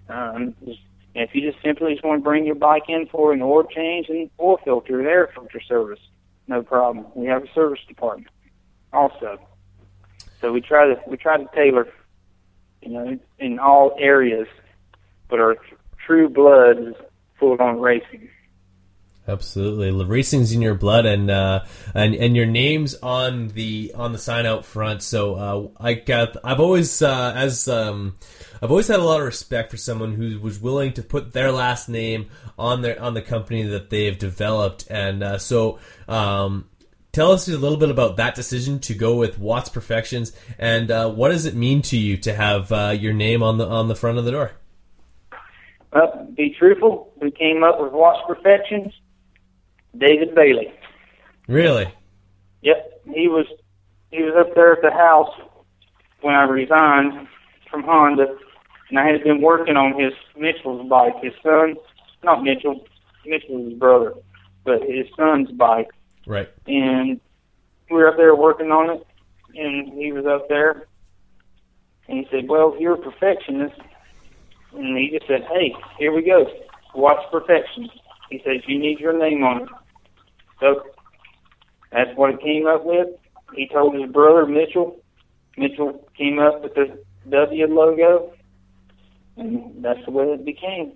[0.09, 0.81] Um, just
[1.13, 4.09] if you just simply just want to bring your bike in for an oil change
[4.09, 6.01] and oil filter and air filter service,
[6.49, 7.05] no problem.
[7.15, 8.27] We have a service department
[8.91, 9.39] also.
[10.41, 11.87] So we try to we try to tailor,
[12.81, 14.47] you know, in all areas,
[15.29, 15.55] but our
[16.05, 16.95] true blood is
[17.39, 18.27] full on racing.
[19.27, 21.63] Absolutely, racing's in your blood, and uh,
[21.95, 25.01] and and your name's on the on the sign out front.
[25.01, 28.17] So uh, I got I've always uh, as um,
[28.61, 31.51] I've always had a lot of respect for someone who was willing to put their
[31.51, 32.29] last name
[32.59, 35.79] on their on the company that they have developed, and uh, so.
[36.07, 36.69] Um,
[37.11, 41.09] tell us a little bit about that decision to go with Watts Perfections, and uh,
[41.09, 43.95] what does it mean to you to have uh, your name on the on the
[43.95, 44.51] front of the door?
[45.93, 48.91] Well, be truthful, we came up with Watts Perfections
[49.97, 50.73] David Bailey.
[51.47, 51.93] Really?
[52.61, 53.01] Yep.
[53.13, 53.45] He was
[54.11, 55.33] he was up there at the house
[56.21, 57.27] when I resigned
[57.69, 58.35] from Honda,
[58.89, 61.13] and I had been working on his Mitchell's bike.
[61.21, 61.75] His son,
[62.23, 62.85] not Mitchell,
[63.25, 64.13] Mitchell's brother,
[64.63, 65.89] but his son's bike.
[66.25, 66.49] Right.
[66.65, 67.19] And
[67.89, 69.07] we were up there working on it,
[69.55, 70.87] and he was up there,
[72.07, 73.79] and he said, "Well, you're a perfectionist,"
[74.73, 76.47] and he just said, "Hey, here we go.
[76.95, 77.89] Watts perfection."
[78.31, 79.69] He says, "You need your name on it."
[80.59, 80.83] So
[81.91, 83.07] that's what it came up with.
[83.55, 84.99] He told his brother Mitchell.
[85.57, 86.99] Mitchell came up with the
[87.29, 88.33] W logo,
[89.37, 90.93] and that's the way it became.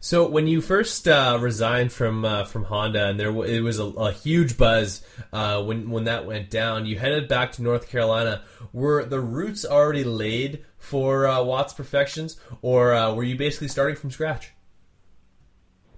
[0.00, 3.78] So when you first uh, resigned from uh, from Honda, and there w- it was
[3.80, 7.88] a, a huge buzz uh, when when that went down, you headed back to North
[7.88, 8.42] Carolina.
[8.72, 13.96] Were the roots already laid for uh, Watts Perfections, or uh, were you basically starting
[13.96, 14.52] from scratch?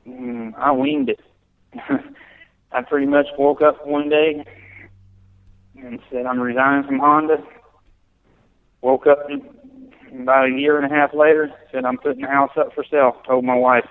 [0.07, 1.21] Mm, I winged it.
[2.73, 4.45] I pretty much woke up one day
[5.83, 7.37] and said I'm resigning from Honda.
[8.81, 9.27] Woke up
[10.13, 13.21] about a year and a half later, said I'm putting the house up for sale.
[13.27, 13.87] Told my wife,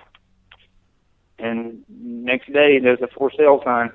[1.38, 3.90] and next day there's a for sale sign.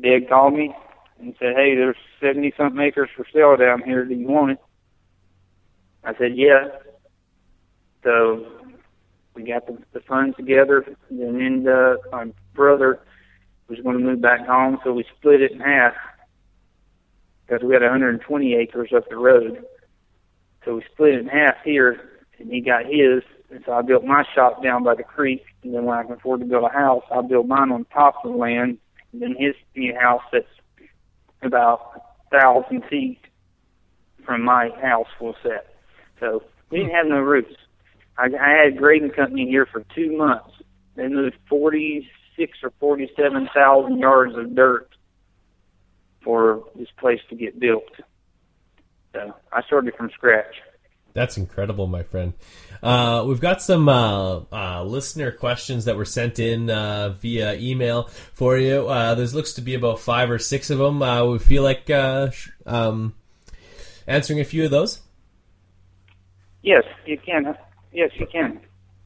[0.00, 0.74] Dad called me
[1.20, 4.04] and said, "Hey, there's seventy something acres for sale down here.
[4.04, 4.58] Do you want it?"
[6.04, 6.68] I said, "Yeah."
[8.04, 8.46] So
[9.34, 13.00] we got the, the funds together, and then uh, my brother
[13.68, 15.94] was going to move back home, so we split it in half
[17.46, 19.64] because we had 120 acres up the road.
[20.64, 24.04] So we split it in half here, and he got his, and so I built
[24.04, 25.44] my shop down by the creek.
[25.62, 28.16] And then when I can afford to build a house, I built mine on top
[28.24, 28.78] of the land.
[29.12, 30.46] And then his new house that's
[31.42, 33.20] about a thousand feet
[34.24, 35.74] from my house was set.
[36.20, 37.54] So we didn't have no roofs.
[38.18, 40.50] I, I had a grading company here for two months.
[40.94, 44.88] They moved 46 or 47,000 yards of dirt
[46.22, 47.90] for this place to get built.
[49.12, 50.54] So I started from scratch.
[51.14, 52.32] That's incredible, my friend.
[52.82, 58.04] Uh, we've got some uh, uh, listener questions that were sent in uh, via email
[58.32, 58.88] for you.
[58.88, 61.02] Uh, there looks to be about five or six of them.
[61.02, 61.90] Uh, we feel like
[62.66, 63.14] um,
[64.06, 65.00] answering a few of those.
[66.62, 67.56] Yes, you can.
[67.92, 68.60] Yes, you can.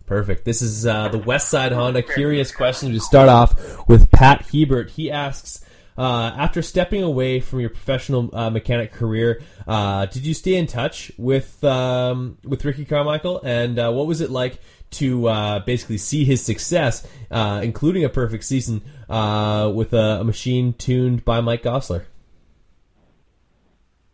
[0.06, 0.44] Perfect.
[0.44, 2.92] This is uh, the West Side Honda Curious Questions.
[2.92, 4.90] We start off with Pat Hebert.
[4.90, 5.64] He asks,
[5.98, 10.66] uh, after stepping away from your professional uh, mechanic career, uh, did you stay in
[10.66, 13.40] touch with um, with Ricky Carmichael?
[13.42, 14.60] And uh, what was it like
[14.92, 20.74] to uh, basically see his success, uh, including a perfect season with a, a, machine
[20.74, 22.04] tuned by Mike Gosselaar?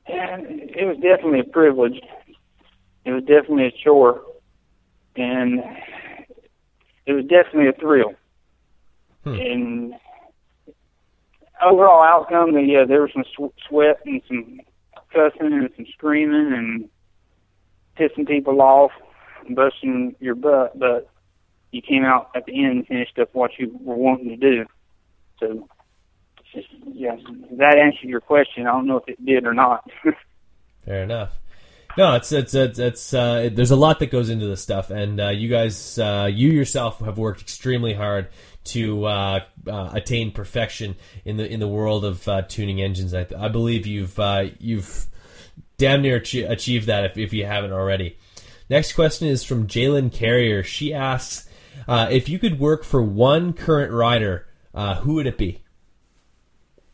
[0.06, 2.00] And it was definitely a privilege.
[3.04, 4.22] It was definitely a chore,
[5.16, 5.60] and
[7.06, 8.14] it was definitely a thrill.
[9.24, 9.34] Hmm.
[9.34, 9.94] And
[11.64, 14.60] overall outcome, yeah, there was some sw- sweat and some
[15.12, 16.88] cussing and some screaming and
[17.98, 18.90] pissing people off,
[19.46, 21.08] and busting your butt, but
[21.70, 24.64] you came out at the end and finished up what you were wanting to do.
[25.40, 25.68] So,
[26.54, 27.16] just, yeah,
[27.52, 28.66] that answered your question.
[28.66, 29.88] I don't know if it did or not.
[30.84, 31.30] Fair enough.
[31.96, 35.20] No, it's it's it's, it's uh, there's a lot that goes into this stuff, and
[35.20, 38.28] uh, you guys, uh, you yourself have worked extremely hard
[38.64, 40.96] to uh, uh, attain perfection
[41.26, 43.12] in the in the world of uh, tuning engines.
[43.12, 44.18] I, I, believe you've
[44.58, 45.06] you've
[45.76, 48.16] damn near achieved that if, if you haven't already.
[48.70, 50.62] Next question is from Jalen Carrier.
[50.62, 51.46] She asks
[51.86, 55.62] if you could work for one current rider, who would it be,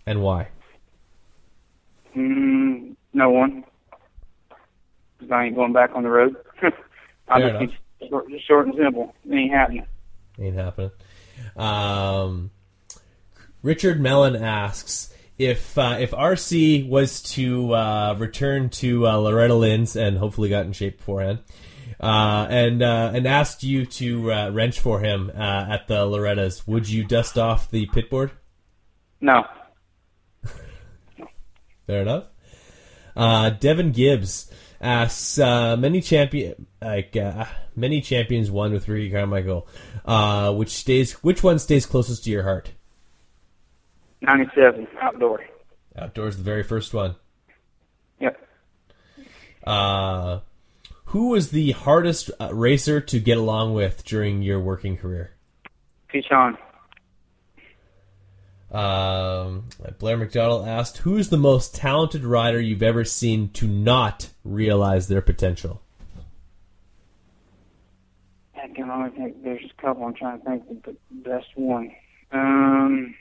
[0.04, 0.48] and why?
[2.16, 3.64] Mm, no one.
[5.30, 6.36] I ain't going back on the road.
[7.28, 7.74] I'll just
[8.46, 9.14] short and simple.
[9.28, 9.86] It ain't happening.
[10.38, 10.90] Ain't happening.
[11.56, 12.50] Um,
[13.62, 19.96] Richard Mellon asks if uh, if RC was to uh, return to uh, Loretta Lynn's
[19.96, 21.40] and hopefully got in shape beforehand,
[22.00, 26.88] uh, and uh, and asked you to uh, wrench for him at the Loretta's, would
[26.88, 28.32] you dust off the pit board?
[29.20, 29.44] No.
[31.86, 32.24] Fair enough.
[33.60, 34.47] Devin Gibbs
[34.80, 39.66] asks uh, many champion like uh, many champions won with Ricky Carmichael.
[40.04, 42.72] Uh, which stays which one stays closest to your heart?
[44.22, 45.44] Ninety seven outdoor.
[45.96, 47.16] Outdoors, is the very first one.
[48.20, 48.40] Yep.
[49.66, 50.40] Uh,
[51.06, 55.32] who was the hardest uh, racer to get along with during your working career?
[56.12, 56.56] Pichon.
[58.70, 59.64] Um,
[59.98, 65.22] Blair McDonald asked, "Who's the most talented rider you've ever seen to not realize their
[65.22, 65.80] potential?"
[68.54, 70.04] I can only think there's a couple.
[70.04, 71.90] I'm trying to think of the best one.
[72.30, 73.14] Um,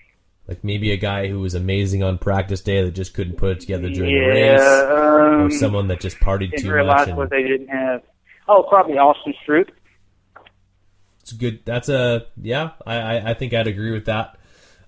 [0.47, 3.59] like maybe a guy who was amazing on practice day that just couldn't put it
[3.61, 7.07] together during yeah, the race, um, or someone that just partied too much.
[7.07, 8.01] And, what they didn't have.
[8.47, 9.69] Oh, probably Austin Stroupe.
[11.21, 11.65] It's good.
[11.65, 12.71] That's a yeah.
[12.85, 14.36] I, I I think I'd agree with that.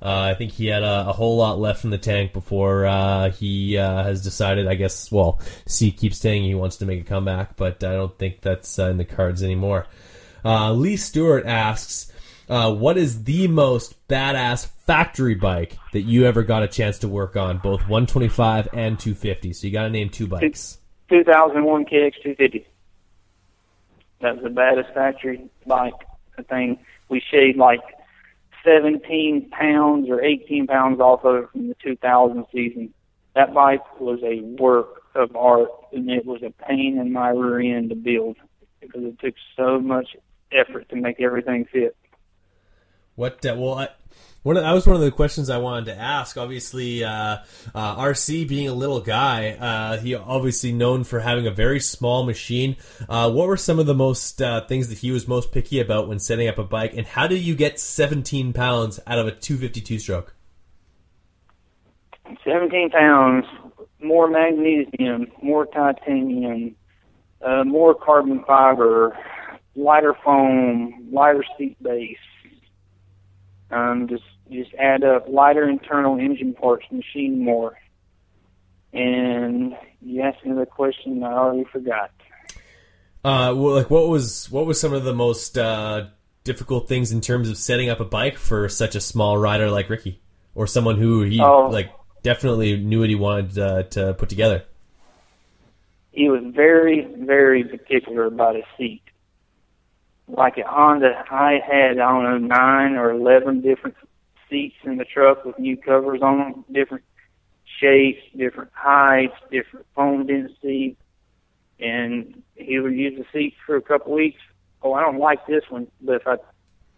[0.01, 3.31] Uh, I think he had a, a, whole lot left in the tank before uh,
[3.31, 4.65] he uh, has decided.
[4.67, 5.11] I guess.
[5.11, 8.80] Well, C keeps saying he wants to make a comeback, but I don't think that's
[8.80, 9.88] uh, in the cards anymore.
[10.45, 12.13] Uh, Lee Stewart asks,
[12.47, 17.09] uh, "What is the most badass factory bike that you ever got a chance to
[17.09, 20.77] work on, both 125 and 250?" So you got to name two bikes.
[21.09, 22.65] 2001 KX 250.
[24.21, 25.93] That was the baddest factory bike.
[26.47, 27.81] Thing we shaved like
[28.64, 32.94] 17 pounds or 18 pounds off of it from the 2000 season.
[33.36, 37.77] That bike was a work of art, and it was a pain in my rear
[37.77, 38.38] end to build
[38.80, 40.15] because it took so much
[40.52, 41.95] effort to make everything fit.
[43.15, 43.45] What?
[43.45, 43.90] Uh, well, I,
[44.43, 46.37] one of, that was one of the questions I wanted to ask.
[46.37, 47.37] Obviously, uh,
[47.75, 52.23] uh, RC being a little guy, uh, he obviously known for having a very small
[52.23, 52.77] machine.
[53.07, 56.07] Uh, what were some of the most uh, things that he was most picky about
[56.07, 59.31] when setting up a bike, and how do you get 17 pounds out of a
[59.31, 60.35] 252 stroke?
[62.45, 63.45] 17 pounds,
[64.01, 66.75] more magnesium, more titanium,
[67.41, 69.17] uh, more carbon fiber,
[69.75, 72.17] lighter foam, lighter seat base
[73.71, 77.77] um, just just add up lighter internal engine parts, machine more.
[78.93, 82.11] And you asked me the question I already forgot.
[83.23, 86.07] Uh, well, like what was what was some of the most uh,
[86.43, 89.89] difficult things in terms of setting up a bike for such a small rider like
[89.89, 90.21] Ricky,
[90.55, 91.91] or someone who he oh, like
[92.23, 94.63] definitely knew what he wanted uh, to put together?
[96.11, 99.03] He was very very particular about his seat
[100.30, 103.95] like at Honda, I had I don't know nine or eleven different
[104.49, 107.03] seats in the truck with new covers on them, different
[107.80, 110.97] shapes, different heights, different foam density,
[111.80, 114.39] and he would use the seat for a couple weeks.
[114.81, 116.35] Oh, I don't like this one, but if I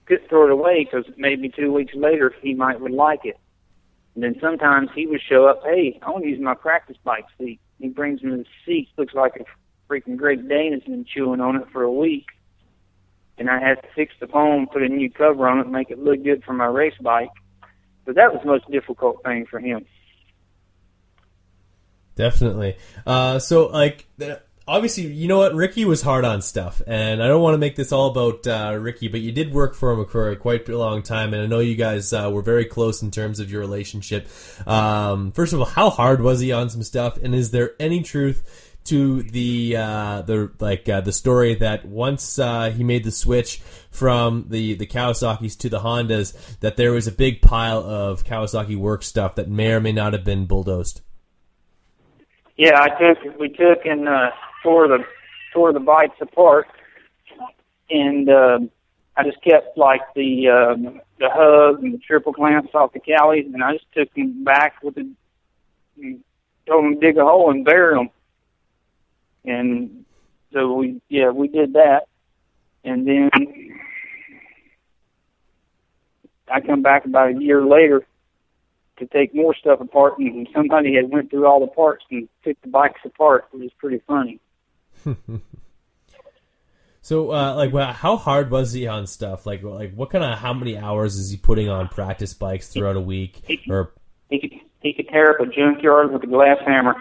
[0.05, 3.37] could throw it away because maybe two weeks later he might would like it.
[4.15, 7.25] And then sometimes he would show up, hey, I want to use my practice bike
[7.37, 7.59] seat.
[7.79, 9.45] He brings me the seat, looks like a
[9.91, 12.25] freaking Great Dane has been chewing on it for a week
[13.37, 15.99] and I had to fix the foam, put a new cover on it, make it
[15.99, 17.29] look good for my race bike.
[18.05, 19.85] But that was the most difficult thing for him.
[22.15, 22.77] Definitely.
[23.05, 24.05] Uh, so, like,
[24.67, 25.55] obviously, you know what?
[25.55, 28.77] Ricky was hard on stuff, and I don't want to make this all about uh,
[28.79, 31.59] Ricky, but you did work for him for quite a long time, and I know
[31.59, 34.27] you guys uh, were very close in terms of your relationship.
[34.67, 38.01] Um, first of all, how hard was he on some stuff, and is there any
[38.01, 38.70] truth?
[38.85, 43.61] To the uh, the like uh, the story that once uh, he made the switch
[43.91, 48.75] from the the Kawasaki's to the Hondas, that there was a big pile of Kawasaki
[48.75, 51.01] work stuff that may or may not have been bulldozed.
[52.57, 54.31] Yeah, I took we took and uh,
[54.63, 55.05] tore the
[55.53, 56.67] tore the bikes apart,
[57.89, 58.59] and uh,
[59.15, 63.45] I just kept like the um, the hub and the triple clamps off the Kawis,
[63.45, 65.11] and I just took them back with the
[66.67, 68.09] told them to dig a hole and bury them,
[69.45, 70.05] and
[70.53, 72.07] so we yeah we did that,
[72.83, 73.29] and then
[76.51, 78.05] I come back about a year later
[78.99, 82.61] to take more stuff apart, and somebody had went through all the parts and took
[82.61, 83.45] the bikes apart.
[83.53, 84.39] It was pretty funny.
[87.01, 89.45] so, uh, like, well, how hard was he on stuff?
[89.45, 92.95] Like, like what kind of how many hours is he putting on practice bikes throughout
[92.95, 93.41] a week?
[93.45, 93.93] He, or
[94.29, 94.51] he could
[94.81, 96.95] he could tear up a junkyard with a glass hammer.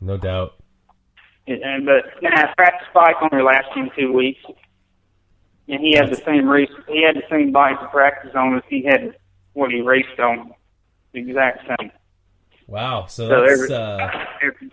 [0.00, 0.54] No doubt.
[1.46, 4.40] And but nah, practice bike only lasted him two weeks,
[5.68, 6.70] and he had the same race.
[6.88, 9.16] He had the same bike to practice on as he had
[9.52, 10.52] what he raced on
[11.12, 11.90] the exact same.
[12.68, 13.06] Wow.
[13.06, 13.62] So, so that's.
[13.62, 14.70] Every, uh, every,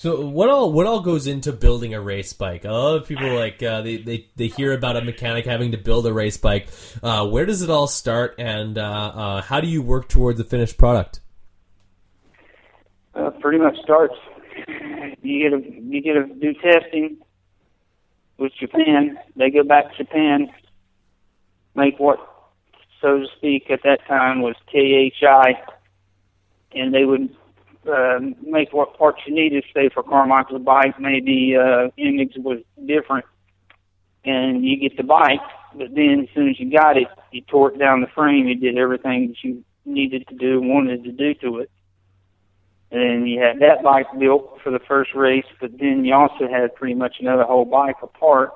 [0.00, 2.64] so what all what all goes into building a race bike?
[2.64, 5.78] A lot of people like uh, they, they they hear about a mechanic having to
[5.78, 6.68] build a race bike.
[7.02, 10.44] Uh, where does it all start, and uh, uh how do you work towards the
[10.44, 11.20] finished product?
[13.14, 14.14] Uh, pretty much starts.
[15.22, 17.18] You get to you get to do testing
[18.38, 19.18] with Japan.
[19.36, 20.50] They go back to Japan,
[21.74, 22.18] make what
[23.00, 25.58] so to speak, at that time was KHI,
[26.72, 27.34] and they would
[27.90, 29.64] uh, make what parts you needed.
[29.74, 33.24] Say for Carmichael's bike, maybe uh, image was different,
[34.24, 35.40] and you get the bike.
[35.74, 38.48] But then, as soon as you got it, you tore it down the frame.
[38.48, 41.70] You did everything that you needed to do, wanted to do to it.
[42.92, 46.74] And you had that bike built for the first race, but then you also had
[46.74, 48.50] pretty much another whole bike apart,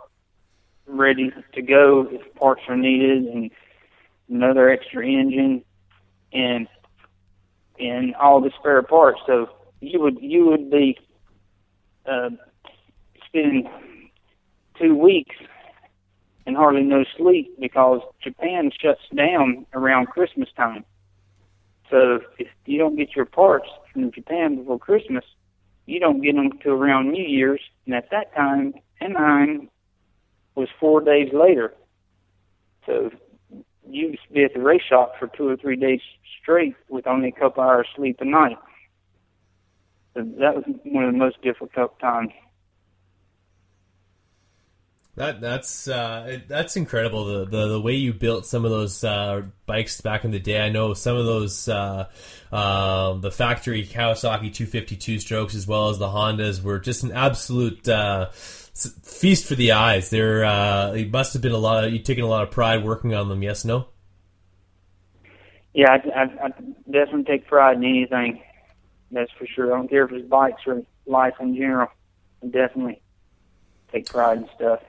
[0.86, 3.26] ready to go if parts are needed.
[3.26, 3.50] And
[4.28, 5.62] another extra engine,
[6.32, 6.66] and
[7.78, 9.20] and all the spare parts.
[9.26, 9.48] So
[9.80, 10.98] you would you would be
[12.06, 12.30] uh,
[13.26, 13.68] spending
[14.78, 15.36] two weeks
[16.46, 20.84] and hardly no sleep because Japan shuts down around Christmas time.
[21.90, 25.24] So if you don't get your parts from Japan before Christmas,
[25.86, 27.60] you don't get them till around New Year's.
[27.86, 29.70] And at that time, Anaheim
[30.54, 31.74] was four days later.
[32.86, 33.10] So
[33.88, 36.00] you used to be at the race shop for two or three days
[36.42, 38.58] straight with only a couple hours sleep a night.
[40.14, 42.30] So that was one of the most difficult times.
[45.16, 47.24] That that's uh, that's incredible.
[47.24, 50.60] The, the the way you built some of those uh, bikes back in the day.
[50.60, 52.08] I know some of those uh,
[52.50, 57.88] um, the factory Kawasaki 252 strokes as well as the Hondas were just an absolute
[57.88, 60.10] uh, feast for the eyes.
[60.10, 61.84] There, uh, it must have been a lot.
[61.84, 63.40] Of, you taken a lot of pride working on them.
[63.40, 63.86] Yes, no.
[65.74, 66.48] Yeah, I, I, I
[66.90, 68.42] definitely take pride in anything.
[69.12, 69.72] That's for sure.
[69.72, 71.88] I don't care if it's bikes or life in general.
[72.42, 73.00] I definitely
[73.92, 74.80] take pride in stuff.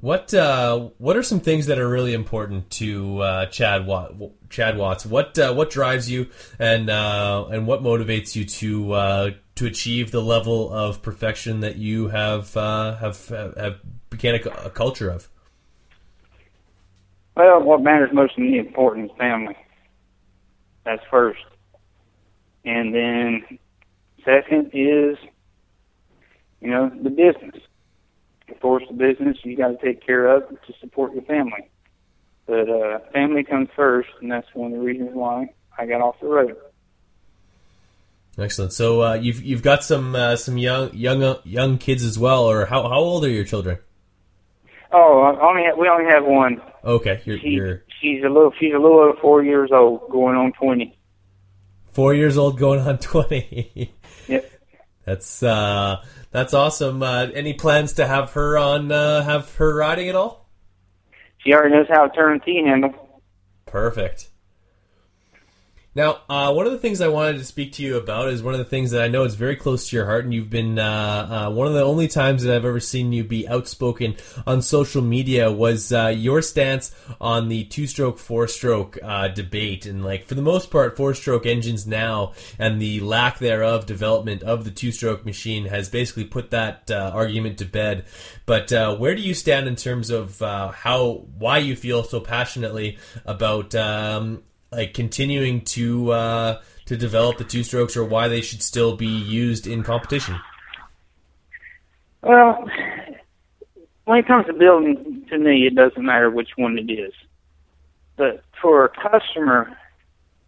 [0.00, 4.12] What uh, what are some things that are really important to uh, Chad Watt,
[4.48, 5.04] Chad Watts?
[5.04, 6.28] What uh, what drives you
[6.60, 11.76] and uh, and what motivates you to uh, to achieve the level of perfection that
[11.76, 15.28] you have uh, have have a, a, culture of?
[17.36, 19.56] Well, what matters most to me important is family.
[20.84, 21.42] That's first,
[22.64, 23.58] and then
[24.24, 25.18] second is
[26.60, 27.60] you know the business
[28.62, 31.68] of the business you got to take care of to support your family.
[32.46, 36.18] But uh, family comes first, and that's one of the reasons why I got off
[36.20, 36.56] the road.
[38.38, 38.72] Excellent.
[38.72, 42.44] So uh, you've you've got some uh, some young young uh, young kids as well,
[42.44, 43.78] or how how old are your children?
[44.92, 46.62] Oh, only have, we only have one.
[46.84, 50.36] Okay, you're, she, you're she's a little she's a little over four years old, going
[50.36, 50.96] on twenty.
[51.92, 53.92] Four years old, going on twenty.
[54.28, 54.50] yep.
[55.04, 57.02] That's uh, that's awesome.
[57.02, 60.48] Uh, any plans to have her on, uh, have her riding at all?
[61.38, 62.92] She already knows how to turn a T handle.
[63.66, 64.30] Perfect.
[65.98, 68.54] Now, uh, one of the things I wanted to speak to you about is one
[68.54, 70.78] of the things that I know is very close to your heart, and you've been
[70.78, 74.14] uh, uh, one of the only times that I've ever seen you be outspoken
[74.46, 80.24] on social media was uh, your stance on the two-stroke, four-stroke uh, debate, and like
[80.24, 85.26] for the most part, four-stroke engines now and the lack thereof development of the two-stroke
[85.26, 88.04] machine has basically put that uh, argument to bed.
[88.46, 88.70] But
[89.00, 94.44] where do you stand in terms of how why you feel so passionately about um,
[94.70, 99.06] like continuing to uh, to develop the two strokes, or why they should still be
[99.06, 100.36] used in competition?
[102.22, 102.68] Well,
[104.04, 107.12] when it comes to building, to me, it doesn't matter which one it is.
[108.16, 109.76] But for a customer,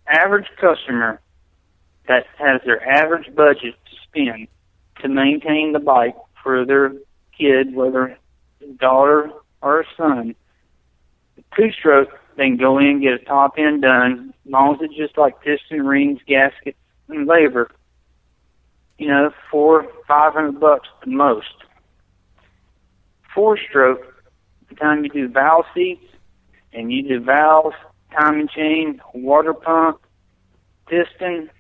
[0.07, 1.21] average customer
[2.09, 4.49] that has their average budget to spend
[5.01, 6.93] to maintain the bike for their
[7.37, 8.19] kid, whether
[8.79, 9.31] daughter
[9.63, 10.35] or son,
[11.57, 12.11] two stroke
[12.41, 15.87] they go in, get a top end done, as long as it's just like piston
[15.87, 16.79] rings, gaskets,
[17.11, 17.71] and labor.
[18.97, 21.53] You know, four, five hundred bucks the most.
[23.35, 24.25] Four stroke,
[24.71, 26.05] the time you do valve seats
[26.73, 27.77] and you do valves,
[28.19, 30.01] timing chain, water pump,
[30.87, 31.51] piston,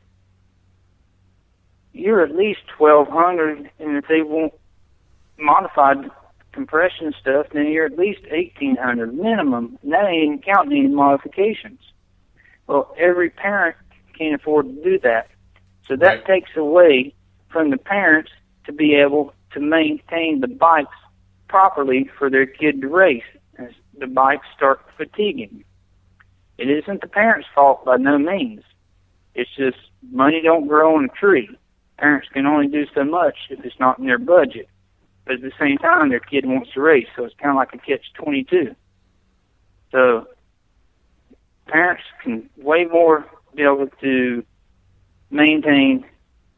[1.93, 4.55] you're at least twelve hundred and if they want
[5.39, 6.11] modified
[6.52, 9.78] compression stuff, then you're at least 1800 minimum.
[9.82, 11.81] And that ain't even counting any modifications.
[12.66, 13.77] Well, every parent
[14.16, 15.28] can't afford to do that.
[15.86, 16.27] So that right.
[16.27, 17.14] takes away
[17.51, 18.31] from the parents
[18.66, 20.94] to be able to maintain the bikes
[21.48, 23.24] properly for their kid to race
[23.59, 25.64] as the bikes start fatiguing.
[26.59, 28.62] It isn't the parents' fault by no means.
[29.35, 29.78] It's just
[30.12, 31.48] money don't grow on a tree.
[31.98, 34.68] Parents can only do so much if it's not in their budget
[35.24, 37.72] but at the same time, their kid wants to race, so it's kind of like
[37.74, 38.74] a catch twenty two.
[39.92, 40.26] So
[41.66, 44.44] parents can way more be able to
[45.30, 46.05] maintain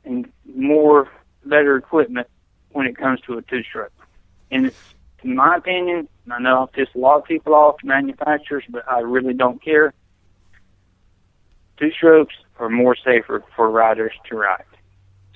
[0.04, 1.08] and more
[1.44, 2.26] better equipment
[2.70, 3.92] when it comes to a two stroke.
[4.50, 8.64] And it's, in my opinion, I know I'll piss a lot of people off, manufacturers,
[8.68, 9.92] but I really don't care.
[11.78, 14.64] Two strokes are more safer for riders to ride,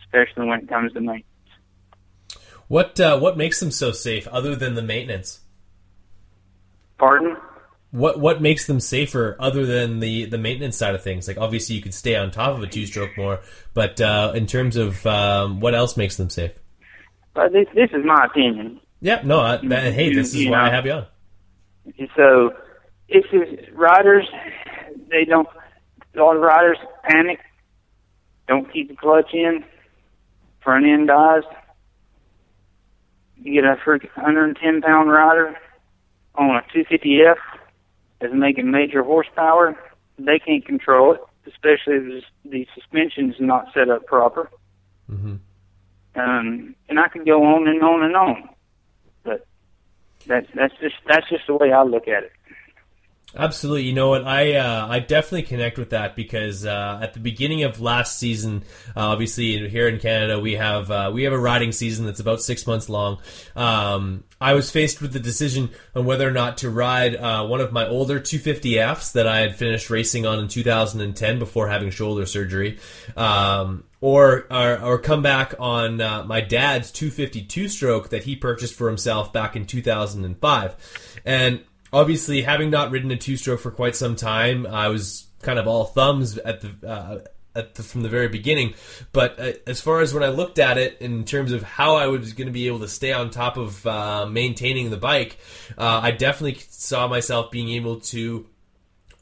[0.00, 1.24] especially when it comes to maintenance.
[2.68, 5.40] What uh, what makes them so safe, other than the maintenance?
[6.98, 7.36] Pardon?
[7.92, 11.28] What what makes them safer, other than the the maintenance side of things?
[11.28, 13.40] Like obviously, you could stay on top of a two stroke more,
[13.72, 16.52] but uh, in terms of um, what else makes them safe?
[17.36, 18.80] Well, this this is my opinion.
[19.00, 21.06] Yeah, no, I, that, hey, this is you why know, I have you on.
[22.16, 22.52] So,
[23.08, 23.26] if
[23.72, 24.24] riders,
[25.08, 25.48] they don't.
[26.16, 27.38] A lot of riders panic,
[28.48, 29.62] don't keep the clutch in,
[30.62, 31.42] front end dies
[33.42, 35.56] you get a 110 pound rider
[36.34, 37.36] on a 250F
[38.20, 39.76] that's making major horsepower.
[40.18, 44.50] They can't control it, especially if the suspension is not set up proper.
[45.10, 45.36] Mm-hmm.
[46.18, 48.48] Um, and I could go on and on and on,
[49.22, 49.46] but
[50.26, 52.32] that's that's just that's just the way I look at it.
[53.36, 53.82] Absolutely.
[53.82, 54.26] You know what?
[54.26, 58.64] I uh, I definitely connect with that because uh, at the beginning of last season,
[58.96, 62.40] uh, obviously here in Canada we have uh, we have a riding season that's about
[62.40, 63.18] six months long.
[63.54, 67.60] Um, I was faced with the decision on whether or not to ride uh, one
[67.60, 72.26] of my older 250Fs that I had finished racing on in 2010 before having shoulder
[72.26, 72.78] surgery,
[73.16, 78.74] um, or, or, or come back on uh, my dad's 252 stroke that he purchased
[78.74, 81.62] for himself back in 2005, and
[81.96, 85.66] obviously, having not ridden a two stroke for quite some time, I was kind of
[85.66, 86.88] all thumbs at the.
[86.88, 87.18] Uh,
[87.74, 88.74] the, from the very beginning,
[89.12, 92.06] but uh, as far as when I looked at it in terms of how I
[92.08, 95.38] was going to be able to stay on top of uh, maintaining the bike,
[95.78, 98.46] uh, I definitely saw myself being able to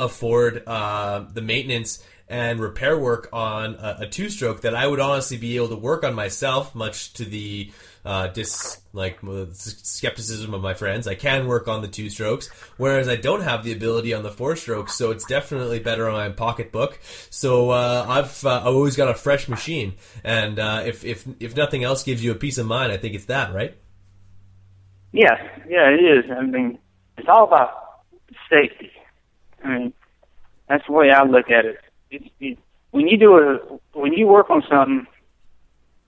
[0.00, 4.98] afford uh, the maintenance and repair work on a, a two stroke that I would
[4.98, 7.70] honestly be able to work on myself, much to the
[8.04, 9.18] uh, dis like
[9.52, 11.08] skepticism of my friends.
[11.08, 14.30] I can work on the two strokes, whereas I don't have the ability on the
[14.30, 14.94] four strokes.
[14.94, 16.98] So it's definitely better on my pocketbook.
[17.30, 21.56] So uh, I've uh, I've always got a fresh machine, and uh, if if if
[21.56, 23.76] nothing else gives you a peace of mind, I think it's that, right?
[25.12, 25.36] Yeah,
[25.68, 26.30] yeah, it is.
[26.30, 26.78] I mean,
[27.16, 28.02] it's all about
[28.50, 28.90] safety.
[29.62, 29.92] I mean,
[30.68, 31.78] that's the way I look at it.
[32.10, 32.58] It's, it
[32.90, 35.06] when you do a when you work on something,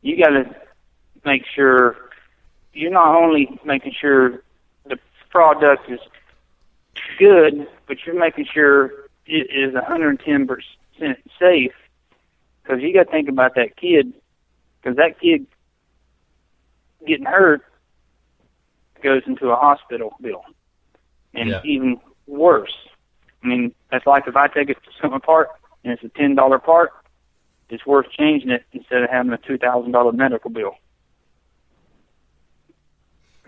[0.02, 0.65] you got to
[1.26, 1.96] make sure
[2.72, 4.42] you're not only making sure
[4.86, 4.98] the
[5.28, 6.00] product is
[7.18, 10.56] good, but you're making sure it is 110%
[11.38, 11.72] safe.
[12.62, 14.12] Because you got to think about that kid,
[14.80, 15.46] because that kid
[17.06, 17.62] getting hurt
[19.02, 20.44] goes into a hospital bill,
[21.34, 21.60] and yeah.
[21.64, 22.74] even worse.
[23.42, 25.50] I mean, that's like if I take it to some apart
[25.84, 26.90] and it's a ten dollar part,
[27.68, 30.76] it's worth changing it instead of having a two thousand dollar medical bill.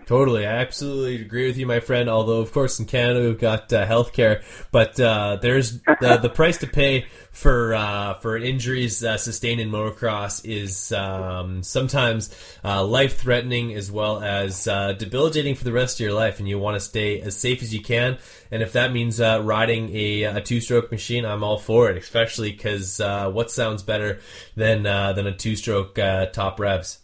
[0.09, 2.09] Totally, I absolutely agree with you, my friend.
[2.09, 4.41] Although, of course, in Canada we've got uh, healthcare,
[4.71, 9.69] but uh, there's the, the price to pay for uh, for injuries uh, sustained in
[9.69, 15.99] motocross is um, sometimes uh, life threatening as well as uh, debilitating for the rest
[15.99, 18.17] of your life, and you want to stay as safe as you can.
[18.49, 21.97] And if that means riding a, a two stroke machine, I'm all for it.
[21.97, 24.21] Especially because what sounds better
[24.55, 25.99] than than a two stroke
[26.33, 26.97] top revs.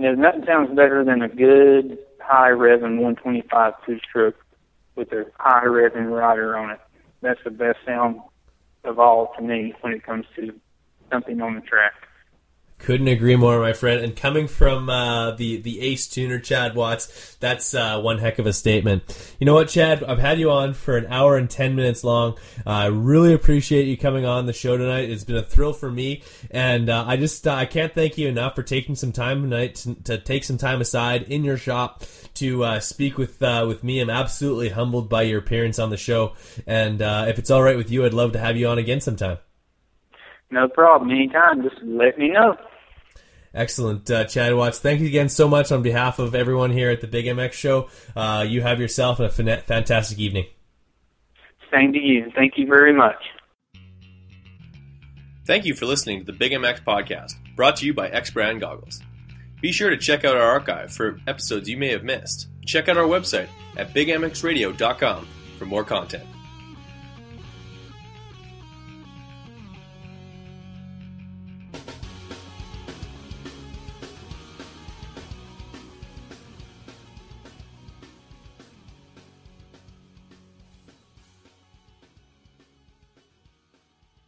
[0.00, 4.36] You nothing sounds better than a good high revving 125 two stroke
[4.96, 6.80] with a high revving rider on it.
[7.20, 8.18] That's the best sound
[8.84, 10.54] of all to me when it comes to
[11.12, 11.92] something on the track.
[12.80, 14.02] Couldn't agree more, my friend.
[14.02, 18.46] And coming from uh, the the ace tuner, Chad Watts, that's uh, one heck of
[18.46, 19.02] a statement.
[19.38, 20.02] You know what, Chad?
[20.02, 22.38] I've had you on for an hour and ten minutes long.
[22.66, 25.10] Uh, I really appreciate you coming on the show tonight.
[25.10, 28.28] It's been a thrill for me, and uh, I just uh, I can't thank you
[28.28, 32.02] enough for taking some time tonight to, to take some time aside in your shop
[32.34, 34.00] to uh, speak with with me.
[34.00, 36.32] I'm absolutely humbled by your appearance on the show,
[36.66, 39.36] and if it's all right with you, I'd love to have you on again sometime.
[40.50, 41.10] No problem.
[41.10, 41.62] Anytime.
[41.62, 42.56] Just let me know.
[43.52, 44.78] Excellent, uh, Chad Watts.
[44.78, 47.88] Thank you again so much on behalf of everyone here at the Big MX Show.
[48.14, 50.46] Uh, you have yourself a fantastic evening.
[51.72, 52.30] Same to you.
[52.34, 53.16] Thank you very much.
[55.46, 58.60] Thank you for listening to the Big MX podcast, brought to you by X Brand
[58.60, 59.02] Goggles.
[59.60, 62.48] Be sure to check out our archive for episodes you may have missed.
[62.64, 65.26] Check out our website at bigmxradio.com
[65.58, 66.24] for more content.